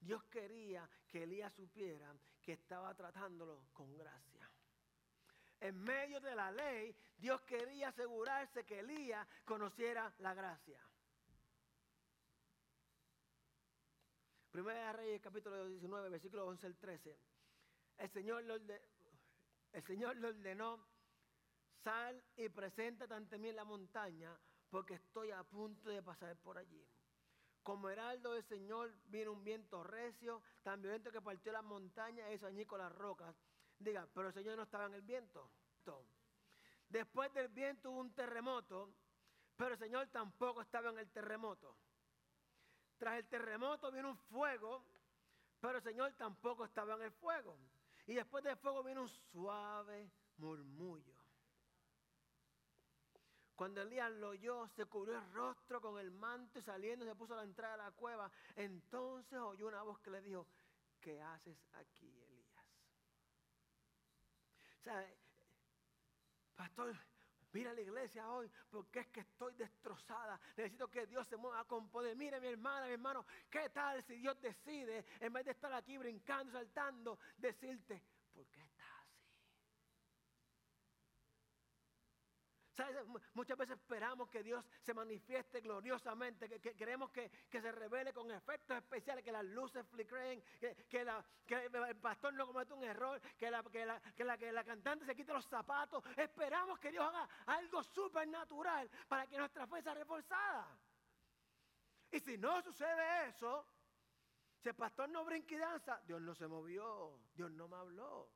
Dios 0.00 0.22
quería 0.24 0.88
que 1.08 1.24
Elías 1.24 1.52
supiera 1.54 2.14
que 2.40 2.52
estaba 2.52 2.94
tratándolo 2.94 3.66
con 3.72 3.96
gracia. 3.96 4.50
En 5.60 5.76
medio 5.82 6.20
de 6.20 6.34
la 6.34 6.52
ley, 6.52 6.94
Dios 7.16 7.40
quería 7.42 7.88
asegurarse 7.88 8.64
que 8.64 8.78
Elías 8.78 9.26
conociera 9.44 10.14
la 10.18 10.34
gracia. 10.34 10.80
Primera 14.52 14.86
de 14.86 14.92
Reyes, 14.92 15.20
capítulo 15.20 15.66
19, 15.66 16.08
versículo 16.08 16.46
11 16.46 16.66
al 16.66 16.76
13. 16.76 17.18
El 17.98 18.10
Señor, 18.10 18.44
el 19.72 19.82
Señor 19.82 20.16
le 20.16 20.28
ordenó, 20.28 20.87
sal 21.82 22.22
y 22.36 22.48
preséntate 22.48 23.14
ante 23.14 23.38
mí 23.38 23.48
en 23.48 23.56
la 23.56 23.64
montaña, 23.64 24.38
porque 24.70 24.94
estoy 24.94 25.30
a 25.30 25.42
punto 25.42 25.88
de 25.88 26.02
pasar 26.02 26.36
por 26.36 26.58
allí. 26.58 26.86
Como 27.62 27.88
heraldo 27.88 28.32
del 28.32 28.44
Señor 28.44 28.94
vino 29.06 29.32
un 29.32 29.44
viento 29.44 29.82
recio, 29.82 30.42
tan 30.62 30.80
violento 30.80 31.10
que 31.10 31.20
partió 31.20 31.52
las 31.52 31.64
montañas 31.64 32.30
y 32.30 32.44
allí 32.44 32.64
con 32.64 32.78
las 32.78 32.92
rocas. 32.92 33.34
Diga, 33.78 34.08
pero 34.14 34.28
el 34.28 34.34
Señor 34.34 34.56
no 34.56 34.62
estaba 34.62 34.86
en 34.86 34.94
el 34.94 35.02
viento. 35.02 35.50
Después 36.88 37.32
del 37.34 37.48
viento 37.48 37.90
hubo 37.90 38.00
un 38.00 38.14
terremoto, 38.14 38.94
pero 39.56 39.74
el 39.74 39.78
Señor 39.78 40.06
tampoco 40.08 40.62
estaba 40.62 40.90
en 40.90 40.98
el 40.98 41.10
terremoto. 41.10 41.76
Tras 42.96 43.18
el 43.18 43.26
terremoto 43.28 43.92
vino 43.92 44.10
un 44.10 44.16
fuego, 44.16 44.84
pero 45.60 45.76
el 45.78 45.84
Señor 45.84 46.12
tampoco 46.14 46.64
estaba 46.64 46.94
en 46.94 47.02
el 47.02 47.12
fuego. 47.12 47.58
Y 48.06 48.14
después 48.14 48.42
del 48.42 48.56
fuego 48.56 48.82
vino 48.82 49.02
un 49.02 49.08
suave 49.08 50.10
murmullo. 50.38 51.17
Cuando 53.58 53.82
Elías 53.82 54.12
lo 54.12 54.28
oyó, 54.28 54.68
se 54.68 54.86
cubrió 54.86 55.18
el 55.18 55.32
rostro 55.32 55.80
con 55.80 55.98
el 55.98 56.12
manto 56.12 56.60
y 56.60 56.62
saliendo 56.62 57.04
se 57.04 57.16
puso 57.16 57.34
a 57.34 57.38
la 57.38 57.42
entrada 57.42 57.76
de 57.76 57.82
la 57.82 57.90
cueva. 57.90 58.30
Entonces 58.54 59.36
oyó 59.36 59.66
una 59.66 59.82
voz 59.82 59.98
que 59.98 60.12
le 60.12 60.22
dijo, 60.22 60.46
¿qué 61.00 61.20
haces 61.20 61.58
aquí, 61.72 62.06
Elías? 62.22 62.64
O 64.78 64.82
sea, 64.84 65.04
pastor, 66.54 66.96
mira 67.52 67.72
la 67.72 67.80
iglesia 67.80 68.30
hoy 68.30 68.48
porque 68.70 69.00
es 69.00 69.08
que 69.08 69.20
estoy 69.22 69.52
destrozada. 69.56 70.38
Necesito 70.56 70.88
que 70.88 71.08
Dios 71.08 71.26
se 71.26 71.36
mueva 71.36 71.64
con 71.64 71.90
poder. 71.90 72.14
Mire 72.14 72.38
mi 72.38 72.46
hermana, 72.46 72.86
mi 72.86 72.92
hermano, 72.92 73.26
¿qué 73.50 73.70
tal 73.70 74.04
si 74.04 74.18
Dios 74.18 74.40
decide, 74.40 75.04
en 75.18 75.32
vez 75.32 75.44
de 75.44 75.50
estar 75.50 75.72
aquí 75.72 75.98
brincando, 75.98 76.52
saltando, 76.52 77.18
decirte, 77.36 78.04
¿por 82.78 82.86
qué 82.86 83.00
estás 83.00 83.22
Muchas 83.34 83.58
veces 83.58 83.78
esperamos 83.78 84.28
que 84.28 84.42
Dios 84.42 84.64
se 84.80 84.94
manifieste 84.94 85.60
gloriosamente, 85.60 86.48
que, 86.48 86.74
queremos 86.74 87.10
que, 87.10 87.30
se 87.50 87.72
revele 87.72 88.12
con 88.12 88.30
efectos 88.30 88.76
especiales, 88.76 89.24
que 89.24 89.32
las 89.32 89.44
luces 89.44 89.86
flickeren, 89.86 90.42
que, 90.60 91.06
el 91.48 91.96
pastor 91.96 92.34
no 92.34 92.46
cometa 92.46 92.74
un 92.74 92.84
error, 92.84 93.20
que 93.36 93.50
la, 93.50 93.62
que, 93.64 93.84
la, 93.84 94.38
que 94.38 94.52
la 94.52 94.64
cantante 94.64 95.04
se 95.04 95.14
quite 95.14 95.32
los 95.32 95.46
zapatos. 95.46 96.04
Esperamos 96.16 96.78
que 96.78 96.90
Dios 96.90 97.04
haga 97.04 97.28
algo 97.46 97.82
supernatural 97.82 98.90
para 99.08 99.26
que 99.26 99.36
nuestra 99.38 99.66
fe 99.66 99.82
sea 99.82 99.94
reforzada. 99.94 100.78
Y 102.10 102.20
si 102.20 102.38
no 102.38 102.62
sucede 102.62 103.28
eso, 103.28 103.66
si 104.58 104.68
el 104.68 104.74
pastor 104.74 105.08
no 105.08 105.24
brinca 105.24 105.54
y 105.54 105.58
danza, 105.58 106.00
Dios 106.06 106.20
no 106.20 106.34
se 106.34 106.48
movió, 106.48 107.20
Dios 107.34 107.50
no 107.50 107.68
me 107.68 107.76
habló. 107.76 108.30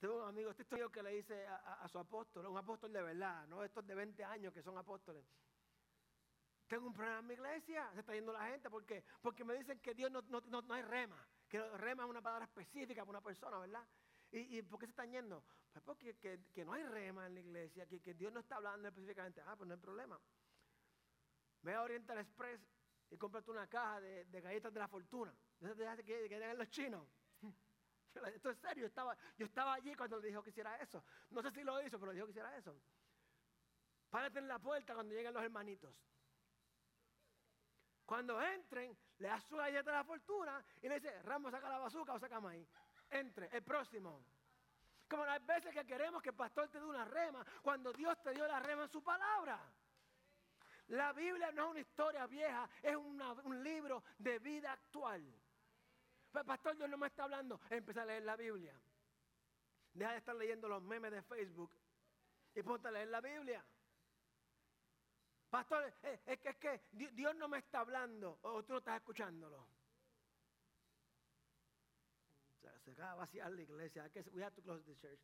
Tengo 0.00 0.16
un 0.16 0.28
amigo, 0.28 0.50
este 0.50 0.62
estudio 0.62 0.90
que 0.90 1.02
le 1.02 1.10
dice 1.10 1.46
a, 1.46 1.86
su 1.86 1.98
apóstol, 1.98 2.46
un 2.46 2.56
apóstol 2.56 2.90
de 2.90 3.02
verdad, 3.02 3.46
no 3.48 3.62
estos 3.62 3.86
de 3.86 3.94
20 3.94 4.24
años 4.24 4.54
que 4.54 4.62
son 4.62 4.78
apóstoles. 4.78 5.22
Tengo 6.66 6.86
un 6.86 6.94
problema 6.94 7.18
en 7.18 7.26
mi 7.26 7.34
iglesia, 7.34 7.90
se 7.92 8.00
está 8.00 8.14
yendo 8.14 8.32
la 8.32 8.46
gente, 8.46 8.70
¿por 8.70 8.86
qué? 8.86 9.04
Porque 9.20 9.44
me 9.44 9.52
dicen 9.52 9.78
que 9.80 9.92
Dios 9.92 10.10
no, 10.10 10.22
no, 10.22 10.72
hay 10.72 10.82
rema, 10.82 11.28
que 11.46 11.60
rema 11.76 12.04
es 12.04 12.08
una 12.08 12.22
palabra 12.22 12.46
específica 12.46 13.02
para 13.02 13.10
una 13.10 13.20
persona, 13.20 13.58
¿verdad? 13.58 13.86
¿Y, 14.32 14.62
por 14.62 14.78
qué 14.78 14.86
se 14.86 14.92
están 14.92 15.10
yendo? 15.10 15.44
Pues 15.70 15.84
porque 15.84 16.16
que, 16.16 16.64
no 16.64 16.72
hay 16.72 16.84
rema 16.84 17.26
en 17.26 17.34
la 17.34 17.40
iglesia, 17.40 17.86
que, 17.86 18.00
que, 18.00 18.14
Dios 18.14 18.32
no 18.32 18.40
está 18.40 18.56
hablando 18.56 18.88
específicamente. 18.88 19.42
Ah, 19.44 19.54
pues 19.54 19.68
no 19.68 19.74
hay 19.74 19.80
problema. 19.80 20.18
Ve 21.60 21.74
a 21.74 21.82
Oriental 21.82 22.16
Express 22.18 22.60
y 23.10 23.18
cómprate 23.18 23.50
una 23.50 23.66
caja 23.66 24.00
de, 24.00 24.40
galletas 24.40 24.72
de 24.72 24.80
la 24.80 24.88
fortuna. 24.88 25.34
¿No 25.58 25.74
te 25.74 25.86
hace 25.86 26.04
que, 26.04 26.26
que 26.28 26.54
los 26.54 26.70
chinos? 26.70 27.06
Esto 28.14 28.50
es 28.50 28.58
serio, 28.58 28.82
yo 28.82 28.86
estaba, 28.86 29.16
yo 29.36 29.46
estaba 29.46 29.74
allí 29.74 29.94
cuando 29.94 30.18
le 30.18 30.28
dijo 30.28 30.42
que 30.42 30.50
hiciera 30.50 30.76
eso. 30.76 31.04
No 31.30 31.42
sé 31.42 31.50
si 31.52 31.62
lo 31.62 31.80
hizo, 31.82 31.98
pero 31.98 32.12
dijo 32.12 32.26
que 32.26 32.32
hiciera 32.32 32.56
eso. 32.56 32.76
Párate 34.10 34.40
en 34.40 34.48
la 34.48 34.58
puerta 34.58 34.94
cuando 34.94 35.14
lleguen 35.14 35.32
los 35.32 35.42
hermanitos. 35.42 35.94
Cuando 38.04 38.42
entren, 38.42 38.96
le 39.18 39.28
da 39.28 39.40
su 39.40 39.56
galleta 39.56 39.90
de 39.90 39.96
la 39.96 40.04
fortuna 40.04 40.64
y 40.82 40.88
le 40.88 40.98
dice, 40.98 41.22
Ramos, 41.22 41.52
saca 41.52 41.68
la 41.68 41.78
bazuca 41.78 42.14
o 42.14 42.18
saca 42.18 42.40
maíz. 42.40 42.68
Entre, 43.08 43.46
el 43.56 43.62
próximo. 43.62 44.24
Como 45.08 45.24
las 45.24 45.44
veces 45.46 45.72
que 45.72 45.86
queremos 45.86 46.20
que 46.20 46.30
el 46.30 46.34
pastor 46.34 46.68
te 46.68 46.80
dé 46.80 46.84
una 46.84 47.04
rema, 47.04 47.44
cuando 47.62 47.92
Dios 47.92 48.20
te 48.22 48.32
dio 48.32 48.46
la 48.48 48.58
rema 48.58 48.82
en 48.82 48.88
su 48.88 49.02
palabra. 49.02 49.60
La 50.88 51.12
Biblia 51.12 51.52
no 51.52 51.66
es 51.66 51.70
una 51.70 51.80
historia 51.80 52.26
vieja, 52.26 52.68
es 52.82 52.96
un 52.96 53.62
libro 53.62 54.02
de 54.18 54.40
vida 54.40 54.72
actual. 54.72 55.22
Pastor, 56.32 56.76
Dios 56.76 56.88
no 56.88 56.96
me 56.96 57.08
está 57.08 57.24
hablando. 57.24 57.60
Empieza 57.70 58.02
a 58.02 58.06
leer 58.06 58.22
la 58.22 58.36
Biblia. 58.36 58.78
Deja 59.92 60.12
de 60.12 60.18
estar 60.18 60.36
leyendo 60.36 60.68
los 60.68 60.82
memes 60.82 61.10
de 61.10 61.22
Facebook 61.22 61.70
y 62.54 62.62
ponte 62.62 62.88
a 62.88 62.90
leer 62.92 63.08
la 63.08 63.20
Biblia. 63.20 63.64
Pastor, 65.50 65.92
es, 66.02 66.38
que, 66.38 66.48
es 66.48 66.56
que 66.56 66.80
Dios 66.92 67.34
no 67.34 67.48
me 67.48 67.58
está 67.58 67.80
hablando 67.80 68.38
o 68.42 68.62
tú 68.62 68.74
no 68.74 68.78
estás 68.78 68.96
escuchándolo. 68.96 69.66
se 72.84 72.92
acaba 72.92 73.12
de 73.12 73.18
vaciar 73.18 73.52
la 73.52 73.62
iglesia. 73.62 74.10
We 74.32 74.42
have 74.42 74.54
to 74.54 74.62
close 74.62 74.84
the 74.84 74.96
church. 74.96 75.20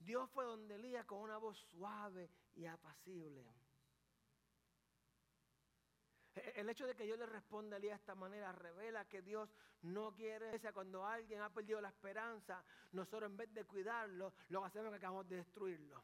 Dios 0.00 0.28
fue 0.30 0.44
donde 0.44 0.74
Elías 0.74 1.06
con 1.06 1.18
una 1.18 1.38
voz 1.38 1.56
suave 1.70 2.28
y 2.56 2.66
apacible. 2.66 3.46
E-, 6.34 6.60
el 6.60 6.68
hecho 6.68 6.86
de 6.86 6.94
que 6.94 7.06
yo 7.06 7.16
le 7.16 7.26
responda 7.26 7.76
a 7.76 7.78
Elías 7.78 7.98
de 7.98 8.02
esta 8.02 8.14
manera 8.14 8.52
revela 8.52 9.04
que 9.06 9.22
Dios 9.22 9.48
no 9.82 10.12
quiere. 10.14 10.60
Cuando 10.72 11.06
alguien 11.06 11.40
ha 11.40 11.50
perdido 11.50 11.80
la 11.80 11.88
esperanza, 11.88 12.64
nosotros 12.92 13.30
en 13.30 13.36
vez 13.36 13.52
de 13.52 13.64
cuidarlo, 13.64 14.32
lo 14.48 14.64
hacemos 14.64 14.90
que 14.90 14.96
acabamos 14.96 15.28
de 15.28 15.36
destruirlo. 15.36 16.02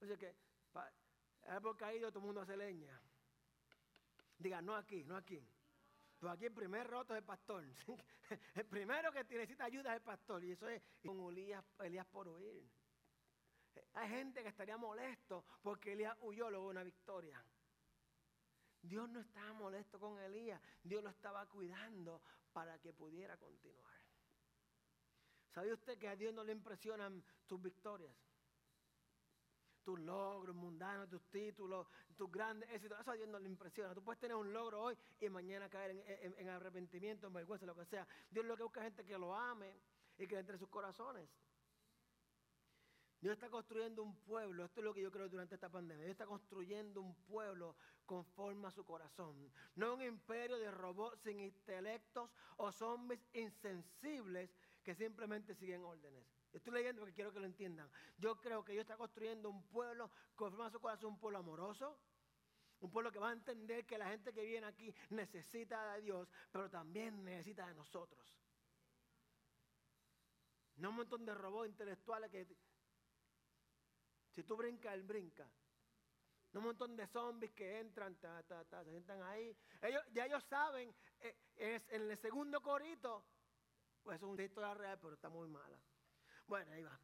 Sea 0.00 0.16
que, 0.16 0.34
árbol 1.48 1.76
caído, 1.76 2.10
todo 2.10 2.20
el 2.20 2.26
mundo 2.26 2.40
hace 2.42 2.56
leña. 2.56 3.00
Diga, 4.38 4.62
no 4.62 4.76
aquí, 4.76 5.04
no 5.04 5.16
aquí. 5.16 5.44
Pero 6.20 6.32
aquí 6.32 6.46
el 6.46 6.52
primer 6.52 6.86
roto 6.86 7.14
es 7.14 7.18
el 7.18 7.24
pastor. 7.24 7.64
el 8.54 8.66
primero 8.66 9.12
que 9.12 9.24
necesita 9.24 9.64
ayuda 9.64 9.90
es 9.90 9.96
el 9.96 10.02
pastor. 10.02 10.44
Y 10.44 10.52
eso 10.52 10.68
es 10.68 10.82
con 11.04 11.20
Elías, 11.30 11.64
Elías 11.80 12.06
por 12.06 12.28
huir. 12.28 12.68
Hay 13.94 14.08
gente 14.08 14.42
que 14.42 14.48
estaría 14.48 14.76
molesto 14.76 15.44
porque 15.62 15.92
Elías 15.92 16.16
huyó 16.20 16.50
luego 16.50 16.66
de 16.66 16.70
una 16.70 16.82
victoria. 16.82 17.42
Dios 18.82 19.08
no 19.08 19.20
estaba 19.20 19.52
molesto 19.52 19.98
con 19.98 20.18
Elías, 20.20 20.60
Dios 20.82 21.02
lo 21.02 21.10
estaba 21.10 21.46
cuidando 21.46 22.20
para 22.52 22.78
que 22.78 22.92
pudiera 22.92 23.36
continuar. 23.36 23.94
¿Sabe 25.50 25.72
usted 25.72 25.98
que 25.98 26.08
a 26.08 26.16
Dios 26.16 26.32
no 26.34 26.44
le 26.44 26.52
impresionan 26.52 27.22
tus 27.46 27.60
victorias? 27.60 28.14
Tus 29.82 29.98
logros 29.98 30.54
mundanos, 30.54 31.08
tus 31.08 31.22
títulos, 31.30 31.86
tus 32.16 32.30
grandes 32.30 32.68
éxitos, 32.70 33.00
eso 33.00 33.10
a 33.10 33.14
Dios 33.14 33.28
no 33.28 33.38
le 33.38 33.48
impresiona. 33.48 33.94
Tú 33.94 34.02
puedes 34.02 34.20
tener 34.20 34.36
un 34.36 34.52
logro 34.52 34.82
hoy 34.82 34.98
y 35.18 35.28
mañana 35.30 35.68
caer 35.68 36.04
en, 36.36 36.48
arrepentimiento, 36.48 37.26
en 37.26 37.32
vergüenza, 37.32 37.64
lo 37.64 37.74
que 37.74 37.86
sea. 37.86 38.06
Dios 38.30 38.44
lo 38.44 38.56
que 38.56 38.62
busca 38.64 38.82
gente 38.82 39.04
que 39.04 39.16
lo 39.16 39.34
ame 39.34 39.80
y 40.18 40.26
que 40.26 40.38
entre 40.38 40.58
sus 40.58 40.68
corazones. 40.68 41.28
Dios 43.20 43.32
está 43.32 43.48
construyendo 43.48 44.02
un 44.02 44.14
pueblo, 44.20 44.64
esto 44.64 44.80
es 44.80 44.84
lo 44.84 44.94
que 44.94 45.02
yo 45.02 45.10
creo 45.10 45.28
durante 45.28 45.56
esta 45.56 45.68
pandemia, 45.68 46.04
Dios 46.04 46.12
está 46.12 46.26
construyendo 46.26 47.00
un 47.00 47.14
pueblo 47.24 47.74
conforme 48.08 48.66
a 48.66 48.70
su 48.70 48.84
corazón. 48.86 49.52
No 49.76 49.92
un 49.92 50.02
imperio 50.02 50.58
de 50.58 50.70
robots 50.70 51.20
sin 51.20 51.40
intelectos 51.40 52.30
o 52.56 52.72
zombies 52.72 53.20
insensibles 53.34 54.50
que 54.82 54.94
simplemente 54.94 55.54
siguen 55.54 55.84
órdenes. 55.84 56.24
Estoy 56.54 56.72
leyendo 56.72 57.00
porque 57.00 57.14
quiero 57.14 57.34
que 57.34 57.38
lo 57.38 57.44
entiendan. 57.44 57.90
Yo 58.16 58.40
creo 58.40 58.64
que 58.64 58.72
Dios 58.72 58.84
está 58.84 58.96
construyendo 58.96 59.50
un 59.50 59.62
pueblo 59.68 60.10
conforme 60.34 60.64
a 60.64 60.70
su 60.70 60.80
corazón, 60.80 61.12
un 61.12 61.20
pueblo 61.20 61.38
amoroso, 61.40 61.98
un 62.80 62.90
pueblo 62.90 63.12
que 63.12 63.18
va 63.18 63.28
a 63.28 63.34
entender 63.34 63.84
que 63.84 63.98
la 63.98 64.08
gente 64.08 64.32
que 64.32 64.42
viene 64.42 64.66
aquí 64.66 64.94
necesita 65.10 65.92
de 65.92 66.00
Dios, 66.00 66.30
pero 66.50 66.70
también 66.70 67.22
necesita 67.22 67.66
de 67.66 67.74
nosotros. 67.74 68.40
No 70.76 70.88
un 70.88 70.96
montón 70.96 71.26
de 71.26 71.34
robots 71.34 71.68
intelectuales 71.68 72.30
que 72.30 72.46
si 74.34 74.44
tú 74.44 74.56
brincas, 74.56 74.94
él 74.94 75.02
brinca. 75.02 75.46
Un 76.58 76.64
montón 76.64 76.96
de 76.96 77.06
zombies 77.06 77.52
que 77.52 77.78
entran, 77.78 78.16
se 78.16 78.84
sientan 78.90 79.22
ahí. 79.22 79.56
Ellos, 79.80 80.02
ya 80.10 80.26
ellos 80.26 80.42
saben, 80.42 80.92
eh, 81.20 81.36
es 81.54 81.88
en 81.90 82.10
el 82.10 82.16
segundo 82.16 82.60
corito, 82.60 83.24
pues 84.02 84.16
es 84.16 84.22
una 84.24 84.42
historia 84.42 84.74
real, 84.74 84.98
pero 85.00 85.14
está 85.14 85.28
muy 85.28 85.46
mala. 85.46 85.78
Bueno, 86.48 86.72
ahí 86.72 86.82
va. 86.82 86.98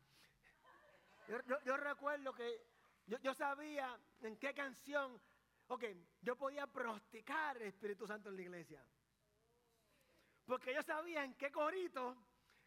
Yo, 1.64 1.76
recuerdo 1.76 2.32
que 2.34 2.66
yo, 3.06 3.32
sabía 3.32 3.96
en 4.22 4.36
qué 4.38 4.52
canción, 4.52 5.22
ok, 5.68 5.84
yo 6.20 6.34
podía 6.36 6.66
pronosticar 6.66 7.56
el 7.56 7.68
Espíritu 7.68 8.08
Santo 8.08 8.30
en 8.30 8.36
la 8.36 8.42
iglesia. 8.42 8.84
Porque 10.46 10.74
yo 10.74 10.82
sabía 10.82 11.22
en 11.22 11.34
qué 11.34 11.52
corito 11.52 12.16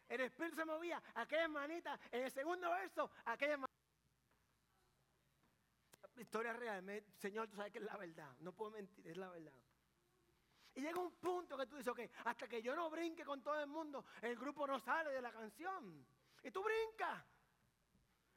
el 0.08 0.22
Espíritu 0.22 0.56
se 0.56 0.64
movía, 0.64 1.02
aquella 1.16 1.48
manita, 1.48 2.00
en 2.10 2.22
el 2.24 2.30
segundo 2.30 2.70
verso, 2.70 3.10
aquella 3.26 3.58
manita 3.58 3.67
historia 6.22 6.52
real. 6.52 6.84
Señor, 7.16 7.48
tú 7.48 7.56
sabes 7.56 7.72
que 7.72 7.78
es 7.78 7.84
la 7.84 7.96
verdad. 7.96 8.34
No 8.40 8.52
puedo 8.52 8.70
mentir, 8.70 9.06
es 9.06 9.16
la 9.16 9.28
verdad. 9.28 9.52
Y 10.74 10.80
llega 10.80 11.00
un 11.00 11.12
punto 11.12 11.56
que 11.56 11.66
tú 11.66 11.76
dices, 11.76 11.90
ok, 11.90 12.00
hasta 12.24 12.46
que 12.46 12.62
yo 12.62 12.76
no 12.76 12.88
brinque 12.88 13.24
con 13.24 13.42
todo 13.42 13.60
el 13.60 13.66
mundo, 13.66 14.04
el 14.22 14.36
grupo 14.36 14.66
no 14.66 14.78
sale 14.78 15.10
de 15.10 15.20
la 15.20 15.32
canción. 15.32 16.06
Y 16.42 16.50
tú 16.50 16.62
brincas. 16.62 17.24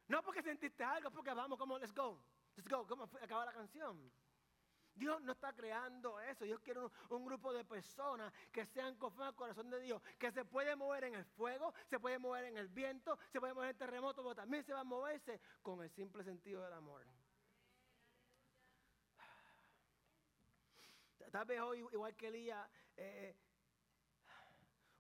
No 0.08 0.24
porque 0.24 0.42
sentiste 0.42 0.84
algo, 0.84 1.12
porque 1.12 1.34
vamos, 1.34 1.58
como, 1.58 1.78
let's 1.78 1.94
go. 1.94 2.20
Let's 2.56 2.68
go, 2.68 2.86
como 2.88 3.04
acaba 3.22 3.46
la 3.46 3.54
canción. 3.54 4.12
Dios 4.96 5.22
no 5.22 5.32
está 5.32 5.54
creando 5.54 6.20
eso. 6.20 6.46
Dios 6.46 6.60
quiere 6.62 6.80
un, 7.10 7.26
grupo 7.26 7.54
de 7.54 7.64
personas 7.64 8.34
que 8.52 8.66
sean 8.66 8.96
conforme 8.96 9.28
al 9.28 9.36
corazón 9.36 9.70
de 9.70 9.80
Dios, 9.80 10.02
que 10.18 10.32
se 10.32 10.44
puede 10.44 10.76
mover 10.76 11.06
en 11.06 11.16
el 11.16 11.26
fuego, 11.26 11.74
se 11.90 12.00
puede 12.00 12.20
mover 12.20 12.46
en 12.46 12.58
el 12.58 12.68
viento, 12.68 13.18
se 13.32 13.40
puede 13.40 13.54
mover 13.54 13.70
en 13.70 13.76
el 13.76 13.78
terremoto, 13.78 14.22
pero 14.22 14.36
también 14.36 14.64
se 14.64 14.74
va 14.74 14.82
a 14.82 14.84
moverse 14.84 15.40
con 15.62 15.82
el 15.82 15.90
simple 15.90 16.24
sentido 16.24 16.64
del 16.64 16.74
amor. 16.74 17.06
Tal 21.32 21.46
vez 21.46 21.62
hoy, 21.62 21.80
igual 21.80 22.16
que 22.16 22.28
Elías, 22.28 22.70
eh, 22.98 23.36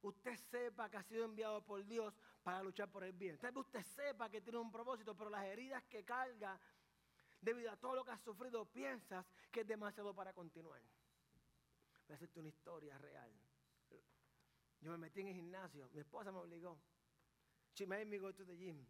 usted 0.01 0.35
sepa 0.49 0.89
que 0.89 0.97
ha 0.97 1.03
sido 1.03 1.25
enviado 1.25 1.61
por 1.61 1.85
Dios 1.85 2.13
para 2.41 2.63
luchar 2.63 2.89
por 2.89 3.03
el 3.03 3.11
bien. 3.11 3.37
Tal 3.37 3.51
vez 3.51 3.65
usted 3.65 3.83
sepa 3.83 4.29
que 4.29 4.41
tiene 4.41 4.57
un 4.57 4.71
propósito, 4.71 5.15
pero 5.15 5.29
las 5.29 5.45
heridas 5.45 5.83
que 5.83 6.05
carga 6.05 6.59
debido 7.41 7.71
a 7.71 7.77
todo 7.77 7.95
lo 7.95 8.05
que 8.05 8.11
has 8.11 8.21
sufrido, 8.21 8.65
piensas 8.65 9.25
que 9.51 9.61
es 9.61 9.67
demasiado 9.67 10.13
para 10.13 10.31
continuar. 10.31 10.81
Voy 12.07 12.13
a 12.13 12.15
hacerte 12.15 12.39
una 12.39 12.49
historia 12.49 12.97
real. 12.97 13.31
Yo 14.79 14.91
me 14.91 14.97
metí 14.97 15.21
en 15.21 15.27
el 15.27 15.35
gimnasio, 15.35 15.89
mi 15.93 15.99
esposa 15.99 16.31
me 16.31 16.39
obligó. 16.39 16.79
She 17.75 17.85
made 17.85 18.05
me 18.05 18.17
go 18.17 18.33
to 18.33 18.45
the 18.45 18.55
gym. 18.55 18.85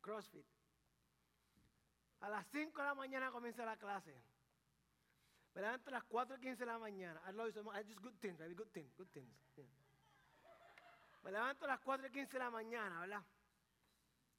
CrossFit. 0.00 0.46
A 2.20 2.28
las 2.28 2.46
5 2.48 2.80
de 2.80 2.86
la 2.86 2.94
mañana 2.94 3.30
comienza 3.30 3.64
la 3.64 3.76
clase. 3.76 4.14
Me 5.54 5.62
levanto 5.62 5.90
a 5.90 5.92
las 5.92 6.04
4 6.04 6.36
y 6.36 6.40
15 6.40 6.60
de 6.60 6.66
la 6.66 6.78
mañana. 6.78 7.20
I 7.28 7.32
love 7.32 7.52
you 7.52 7.72
I 7.72 7.84
just 7.84 8.00
good 8.00 8.14
things, 8.20 8.38
Good 8.38 8.70
things, 8.72 8.94
good 8.96 9.08
things. 9.08 9.34
Me 11.22 11.32
levanto 11.32 11.64
a 11.64 11.68
las 11.68 11.80
4 11.80 12.06
y 12.06 12.10
15 12.10 12.32
de 12.32 12.38
la 12.38 12.50
mañana, 12.50 13.00
¿verdad? 13.00 13.22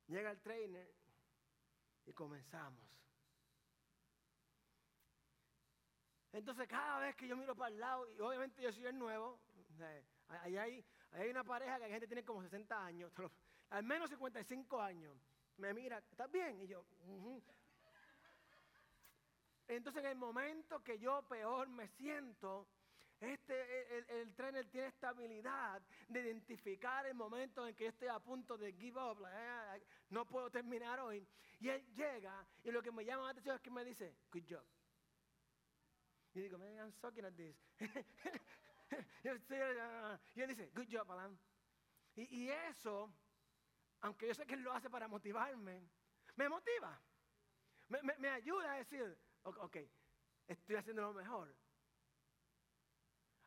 Llega 0.07 0.32
el 0.32 0.39
trainer 0.41 0.89
y 2.05 2.14
comenzamos. 2.14 2.91
Entonces 6.34 6.68
cada 6.68 6.99
vez 6.99 7.16
que 7.16 7.28
yo 7.28 7.36
miro 7.36 7.55
para 7.55 7.74
el 7.74 7.80
lado, 7.80 8.09
y 8.09 8.20
obviamente 8.20 8.62
yo 8.62 8.72
soy 8.72 8.86
el 8.86 8.97
nuevo, 8.97 9.39
ahí 10.28 10.57
hay, 10.57 10.86
hay 11.12 11.30
una 11.30 11.43
pareja 11.43 11.76
que 11.76 11.82
la 11.82 11.89
gente 11.89 12.07
tiene 12.07 12.24
como 12.24 12.41
60 12.41 12.86
años, 12.86 13.12
al 13.70 13.84
menos 13.84 14.09
55 14.09 14.82
años. 14.82 15.18
Me 15.57 15.74
mira, 15.74 15.99
¿estás 16.09 16.32
bien? 16.32 16.62
Y 16.62 16.68
yo, 16.68 16.86
entonces 19.76 20.03
en 20.03 20.11
el 20.11 20.17
momento 20.17 20.84
que 20.84 20.99
yo 20.99 21.22
peor 21.28 21.67
me 21.69 21.88
siento, 21.88 22.67
este, 23.19 23.97
el, 23.97 24.09
el, 24.09 24.36
trainer 24.36 24.65
tiene 24.69 24.88
esta 24.88 25.09
habilidad 25.09 25.82
de 26.09 26.22
identificar 26.22 27.05
el 27.05 27.13
momento 27.13 27.67
en 27.67 27.76
que 27.76 27.84
yo 27.86 27.89
estoy 27.91 28.07
a 28.07 28.19
punto 28.19 28.57
de 28.57 28.74
give 28.74 28.99
up, 28.99 29.19
no 30.09 30.26
puedo 30.26 30.49
terminar 30.49 30.99
hoy. 30.99 31.28
Y 31.59 31.69
él 31.69 31.86
llega 31.93 32.45
y 32.63 32.72
lo 32.72 32.82
que 32.82 32.91
me 32.91 33.05
llama 33.05 33.26
la 33.26 33.30
atención 33.30 33.55
es 33.55 33.61
que 33.61 33.69
me 33.69 33.86
dice, 33.86 34.17
good 34.32 34.43
job. 34.49 34.65
Y 36.34 36.41
digo, 36.41 36.57
man, 36.57 36.76
I'm 36.78 36.91
sucking 36.93 37.26
at 37.26 37.34
this. 37.34 37.55
y 39.24 39.28
él 40.41 40.47
dice, 40.47 40.72
good 40.74 40.88
job, 40.91 41.11
Alan. 41.11 41.38
Y, 42.15 42.49
eso, 42.49 43.13
aunque 44.01 44.28
yo 44.28 44.34
sé 44.34 44.45
que 44.45 44.55
él 44.55 44.61
lo 44.61 44.74
hace 44.74 44.89
para 44.89 45.07
motivarme, 45.07 45.88
me 46.36 46.49
motiva. 46.49 46.99
Me, 47.88 48.01
me 48.17 48.30
ayuda 48.30 48.74
a 48.74 48.78
decir, 48.78 49.17
ok, 49.44 49.78
estoy 50.48 50.76
haciendo 50.76 51.02
lo 51.02 51.14
mejor. 51.14 51.54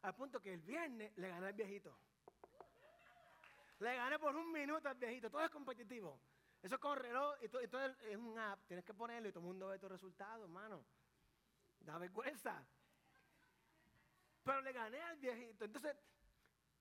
Al 0.03 0.15
punto 0.15 0.41
que 0.41 0.53
el 0.53 0.61
viernes 0.61 1.17
le 1.17 1.29
gané 1.29 1.47
al 1.47 1.53
viejito. 1.55 1.97
Le 3.79 3.97
gané 3.97 4.19
por 4.19 4.37
un 4.37 4.53
minuto 4.53 4.89
al 4.89 4.97
viejito. 4.97 5.31
Todo 5.31 5.43
es 5.45 5.51
competitivo. 5.51 6.21
Eso 6.63 6.75
es 6.77 6.81
con 6.81 6.99
reloj 6.99 7.37
y 7.43 7.49
todo, 7.49 7.61
es 7.63 8.17
un 8.17 8.39
app. 8.39 8.67
Tienes 8.67 8.85
que 8.85 8.95
ponerlo 8.95 9.29
y 9.29 9.33
todo 9.33 9.41
el 9.41 9.47
mundo 9.47 9.69
ve 9.69 9.79
tus 9.79 9.91
resultados, 9.91 10.45
hermano. 10.45 10.85
Da 11.81 11.99
vergüenza. 11.99 12.67
Pero 14.43 14.61
le 14.61 14.73
gané 14.73 15.01
al 15.01 15.19
viejito. 15.19 15.65
Entonces, 15.65 15.97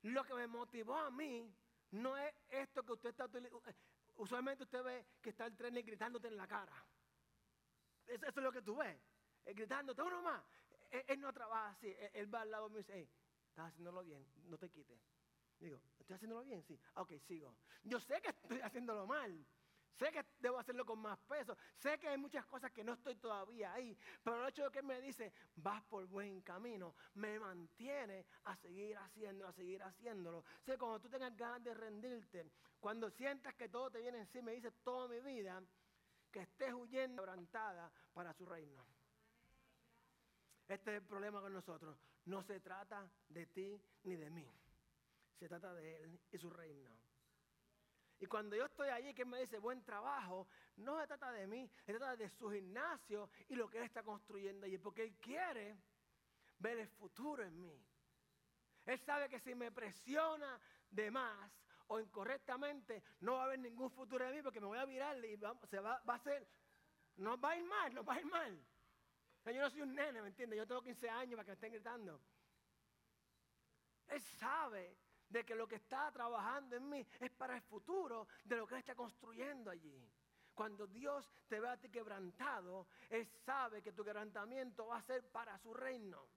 lo 0.04 0.24
que 0.24 0.34
me 0.34 0.48
motivó 0.48 0.98
a 0.98 1.12
mí 1.12 1.54
no 1.92 2.18
es 2.18 2.34
esto 2.50 2.84
que 2.84 2.94
usted 2.94 3.10
está 3.10 3.26
utilizando. 3.26 3.62
Usualmente 4.16 4.64
usted 4.64 4.84
ve 4.84 5.06
que 5.22 5.30
está 5.32 5.46
el 5.46 5.56
tren 5.56 5.76
gritándote 5.76 6.28
en 6.28 6.38
la 6.38 6.48
cara. 6.48 6.74
Eso, 8.08 8.28
es 8.28 8.36
lo 8.36 8.52
que 8.52 8.62
tú 8.62 8.76
ves. 8.78 9.00
Eh, 9.46 9.54
gritándote, 9.54 10.02
uno 10.02 10.22
más. 10.22 10.44
Él, 11.08 11.20
no 11.20 11.34
trabaja 11.34 11.70
así. 11.70 11.94
Él, 12.14 12.34
va 12.34 12.42
al 12.42 12.52
lado 12.52 12.70
mío 12.70 12.80
y 12.80 12.84
dice, 12.84 12.94
hey, 12.96 13.10
estás 13.50 13.70
haciéndolo 13.70 14.04
bien, 14.04 14.26
no 14.46 14.58
te 14.58 14.70
quites. 14.70 15.00
Digo, 15.60 15.80
¿estoy 16.00 16.16
haciéndolo 16.16 16.44
bien? 16.44 16.62
Sí. 16.64 16.80
Ok, 16.96 17.14
sigo. 17.26 17.56
Yo 17.84 18.00
sé 18.00 18.22
que 18.22 18.30
estoy 18.30 18.60
haciéndolo 18.62 19.08
mal. 19.08 19.46
Sé 19.94 20.12
que 20.12 20.26
debo 20.40 20.58
hacerlo 20.58 20.86
con 20.86 21.00
más 21.00 21.20
peso. 21.20 21.56
Sé 21.78 22.00
que 22.00 22.08
hay 22.08 22.18
muchas 22.18 22.46
cosas 22.48 22.72
que 22.72 22.84
no 22.84 22.94
estoy 22.94 23.16
todavía 23.16 23.74
ahí. 23.74 23.96
Pero 24.24 24.42
el 24.42 24.50
hecho 24.50 24.64
de 24.64 24.72
que 24.72 24.80
él 24.80 24.86
me 24.86 25.00
dice, 25.00 25.32
vas 25.56 25.84
por 25.84 26.06
buen 26.08 26.42
camino, 26.42 26.96
me 27.14 27.40
mantiene 27.40 28.26
a 28.46 28.56
seguir 28.58 28.98
haciendo, 28.98 29.48
a 29.48 29.54
seguir 29.54 29.84
haciéndolo. 29.84 30.44
Sé 30.66 30.78
cuando 30.78 31.00
tú 31.00 31.10
tengas 31.10 31.36
ganas 31.38 31.64
de 31.64 31.74
rendirte, 31.76 32.52
cuando 32.80 33.10
sientas 33.12 33.54
que 33.54 33.70
todo 33.70 33.92
te 33.92 34.02
viene 34.02 34.20
encima, 34.20 34.46
me 34.46 34.54
dice 34.54 34.72
toda 34.84 35.08
mi 35.08 35.20
vida, 35.22 35.62
que 36.34 36.42
estés 36.42 36.74
huyendo 36.74 37.22
quebrantada 37.22 37.90
para 38.14 38.34
su 38.34 38.46
reino. 38.46 38.84
Este 40.68 40.92
es 40.92 41.02
el 41.02 41.08
problema 41.08 41.40
con 41.40 41.54
nosotros. 41.54 41.96
No 42.26 42.42
se 42.42 42.60
trata 42.60 43.08
de 43.30 43.46
ti 43.46 43.80
ni 44.04 44.16
de 44.16 44.30
mí. 44.32 44.52
Se 45.40 45.48
trata 45.48 45.74
de 45.76 46.04
Él 46.04 46.20
y 46.32 46.38
su 46.40 46.50
reino. 46.50 46.90
Y 48.20 48.26
cuando 48.26 48.56
yo 48.56 48.66
estoy 48.66 48.90
allí, 48.90 49.14
que 49.14 49.26
me 49.26 49.42
dice 49.42 49.60
buen 49.60 49.84
trabajo, 49.84 50.48
no 50.78 51.00
se 51.00 51.08
trata 51.08 51.32
de 51.32 51.46
mí, 51.46 51.70
se 51.86 51.94
trata 51.94 52.16
de 52.16 52.30
su 52.30 52.50
gimnasio 52.50 53.30
y 53.50 53.56
lo 53.56 53.70
que 53.70 53.78
Él 53.78 53.84
está 53.84 54.02
construyendo 54.02 54.66
allí. 54.66 54.78
Porque 54.78 55.04
Él 55.04 55.16
quiere 55.20 55.78
ver 56.60 56.80
el 56.80 56.88
futuro 56.88 57.44
en 57.44 57.60
mí. 57.60 57.80
Él 58.86 59.00
sabe 59.00 59.30
que 59.30 59.40
si 59.40 59.54
me 59.54 59.72
presiona 59.72 60.60
de 60.90 61.12
más 61.12 61.52
o 61.94 62.00
incorrectamente, 62.00 63.04
no 63.20 63.34
va 63.34 63.42
a 63.42 63.46
haber 63.46 63.60
ningún 63.60 63.92
futuro 63.92 64.26
en 64.26 64.36
mí 64.36 64.42
porque 64.42 64.60
me 64.60 64.66
voy 64.66 64.80
a 64.80 64.86
virar 64.86 65.24
y 65.24 65.38
se 65.70 65.80
va, 65.80 66.02
va 66.10 66.16
a 66.16 66.20
ser, 66.20 66.48
no 67.18 67.40
va 67.40 67.52
a 67.52 67.58
ir 67.58 67.66
mal, 67.66 67.94
no 67.94 68.04
va 68.04 68.16
a 68.16 68.20
ir 68.20 68.26
mal. 68.26 68.66
Yo 69.46 69.62
no 69.62 69.70
soy 69.70 69.82
un 69.82 69.94
nene, 69.94 70.22
¿me 70.22 70.30
entiendes? 70.30 70.58
Yo 70.58 70.66
tengo 70.66 70.82
15 70.82 71.10
años 71.10 71.36
para 71.36 71.44
que 71.44 71.52
me 71.52 71.54
estén 71.54 71.74
gritando. 71.74 72.20
Él 74.08 74.22
sabe 74.22 74.98
de 75.30 75.46
que 75.46 75.54
lo 75.54 75.68
que 75.68 75.76
está 75.76 76.12
trabajando 76.12 76.76
en 76.76 76.90
mí 76.90 77.06
es 77.20 77.32
para 77.32 77.56
el 77.56 77.62
futuro 77.62 78.28
de 78.44 78.56
lo 78.56 78.66
que 78.66 78.78
está 78.78 78.96
construyendo 78.96 79.70
allí. 79.70 80.10
Cuando 80.56 80.88
Dios 80.88 81.32
te 81.48 81.60
ve 81.60 81.70
a 81.70 81.78
ti 81.78 81.90
quebrantado, 81.90 82.88
Él 83.10 83.28
sabe 83.46 83.84
que 83.84 83.92
tu 83.92 84.04
quebrantamiento 84.04 84.88
va 84.88 84.98
a 84.98 85.04
ser 85.04 85.30
para 85.30 85.60
su 85.60 85.74
reino. 85.74 86.28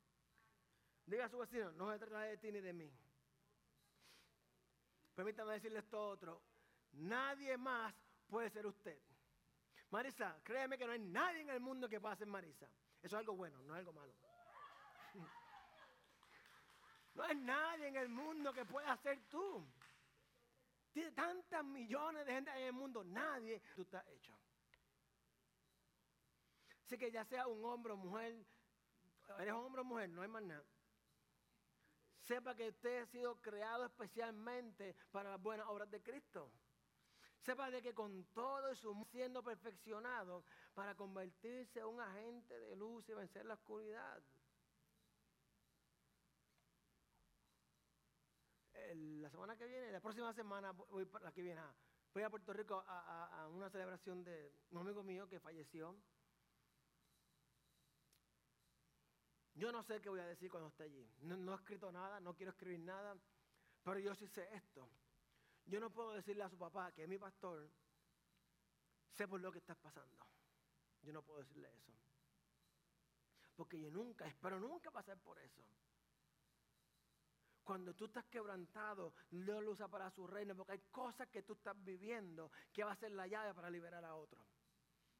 Diga 1.06 1.26
a 1.26 1.28
su 1.30 1.38
vecino, 1.38 1.72
no 1.72 1.90
se 1.92 1.98
trata 1.98 2.20
de 2.22 2.36
ti 2.36 2.52
ni 2.52 2.60
de 2.60 2.72
mí. 2.74 2.92
Permítame 5.16 5.54
decirle 5.54 5.78
esto 5.78 6.08
otro. 6.08 6.42
Nadie 6.92 7.56
más 7.56 7.94
puede 8.28 8.50
ser 8.50 8.66
usted. 8.66 9.00
Marisa, 9.90 10.38
créeme 10.44 10.76
que 10.76 10.86
no 10.86 10.92
hay 10.92 10.98
nadie 10.98 11.40
en 11.40 11.50
el 11.50 11.60
mundo 11.60 11.88
que 11.88 11.98
pueda 11.98 12.14
ser 12.16 12.26
Marisa. 12.26 12.66
Eso 13.02 13.16
es 13.16 13.20
algo 13.20 13.34
bueno, 13.34 13.62
no 13.62 13.74
es 13.74 13.78
algo 13.78 13.92
malo. 13.92 14.12
No 17.14 17.22
hay 17.22 17.34
nadie 17.36 17.88
en 17.88 17.96
el 17.96 18.10
mundo 18.10 18.52
que 18.52 18.66
pueda 18.66 18.94
ser 18.98 19.18
tú. 19.30 19.66
Tiene 20.92 21.12
tantas 21.12 21.64
millones 21.64 22.26
de 22.26 22.32
gente 22.32 22.50
en 22.50 22.66
el 22.66 22.72
mundo, 22.74 23.02
nadie 23.04 23.62
tú 23.74 23.82
estás 23.82 24.06
hecho. 24.08 24.38
Así 26.84 26.98
que 26.98 27.10
ya 27.10 27.24
sea 27.24 27.46
un 27.46 27.64
hombre 27.64 27.94
o 27.94 27.96
mujer, 27.96 28.36
eres 29.38 29.54
hombre 29.54 29.80
o 29.80 29.84
mujer, 29.84 30.10
no 30.10 30.20
hay 30.20 30.28
más 30.28 30.42
nada. 30.42 30.64
Sepa 32.26 32.56
que 32.56 32.68
usted 32.70 33.02
ha 33.02 33.06
sido 33.06 33.40
creado 33.40 33.86
especialmente 33.86 34.96
para 35.12 35.30
las 35.30 35.40
buenas 35.40 35.68
obras 35.68 35.88
de 35.90 36.02
Cristo. 36.02 36.50
Sepa 37.38 37.70
de 37.70 37.80
que 37.80 37.94
con 37.94 38.24
todo 38.34 38.74
su 38.74 39.06
siendo 39.12 39.44
perfeccionado 39.44 40.44
para 40.74 40.96
convertirse 40.96 41.78
en 41.78 41.86
un 41.86 42.00
agente 42.00 42.58
de 42.58 42.74
luz 42.74 43.08
y 43.08 43.14
vencer 43.14 43.44
la 43.46 43.54
oscuridad. 43.54 44.20
la 48.94 49.30
semana 49.30 49.56
que 49.56 49.66
viene, 49.66 49.90
la 49.90 50.00
próxima 50.00 50.32
semana, 50.32 50.72
voy, 50.72 51.08
la 51.22 51.32
que 51.32 51.42
viene, 51.42 51.60
voy 52.14 52.22
a 52.22 52.30
Puerto 52.30 52.52
Rico 52.52 52.84
a, 52.86 53.48
una 53.52 53.68
celebración 53.68 54.24
de 54.24 54.52
un 54.70 54.78
amigo 54.78 55.02
mío 55.02 55.28
que 55.28 55.40
falleció. 55.40 55.94
Yo 59.56 59.72
no 59.72 59.82
sé 59.82 60.00
qué 60.02 60.10
voy 60.10 60.20
a 60.20 60.26
decir 60.26 60.50
cuando 60.50 60.68
esté 60.68 60.84
allí. 60.84 61.10
No, 61.22 61.52
he 61.52 61.56
escrito 61.56 61.90
nada, 61.90 62.20
no 62.20 62.34
quiero 62.34 62.52
escribir 62.52 62.80
nada, 62.80 63.16
pero 63.82 63.98
yo 63.98 64.14
sí 64.14 64.28
sé 64.28 64.46
esto. 64.54 64.86
Yo 65.64 65.80
no 65.80 65.90
puedo 65.90 66.12
decirle 66.12 66.44
a 66.44 66.50
su 66.50 66.58
papá, 66.58 66.92
que 66.92 67.06
mi 67.06 67.18
pastor, 67.18 67.70
sé 69.10 69.26
por 69.26 69.40
lo 69.40 69.50
que 69.50 69.58
estás 69.58 69.78
pasando. 69.78 70.26
Yo 71.02 71.12
no 71.12 71.22
puedo 71.22 71.38
decirle 71.38 71.72
eso. 71.74 71.92
Porque 73.56 73.80
yo 73.80 73.90
nunca, 73.90 74.26
espero 74.26 74.60
nunca 74.60 74.90
pasar 74.90 75.18
por 75.20 75.38
eso. 75.38 75.62
Cuando 77.64 77.94
tú 77.94 78.04
estás 78.04 78.26
quebrantado, 78.26 79.14
Dios 79.30 79.64
lo 79.64 79.70
usa 79.70 79.88
para 79.88 80.10
su 80.10 80.26
reino, 80.26 80.54
porque 80.54 80.72
hay 80.72 80.82
cosas 80.90 81.28
que 81.28 81.42
tú 81.42 81.54
estás 81.54 81.82
viviendo 81.82 82.52
que 82.72 82.84
va 82.84 82.92
a 82.92 82.96
ser 82.96 83.12
la 83.12 83.26
llave 83.26 83.54
para 83.54 83.70
liberar 83.70 84.04
a 84.04 84.14
otro. 84.14 84.44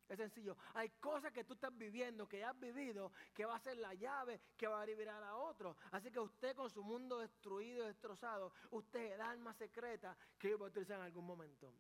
Es 0.09 0.19
sencillo. 0.19 0.57
Hay 0.75 0.91
cosas 1.01 1.33
que 1.33 1.45
tú 1.45 1.55
estás 1.55 1.77
viviendo, 1.77 2.29
que 2.29 2.39
ya 2.39 2.51
has 2.51 2.61
vivido, 2.61 3.13
que 3.35 3.45
va 3.45 3.57
a 3.57 3.61
ser 3.61 3.77
la 3.79 3.93
llave 3.95 4.41
que 4.57 4.69
va 4.69 4.83
a 4.83 4.87
liberar 4.87 5.23
a 5.23 5.37
otro. 5.37 5.77
Así 5.91 6.11
que 6.11 6.21
usted 6.21 6.55
con 6.55 6.71
su 6.71 6.83
mundo 6.83 7.19
destruido 7.19 7.85
y 7.85 7.89
destrozado, 7.89 8.53
usted 8.71 9.01
es 9.01 9.13
el 9.13 9.21
alma 9.21 9.53
secreta 9.55 10.17
que 10.39 10.49
Dios 10.49 10.61
va 10.61 10.67
a 10.67 10.69
utilizar 10.69 10.99
en 10.99 11.05
algún 11.05 11.27
momento. 11.27 11.75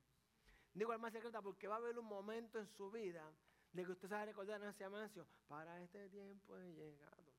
Digo 0.74 0.92
alma 0.92 1.10
secreta 1.10 1.40
porque 1.40 1.68
va 1.68 1.76
a 1.76 1.78
haber 1.78 1.98
un 1.98 2.06
momento 2.06 2.58
en 2.58 2.66
su 2.66 2.90
vida 2.90 3.32
de 3.72 3.84
que 3.84 3.92
usted 3.92 4.08
se 4.08 4.14
va 4.14 4.22
a 4.22 4.26
recordar 4.26 4.60
en 4.62 4.68
ese 4.68 4.84
amancio, 4.84 5.26
para 5.46 5.80
este 5.82 6.08
tiempo 6.08 6.56
he 6.56 6.72
llegado. 6.72 7.32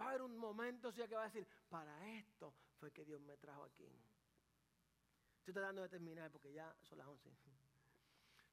Va 0.00 0.06
a 0.06 0.08
haber 0.10 0.22
un 0.22 0.36
momento 0.36 0.92
que 0.92 1.14
va 1.14 1.22
a 1.22 1.28
decir, 1.28 1.46
para 1.68 2.08
esto 2.18 2.54
fue 2.78 2.92
que 2.92 3.04
Dios 3.04 3.20
me 3.20 3.36
trajo 3.36 3.64
aquí. 3.64 3.88
Estoy 5.38 5.54
tratando 5.54 5.82
de 5.82 5.88
terminar 5.88 6.30
porque 6.30 6.52
ya 6.52 6.74
son 6.82 6.98
las 6.98 7.06
11. 7.08 7.30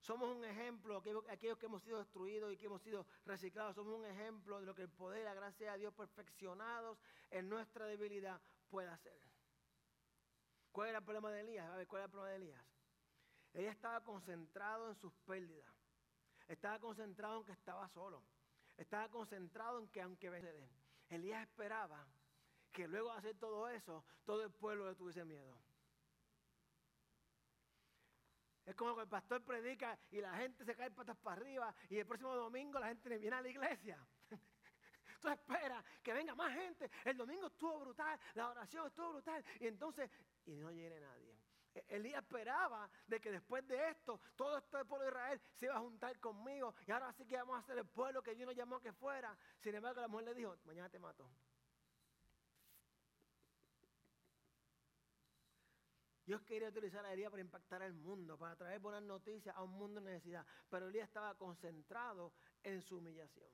Somos 0.06 0.30
un 0.30 0.46
ejemplo, 0.46 1.02
aquellos 1.30 1.58
que 1.58 1.66
hemos 1.66 1.82
sido 1.82 1.98
destruidos 1.98 2.54
y 2.54 2.58
que 2.58 2.68
hemos 2.68 2.84
sido 2.84 3.08
reciclados, 3.26 3.74
somos 3.74 3.98
un 3.98 4.06
ejemplo 4.06 4.60
de 4.60 4.66
lo 4.68 4.76
que 4.76 4.84
el 4.84 4.90
poder 4.90 5.24
la 5.24 5.34
gracia 5.34 5.72
de 5.72 5.80
Dios 5.80 5.96
perfeccionados 5.96 7.00
en 7.32 7.50
nuestra 7.50 7.88
debilidad 7.88 8.40
puede 8.70 8.88
hacer. 8.88 9.20
¿Cuál 10.72 10.90
era 10.90 11.00
el 11.00 11.04
problema 11.04 11.32
de 11.32 11.42
Elías? 11.42 11.68
A 11.72 11.78
ver, 11.78 11.88
¿cuál 11.88 12.02
era 12.02 12.06
el 12.06 12.12
problema 12.12 12.30
de 12.30 12.36
Elías? 12.36 12.64
Elías 13.56 13.76
estaba 13.76 14.04
concentrado 14.04 14.90
en 14.90 14.96
sus 14.96 15.12
pérdidas. 15.26 15.74
Estaba 16.48 16.78
concentrado 16.78 17.40
en 17.40 17.46
que 17.46 17.54
estaba 17.54 17.90
solo. 17.90 18.22
Estaba 18.78 19.10
concentrado 19.10 19.80
en 19.80 19.88
que 19.88 20.04
aunque 20.04 20.28
Elías 21.10 21.42
esperaba 21.42 22.06
que 22.72 22.88
luego 22.88 23.12
de 23.12 23.18
hacer 23.18 23.40
todo 23.40 23.68
eso, 23.70 24.06
todo 24.24 24.44
el 24.44 24.52
pueblo 24.52 24.88
le 24.88 24.94
tuviese 24.94 25.26
miedo. 25.26 25.58
Es 28.66 28.76
como 28.76 28.96
que 28.96 29.02
el 29.02 29.08
pastor 29.08 29.44
predica 29.44 29.98
y 30.12 30.22
la 30.22 30.36
gente 30.38 30.66
se 30.66 30.76
cae 30.76 30.90
patas 30.92 31.18
para 31.18 31.40
arriba 31.40 31.74
y 31.90 31.98
el 31.98 32.06
próximo 32.06 32.36
domingo 32.36 32.80
la 32.80 32.88
gente 32.88 33.18
viene 33.18 33.36
a 33.36 33.42
la 33.42 33.50
iglesia. 33.50 33.98
Tú 35.22 35.30
esperas 35.30 35.84
que 36.02 36.14
venga 36.14 36.34
más 36.36 36.54
gente. 36.54 36.90
El 37.04 37.18
domingo 37.18 37.48
estuvo 37.48 37.80
brutal, 37.80 38.20
la 38.34 38.50
oración 38.50 38.88
estuvo 38.88 39.14
brutal 39.14 39.44
y 39.60 39.68
entonces, 39.68 40.10
y 40.46 40.56
no 40.56 40.72
llegue 40.72 41.00
nadie. 41.00 41.36
E-, 41.76 41.86
Elías 41.90 42.24
esperaba 42.24 42.90
de 43.08 43.20
que 43.20 43.32
después 43.32 43.68
de 43.68 43.90
esto, 43.90 44.20
todo 44.36 44.58
este 44.58 44.84
pueblo 44.86 45.06
de 45.06 45.12
Israel 45.12 45.42
se 45.54 45.66
iba 45.66 45.76
a 45.76 45.80
juntar 45.80 46.20
conmigo 46.20 46.74
y 46.88 46.92
ahora 46.92 47.14
sí 47.14 47.26
que 47.26 47.38
vamos 47.38 47.60
a 47.60 47.68
ser 47.68 47.78
el 47.78 47.86
pueblo 47.86 48.24
que 48.24 48.34
Dios 48.34 48.48
nos 48.48 48.56
llamó 48.56 48.80
que 48.80 48.94
fuera. 48.94 49.38
Sin 49.60 49.76
embargo, 49.76 50.02
la 50.02 50.08
mujer 50.08 50.26
le 50.28 50.34
dijo, 50.34 50.56
mañana 50.66 50.90
te 50.90 51.00
mato. 51.00 51.30
Dios 56.26 56.42
quería 56.42 56.70
utilizar 56.70 57.06
a 57.06 57.14
Elías 57.14 57.30
para 57.30 57.42
impactar 57.42 57.84
al 57.84 57.94
mundo, 57.94 58.38
para 58.38 58.56
traer 58.56 58.80
buenas 58.80 59.04
noticias 59.04 59.56
a 59.56 59.62
un 59.62 59.72
mundo 59.72 60.00
en 60.00 60.06
necesidad. 60.06 60.46
Pero 60.70 60.88
Elías 60.88 61.08
estaba 61.08 61.36
concentrado 61.36 62.34
en 62.64 62.82
su 62.82 62.98
humillación. 62.98 63.50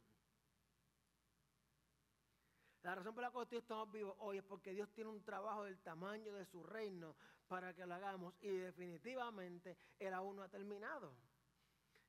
La 2.83 2.95
razón 2.95 3.13
por 3.13 3.23
la 3.23 3.29
cual 3.29 3.47
estamos 3.51 3.91
vivos 3.91 4.15
hoy 4.19 4.37
es 4.37 4.43
porque 4.43 4.73
Dios 4.73 4.89
tiene 4.93 5.09
un 5.09 5.23
trabajo 5.23 5.65
del 5.65 5.79
tamaño 5.81 6.33
de 6.33 6.45
su 6.45 6.63
reino 6.63 7.15
para 7.47 7.75
que 7.75 7.85
lo 7.85 7.93
hagamos 7.93 8.33
y 8.41 8.49
definitivamente 8.49 9.77
Él 9.99 10.13
aún 10.13 10.37
no 10.37 10.43
ha 10.43 10.49
terminado. 10.49 11.15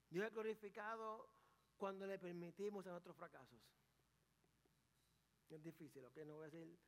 Dios 0.08 0.26
es 0.26 0.32
glorificado 0.32 1.28
cuando 1.76 2.06
le 2.06 2.18
permitimos 2.18 2.86
a 2.86 2.90
nuestros 2.90 3.16
fracasos. 3.16 3.60
Es 5.50 5.62
difícil, 5.62 6.04
¿ok? 6.04 6.16
No 6.24 6.36
voy 6.36 6.44
a 6.44 6.50
decir... 6.50 6.78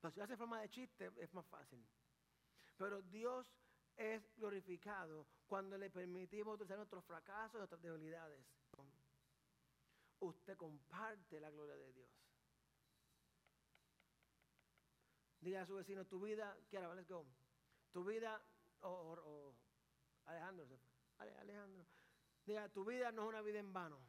Pero 0.00 0.12
si 0.12 0.20
hace 0.20 0.36
forma 0.36 0.60
de 0.60 0.68
chiste 0.68 1.10
es 1.16 1.32
más 1.32 1.46
fácil. 1.46 1.84
Pero 2.76 3.02
Dios 3.02 3.54
es 3.96 4.22
glorificado 4.36 5.26
cuando 5.46 5.78
le 5.78 5.90
permitimos 5.90 6.54
utilizar 6.54 6.76
nuestros 6.76 7.04
fracasos 7.04 7.54
y 7.54 7.58
nuestras 7.58 7.82
debilidades. 7.82 8.44
Usted 10.20 10.56
comparte 10.56 11.40
la 11.40 11.50
gloria 11.50 11.76
de 11.76 11.92
Dios. 11.92 12.10
Diga 15.40 15.62
a 15.62 15.66
su 15.66 15.74
vecino, 15.74 16.06
tu 16.06 16.20
vida, 16.20 16.56
quiera, 16.70 16.92
let's 16.94 17.08
go. 17.08 17.26
Tu 17.92 18.02
vida, 18.02 18.42
o, 18.80 19.54
Alejandro, 20.24 20.80
Alejandro. 21.18 21.86
Diga, 22.46 22.68
tu 22.70 22.84
vida 22.84 23.12
no 23.12 23.22
es 23.22 23.28
una 23.28 23.42
vida 23.42 23.58
en 23.58 23.72
vano. 23.72 24.00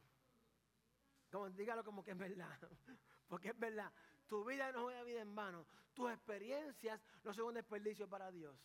Dígalo 1.54 1.84
como 1.84 2.02
que 2.02 2.12
es 2.12 2.18
verdad. 2.18 2.58
Porque 3.28 3.50
es 3.50 3.58
verdad. 3.58 3.92
Tu 4.26 4.44
vida 4.44 4.72
no 4.72 4.90
es 4.90 4.96
una 4.96 5.04
vida 5.04 5.20
en 5.20 5.34
vano. 5.34 5.66
Tus 5.94 6.10
experiencias 6.10 7.00
no 7.22 7.32
son 7.32 7.46
un 7.46 7.54
desperdicio 7.54 8.08
para 8.08 8.30
Dios. 8.30 8.56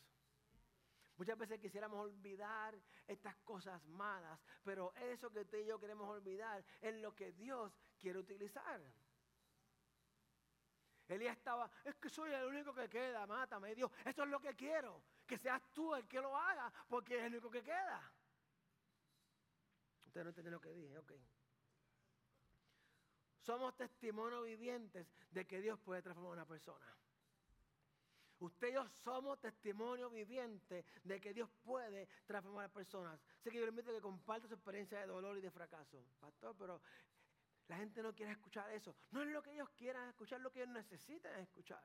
Muchas 1.18 1.38
veces 1.38 1.60
quisiéramos 1.60 2.00
olvidar 2.04 2.76
estas 3.08 3.36
cosas 3.38 3.84
malas, 3.86 4.40
pero 4.64 4.94
eso 4.96 5.30
que 5.30 5.46
tú 5.46 5.58
y 5.58 5.66
yo 5.66 5.80
queremos 5.80 6.10
olvidar 6.10 6.64
es 6.82 6.96
lo 6.96 7.14
que 7.14 7.32
Dios 7.32 7.72
quiere 8.00 8.18
utilizar. 8.20 8.82
Elías 11.08 11.38
estaba, 11.38 11.70
es 11.84 11.96
que 11.96 12.10
soy 12.10 12.32
el 12.32 12.46
único 12.46 12.74
que 12.74 12.90
queda, 12.90 13.28
mátame 13.28 13.76
Dios. 13.76 13.92
Eso 14.06 14.24
es 14.24 14.30
lo 14.30 14.40
que 14.40 14.56
quiero, 14.56 15.04
que 15.28 15.38
seas 15.38 15.62
tú 15.74 15.94
el 15.94 16.08
que 16.08 16.22
lo 16.22 16.36
haga, 16.36 16.72
porque 16.88 17.18
es 17.18 17.24
el 17.24 17.34
único 17.34 17.52
que 17.52 17.64
queda. 17.64 18.12
Ustedes 20.06 20.24
no 20.24 20.30
entienden 20.30 20.54
lo 20.54 20.62
que 20.62 20.74
dije, 20.74 20.98
ok. 20.98 21.12
Somos 23.42 23.76
testimonios 23.76 24.46
vivientes 24.46 25.08
de 25.32 25.46
que 25.46 25.62
Dios 25.62 25.80
puede 25.80 26.02
transformar 26.02 26.32
a 26.32 26.42
una 26.42 26.48
persona. 26.48 26.86
Usted 28.40 28.70
y 28.70 28.74
yo 28.74 28.88
somos 29.04 29.40
testimonios 29.40 30.12
vivientes 30.12 30.84
de 31.04 31.22
que 31.22 31.32
Dios 31.32 31.48
puede 31.64 32.08
transformar 32.26 32.66
a 32.66 32.70
personas. 32.70 33.20
Sé 33.40 33.52
que 33.52 33.60
yo 33.60 33.66
le 33.66 33.70
invito 33.70 33.92
que 33.92 34.02
comparta 34.02 34.48
su 34.48 34.56
experiencia 34.56 35.00
de 35.00 35.06
dolor 35.06 35.38
y 35.38 35.42
de 35.42 35.52
fracaso. 35.52 36.04
Pastor, 36.20 36.56
pero 36.58 36.82
la 37.68 37.78
gente 37.78 38.02
no 38.02 38.14
quiere 38.16 38.32
escuchar 38.32 38.70
eso. 38.72 38.96
No 39.12 39.22
es 39.22 39.28
lo 39.30 39.44
que 39.44 39.54
ellos 39.54 39.70
quieran 39.78 40.10
escuchar, 40.10 40.42
lo 40.42 40.52
que 40.52 40.64
ellos 40.64 40.74
necesitan 40.74 41.40
escuchar. 41.40 41.84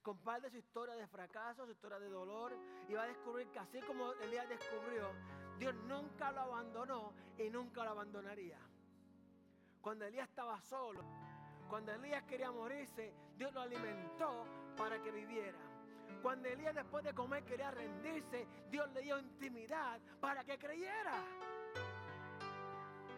Comparte 0.00 0.50
su 0.50 0.56
historia 0.56 0.94
de 0.94 1.06
fracaso, 1.06 1.66
su 1.66 1.72
historia 1.72 1.98
de 1.98 2.08
dolor 2.08 2.56
y 2.88 2.94
va 2.94 3.02
a 3.02 3.08
descubrir 3.08 3.48
que 3.48 3.58
así 3.58 3.80
como 3.82 4.14
Elías 4.14 4.48
descubrió, 4.48 5.12
Dios 5.58 5.74
nunca 5.86 6.32
lo 6.32 6.40
abandonó 6.40 7.12
y 7.38 7.50
nunca 7.50 7.84
lo 7.84 7.90
abandonaría. 7.90 8.58
Cuando 9.82 10.04
Elías 10.04 10.28
estaba 10.28 10.60
solo, 10.62 11.02
cuando 11.68 11.92
Elías 11.92 12.22
quería 12.22 12.52
morirse, 12.52 13.12
Dios 13.36 13.52
lo 13.52 13.62
alimentó 13.62 14.46
para 14.76 15.02
que 15.02 15.10
viviera. 15.10 15.58
Cuando 16.22 16.48
Elías 16.48 16.72
después 16.72 17.04
de 17.04 17.12
comer 17.12 17.44
quería 17.44 17.72
rendirse, 17.72 18.46
Dios 18.70 18.88
le 18.92 19.02
dio 19.02 19.18
intimidad 19.18 20.00
para 20.20 20.44
que 20.44 20.56
creyera. 20.56 21.24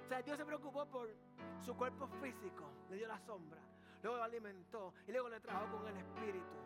O 0.04 0.08
sea, 0.08 0.22
Dios 0.22 0.38
se 0.38 0.44
preocupó 0.46 0.86
por 0.86 1.08
su 1.60 1.76
cuerpo 1.76 2.06
físico, 2.22 2.64
le 2.88 2.96
dio 2.96 3.08
la 3.08 3.18
sombra, 3.20 3.60
luego 4.02 4.16
lo 4.16 4.24
alimentó 4.24 4.94
y 5.06 5.12
luego 5.12 5.28
le 5.28 5.40
trabajó 5.40 5.78
con 5.78 5.86
el 5.86 5.96
espíritu. 5.98 6.56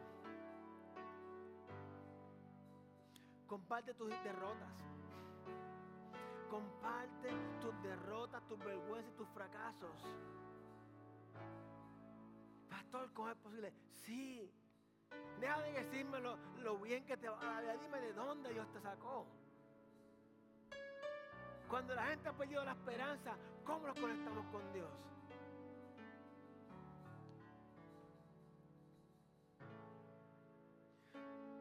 Comparte 3.49 3.95
tus 3.95 4.11
derrotas. 4.23 4.73
Comparte 6.51 7.31
tus 7.61 7.83
derrotas, 7.83 8.43
tus 8.49 8.59
vergüenzas 8.59 9.13
y 9.13 9.17
tus 9.17 9.29
fracasos. 9.29 9.97
Pastor, 12.69 13.13
¿cómo 13.13 13.29
es 13.31 13.37
posible? 13.37 13.73
Sí. 14.07 14.51
Deja 15.41 15.61
de 15.61 15.73
decirme 15.73 16.21
lo, 16.21 16.79
bien 16.79 17.05
que 17.05 17.17
te 17.17 17.29
va 17.29 17.59
a 17.59 17.63
dar. 17.63 17.81
Dime 17.81 18.01
de 18.01 18.13
dónde 18.13 18.53
Dios 18.53 18.71
te 18.73 18.81
sacó. 18.81 19.27
Cuando 21.69 21.95
la 21.95 22.07
gente 22.07 22.29
ha 22.29 22.33
perdido 22.33 22.65
la 22.65 22.73
esperanza, 22.73 23.37
¿cómo 23.65 23.87
nos 23.87 24.01
conectamos 24.01 24.47
con 24.47 24.73
Dios? 24.73 24.91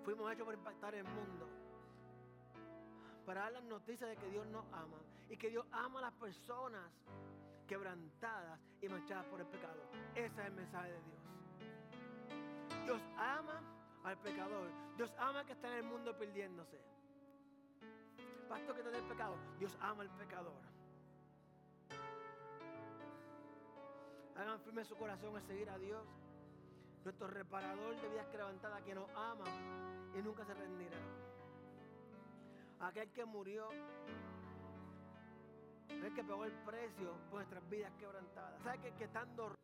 Fuimos 0.06 0.32
hechos 0.32 0.46
para 0.46 0.58
impactar 0.58 0.96
el 0.96 1.04
mundo. 1.04 1.57
Para 3.28 3.41
dar 3.41 3.51
las 3.51 3.63
noticias 3.65 4.09
de 4.09 4.15
que 4.15 4.28
Dios 4.32 4.47
nos 4.47 4.65
ama. 4.73 4.97
Y 5.30 5.38
que 5.38 5.51
Dios 5.51 5.67
ama 5.71 5.99
a 5.99 6.03
las 6.03 6.13
personas 6.13 6.89
quebrantadas 7.67 8.59
y 8.82 8.89
manchadas 8.89 9.25
por 9.25 9.39
el 9.39 9.47
pecado. 9.47 9.84
Ese 10.15 10.41
es 10.41 10.47
el 10.47 10.53
mensaje 10.53 10.91
de 10.91 11.01
Dios. 11.03 11.19
Dios 12.86 13.01
ama 13.17 13.61
al 14.03 14.17
pecador. 14.17 14.71
Dios 14.95 15.13
ama 15.19 15.45
que 15.45 15.51
está 15.51 15.67
en 15.67 15.73
el 15.75 15.84
mundo 15.84 16.17
perdiéndose 16.17 16.82
pastor 18.47 18.75
que 18.75 18.84
te 18.84 18.91
dé 18.91 18.97
el 18.97 19.03
pecado. 19.03 19.36
Dios 19.59 19.78
ama 19.82 20.03
al 20.03 20.09
pecador. 20.09 20.61
Hagan 24.36 24.59
firme 24.61 24.86
su 24.86 24.95
corazón 24.95 25.36
a 25.36 25.41
seguir 25.41 25.69
a 25.69 25.78
Dios. 25.78 26.05
Nuestro 27.03 27.28
reparador 27.28 27.99
de 28.01 28.09
vidas 28.09 28.28
levantada 28.34 28.82
que 28.82 28.95
nos 28.95 29.09
ama 29.15 29.45
y 30.17 30.21
nunca 30.21 30.45
se 30.45 30.53
rendirá. 30.53 30.97
Aquel 32.80 33.11
que 33.11 33.25
murió, 33.25 33.69
el 35.89 36.13
que 36.13 36.23
pagó 36.23 36.45
el 36.45 36.53
precio 36.63 37.13
por 37.30 37.39
nuestras 37.39 37.67
vidas 37.69 37.91
quebrantadas. 37.99 38.61
¿Sabe 38.63 38.80
que, 38.80 38.93
que 38.93 39.03
estando 39.05 39.55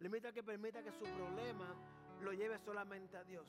limita 0.00 0.32
que 0.32 0.42
permita 0.42 0.82
que 0.82 0.92
su 0.92 1.04
problema 1.04 1.74
lo 2.20 2.32
lleve 2.32 2.58
solamente 2.58 3.16
a 3.16 3.24
Dios? 3.24 3.46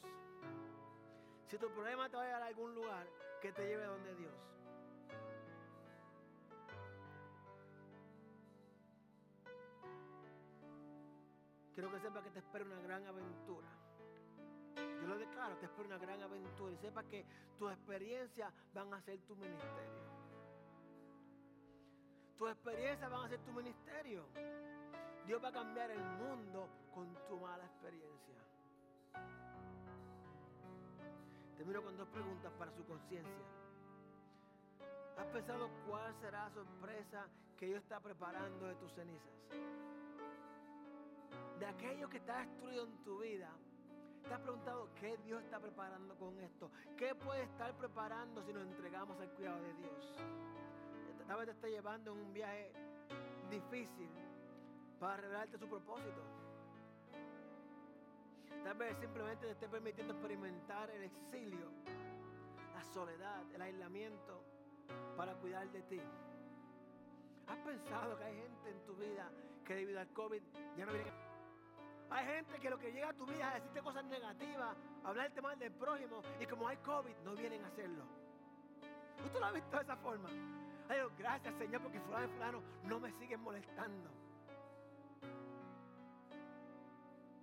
Si 1.47 1.57
tu 1.57 1.69
problema 1.69 2.07
te 2.09 2.15
va 2.17 2.23
a 2.23 2.25
llevar 2.25 2.43
a 2.43 2.45
algún 2.45 2.75
lugar, 2.75 3.07
que 3.41 3.51
te 3.51 3.67
lleve 3.67 3.83
a 3.83 3.87
donde 3.87 4.15
Dios. 4.15 4.33
Quiero 11.73 11.91
que 11.91 11.99
sepa 11.99 12.21
que 12.21 12.29
te 12.29 12.39
espera 12.39 12.63
una 12.65 12.79
gran 12.81 13.07
aventura. 13.07 13.67
Yo 15.01 15.07
lo 15.07 15.17
declaro, 15.17 15.55
te 15.57 15.65
espera 15.65 15.87
una 15.87 15.97
gran 15.97 16.21
aventura. 16.21 16.71
Y 16.73 16.77
sepa 16.77 17.03
que 17.03 17.25
tus 17.57 17.71
experiencias 17.71 18.53
van 18.73 18.93
a 18.93 19.01
ser 19.01 19.19
tu 19.21 19.35
ministerio. 19.35 20.21
Tus 22.37 22.49
experiencias 22.49 23.11
van 23.11 23.25
a 23.25 23.29
ser 23.29 23.39
tu 23.39 23.51
ministerio. 23.51 24.25
Dios 25.25 25.43
va 25.43 25.49
a 25.49 25.51
cambiar 25.51 25.91
el 25.91 26.03
mundo 26.03 26.67
con 26.93 27.13
tu 27.27 27.39
mala 27.39 27.63
experiencia. 27.65 28.35
Termino 31.57 31.83
con 31.83 31.95
dos 31.95 32.07
preguntas 32.09 32.51
para 32.57 32.71
su 32.71 32.83
conciencia. 32.85 33.45
¿Has 35.17 35.27
pensado 35.27 35.69
cuál 35.87 36.15
será 36.19 36.45
la 36.45 36.53
sorpresa 36.55 37.27
que 37.57 37.67
Dios 37.67 37.83
está 37.83 37.99
preparando 37.99 38.65
de 38.65 38.75
tus 38.75 38.91
cenizas? 38.93 39.29
De 41.59 41.65
aquello 41.67 42.09
que 42.09 42.17
está 42.17 42.39
destruido 42.39 42.85
en 42.85 43.03
tu 43.03 43.19
vida. 43.19 43.51
¿Te 44.27 44.33
has 44.33 44.39
preguntado 44.41 44.89
qué 44.99 45.17
Dios 45.25 45.43
está 45.43 45.59
preparando 45.59 46.15
con 46.15 46.39
esto? 46.39 46.71
¿Qué 46.97 47.13
puede 47.15 47.43
estar 47.43 47.73
preparando 47.75 48.43
si 48.43 48.53
nos 48.53 48.63
entregamos 48.63 49.19
al 49.19 49.29
cuidado 49.31 49.61
de 49.61 49.73
Dios? 49.73 50.15
Tal 51.27 51.37
vez 51.37 51.45
te 51.45 51.51
está 51.51 51.67
llevando 51.67 52.11
en 52.11 52.17
un 52.19 52.33
viaje 52.33 52.73
difícil 53.49 54.09
para 54.99 55.17
revelarte 55.17 55.57
su 55.57 55.67
propósito. 55.67 56.21
Tal 58.63 58.77
vez 58.77 58.97
simplemente 58.97 59.45
te 59.45 59.51
esté 59.53 59.67
permitiendo 59.67 60.13
experimentar 60.13 60.89
el 60.91 61.03
exilio, 61.03 61.71
la 62.73 62.81
la 62.81 62.93
soledad, 62.93 63.43
el 63.53 63.61
aislamiento 63.61 64.43
para 65.15 65.33
cuidar 65.35 65.69
de 65.71 65.81
ti. 65.83 66.01
¿Has 67.47 67.57
pensado 67.59 68.17
que 68.17 68.23
hay 68.23 68.35
gente 68.35 68.69
en 68.69 68.85
tu 68.85 68.95
vida 68.95 69.29
que 69.65 69.75
debido 69.75 69.99
al 69.99 70.11
COVID 70.13 70.41
ya 70.77 70.85
no 70.85 70.93
viene? 70.93 71.30
Hay 72.11 72.25
gente 72.25 72.59
que 72.59 72.69
lo 72.69 72.77
que 72.77 72.91
llega 72.91 73.09
a 73.09 73.13
tu 73.13 73.25
vida 73.25 73.47
es 73.47 73.63
decirte 73.63 73.81
cosas 73.81 74.03
negativas, 74.03 74.75
hablarte 75.05 75.41
mal 75.41 75.57
del 75.57 75.71
prójimo 75.71 76.21
y 76.41 76.45
como 76.45 76.67
hay 76.67 76.75
COVID 76.77 77.15
no 77.23 77.35
vienen 77.35 77.63
a 77.63 77.67
hacerlo. 77.67 78.03
¿Usted 79.25 79.39
lo 79.39 79.45
ha 79.45 79.51
visto 79.51 79.77
de 79.77 79.83
esa 79.83 79.95
forma? 79.95 80.29
Ay, 80.89 80.99
gracias 81.17 81.55
Señor 81.57 81.81
porque 81.81 82.01
fulano 82.01 82.25
y 82.25 82.31
fulano 82.31 82.61
no 82.83 82.99
me 82.99 83.11
siguen 83.13 83.39
molestando. 83.39 84.11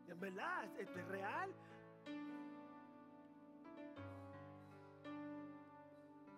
En 0.06 0.20
verdad, 0.20 0.64
esto 0.78 0.98
es 0.98 1.08
real. 1.08 1.54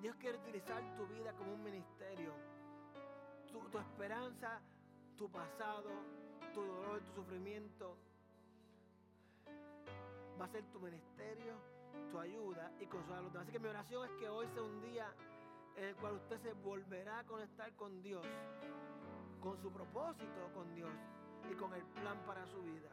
Dios 0.01 0.17
quiere 0.17 0.39
utilizar 0.39 0.83
tu 0.97 1.07
vida 1.09 1.33
como 1.33 1.55
un 1.55 1.63
ministerio. 1.65 2.33
Tu 3.51 3.79
esperanza, 3.79 4.61
tu 5.17 5.31
pasado, 5.31 5.91
tu 6.55 6.63
dolor, 6.63 7.01
tu 7.03 7.13
sufrimiento. 7.13 7.97
Va 10.41 10.47
a 10.47 10.49
ser 10.49 10.65
tu 10.73 10.81
ministerio, 10.81 11.55
tu 12.11 12.19
ayuda 12.19 12.73
y 12.81 12.87
consolar 12.87 13.19
a 13.19 13.23
los 13.23 13.33
demás. 13.33 13.47
Así 13.47 13.53
que 13.53 13.59
mi 13.59 13.69
oración 13.69 14.05
es 14.07 14.11
que 14.19 14.29
hoy 14.29 14.47
sea 14.55 14.63
un 14.63 14.81
día 14.81 15.13
en 15.77 15.85
el 15.85 15.97
cual 15.97 16.15
usted 16.15 16.41
se 16.41 16.53
volverá 16.55 17.19
a 17.19 17.25
conectar 17.25 17.71
con 17.77 18.03
Dios, 18.03 18.27
con 19.41 19.61
su 19.61 19.71
propósito 19.71 20.51
con 20.55 20.75
Dios 20.75 20.91
y 21.51 21.55
con 21.55 21.73
el 21.75 21.83
plan 21.83 22.19
para 22.27 22.47
su 22.47 22.63
vida. 22.63 22.91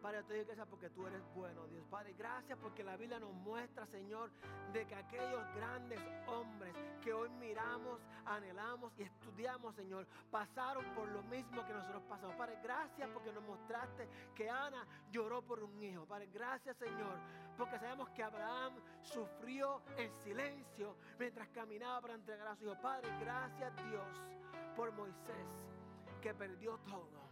Padre, 0.00 0.22
te 0.22 0.34
doy 0.34 0.44
gracias 0.44 0.66
porque 0.68 0.88
tú 0.90 1.06
eres 1.06 1.22
bueno, 1.34 1.66
Dios. 1.66 1.84
Padre, 1.90 2.14
gracias 2.16 2.58
porque 2.58 2.82
la 2.82 2.96
Biblia 2.96 3.20
nos 3.20 3.32
muestra, 3.34 3.86
Señor, 3.86 4.30
de 4.72 4.86
que 4.86 4.94
aquellos 4.94 5.54
grandes 5.54 6.00
hombres 6.26 6.74
que 7.02 7.12
hoy 7.12 7.28
miramos, 7.30 8.00
anhelamos 8.24 8.92
y 8.98 9.02
estudiamos, 9.02 9.74
Señor, 9.74 10.06
pasaron 10.30 10.84
por 10.94 11.08
lo 11.08 11.22
mismo 11.24 11.66
que 11.66 11.72
nosotros 11.74 12.02
pasamos. 12.08 12.34
Padre, 12.36 12.58
gracias 12.62 13.08
porque 13.12 13.32
nos 13.32 13.44
mostraste 13.44 14.08
que 14.34 14.48
Ana 14.48 14.86
lloró 15.10 15.42
por 15.42 15.62
un 15.62 15.82
hijo. 15.82 16.06
Padre, 16.06 16.28
gracias, 16.32 16.76
Señor, 16.78 17.18
porque 17.58 17.78
sabemos 17.78 18.08
que 18.10 18.22
Abraham 18.22 18.74
sufrió 19.02 19.82
en 19.98 20.14
silencio 20.22 20.96
mientras 21.18 21.48
caminaba 21.48 22.00
para 22.00 22.14
entregar 22.14 22.48
a 22.48 22.56
su 22.56 22.64
hijo. 22.64 22.80
Padre, 22.80 23.08
gracias, 23.20 23.76
Dios, 23.88 24.22
por 24.76 24.92
Moisés, 24.92 25.46
que 26.22 26.32
perdió 26.32 26.78
todo 26.88 27.29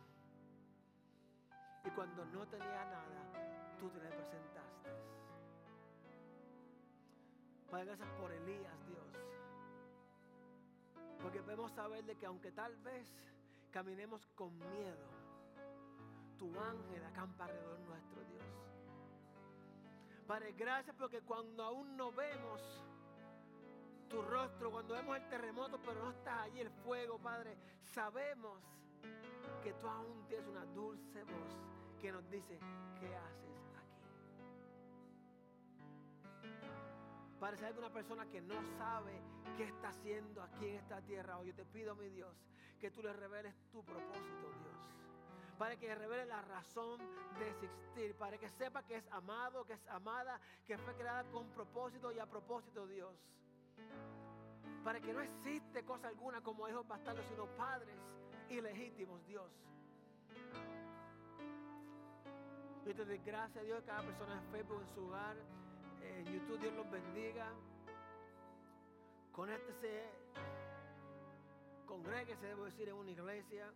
y 1.89 1.91
cuando 1.93 2.23
no 2.27 2.47
tenía 2.47 2.85
nada, 2.85 3.77
tú 3.81 3.89
te 3.89 3.99
le 3.99 4.11
presentaste. 4.11 4.91
Padre, 7.71 7.87
gracias 7.87 8.09
por 8.21 8.31
Elías, 8.31 8.87
Dios. 8.87 9.07
Porque 11.23 11.41
podemos 11.41 11.73
saber 11.73 12.05
de 12.05 12.17
que 12.17 12.27
aunque 12.27 12.53
tal 12.53 12.77
vez 12.77 13.11
caminemos 13.71 14.27
con 14.35 14.57
miedo, 14.59 15.09
tu 16.37 16.49
ángel 16.61 17.05
acampa 17.07 17.45
alrededor 17.45 17.81
nuestro, 17.81 18.23
Dios. 18.25 18.45
Padre, 20.27 20.53
gracias 20.53 20.95
porque 20.95 21.23
cuando 21.23 21.65
aún 21.65 21.97
no 21.97 22.13
vemos 22.13 22.85
tu 24.11 24.21
rostro, 24.21 24.71
cuando 24.71 24.93
vemos 24.95 25.17
el 25.17 25.29
terremoto, 25.31 25.81
pero 25.81 26.05
no 26.05 26.11
está 26.11 26.43
allí 26.43 26.61
el 26.61 26.71
fuego, 26.71 27.19
Padre, 27.19 27.57
sabemos 27.81 28.63
que 29.63 29.73
tú 29.73 29.89
aún 29.89 30.27
tienes 30.29 30.47
una 30.47 30.67
dulce 30.67 31.25
voz 31.25 31.78
que 32.01 32.13
nos 32.13 32.29
dice, 32.31 32.59
¿qué 33.01 33.17
haces 33.17 33.59
aquí? 33.77 34.09
Parece 37.41 37.67
alguna 37.67 37.91
persona 37.91 38.27
que 38.27 38.41
no 38.41 38.55
sabe 38.79 39.21
qué 39.57 39.65
está 39.65 39.89
haciendo 39.89 40.43
aquí 40.43 40.67
en 40.67 40.77
esta 40.77 41.01
tierra. 41.03 41.39
Hoy 41.39 41.49
yo 41.49 41.55
te 41.55 41.65
pido, 41.65 41.95
mi 41.95 42.09
Dios, 42.09 42.35
que 42.81 42.91
tú 42.91 43.03
le 43.03 43.13
reveles 43.13 43.55
tu 43.71 43.85
propósito, 43.85 44.53
Dios. 44.61 44.77
Para 45.59 45.77
que 45.77 45.93
revele 45.95 46.27
la 46.27 46.41
razón 46.43 47.01
de 47.39 47.49
existir. 47.51 48.15
Para 48.17 48.39
que 48.39 48.49
sepa 48.49 48.85
que 48.85 48.97
es 48.97 49.09
amado, 49.11 49.65
que 49.65 49.73
es 49.73 49.87
amada, 49.89 50.41
que 50.67 50.79
fue 50.79 50.95
creada 50.95 51.25
con 51.31 51.49
propósito 51.51 52.13
y 52.13 52.19
a 52.21 52.27
propósito, 52.27 52.87
Dios. 52.87 53.15
Para 54.85 55.01
que 55.01 55.13
no 55.13 55.21
existe 55.21 55.85
cosa 55.85 56.09
alguna 56.09 56.41
como 56.41 56.69
hijos 56.69 56.87
bastardos, 56.87 57.27
sino 57.27 57.47
padres 57.57 57.97
ilegítimos, 58.49 59.25
Dios. 59.27 59.51
Yo 62.85 62.95
te 62.95 63.05
doy 63.05 63.19
gracias 63.19 63.63
a 63.63 63.67
Dios, 63.67 63.83
cada 63.85 64.03
persona 64.03 64.35
en 64.35 64.51
Facebook, 64.51 64.81
en 64.81 64.95
su 64.95 65.07
hogar, 65.07 65.37
en 66.03 66.25
YouTube, 66.25 66.59
Dios 66.59 66.75
los 66.75 66.91
bendiga. 66.91 67.47
Conéctese, 69.33 70.05
congréguese, 71.87 72.47
debo 72.47 72.65
decir, 72.65 72.89
en 72.89 72.95
una 72.95 73.11
iglesia. 73.11 73.73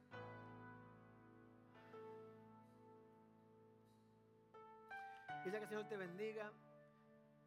Dice 5.45 5.57
que 5.57 5.63
el 5.65 5.69
Señor 5.69 5.89
te 5.89 5.97
bendiga 5.97 6.53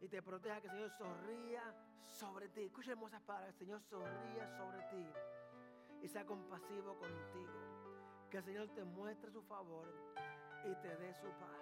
y 0.00 0.08
te 0.08 0.22
proteja, 0.22 0.60
que 0.60 0.66
el 0.68 0.72
Señor 0.72 0.90
sonría 0.98 1.62
sobre 2.04 2.48
ti. 2.48 2.64
Escucha 2.64 2.92
hermosas 2.92 3.22
palabras, 3.22 3.54
el 3.54 3.58
Señor 3.58 3.80
sonría 3.82 4.48
sobre 4.56 4.82
ti 4.90 5.06
y 6.02 6.08
sea 6.08 6.24
compasivo 6.24 6.96
contigo. 6.98 7.52
Que 8.30 8.38
el 8.38 8.44
Señor 8.44 8.68
te 8.68 8.84
muestre 8.84 9.30
su 9.30 9.42
favor 9.42 9.86
y 10.66 10.74
te 10.76 10.96
dé 10.96 11.14
su 11.14 11.28
paz. 11.38 11.60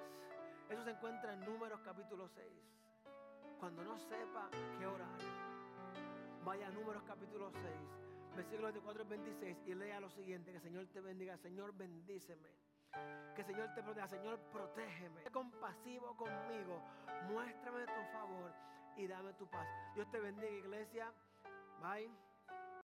Eso 0.70 0.82
se 0.82 0.90
encuentra 0.90 1.34
en 1.34 1.40
Números 1.40 1.80
capítulo 1.84 2.26
6. 2.28 2.46
Cuando 3.60 3.84
no 3.84 3.98
sepa 3.98 4.48
qué 4.78 4.86
orar, 4.86 5.18
vaya 6.44 6.68
a 6.68 6.70
Números 6.70 7.02
capítulo 7.06 7.50
6, 7.50 7.62
versículos 8.36 8.72
24 8.72 9.04
y 9.04 9.06
26 9.06 9.58
y 9.66 9.74
lea 9.74 10.00
lo 10.00 10.10
siguiente, 10.10 10.50
que 10.50 10.56
el 10.56 10.62
Señor 10.62 10.86
te 10.86 11.00
bendiga, 11.00 11.36
Señor 11.36 11.74
bendíceme. 11.76 12.48
Que 13.34 13.40
el 13.40 13.46
Señor 13.46 13.74
te 13.74 13.82
proteja, 13.82 14.08
Señor 14.08 14.38
protégeme. 14.52 15.22
Sé 15.22 15.30
compasivo 15.30 16.16
conmigo, 16.16 16.82
muéstrame 17.28 17.84
tu 17.86 18.12
favor 18.12 18.52
y 18.96 19.06
dame 19.06 19.34
tu 19.34 19.46
paz. 19.48 19.66
Dios 19.94 20.10
te 20.10 20.20
bendiga 20.20 20.50
iglesia. 20.50 21.12
Bye. 21.82 22.23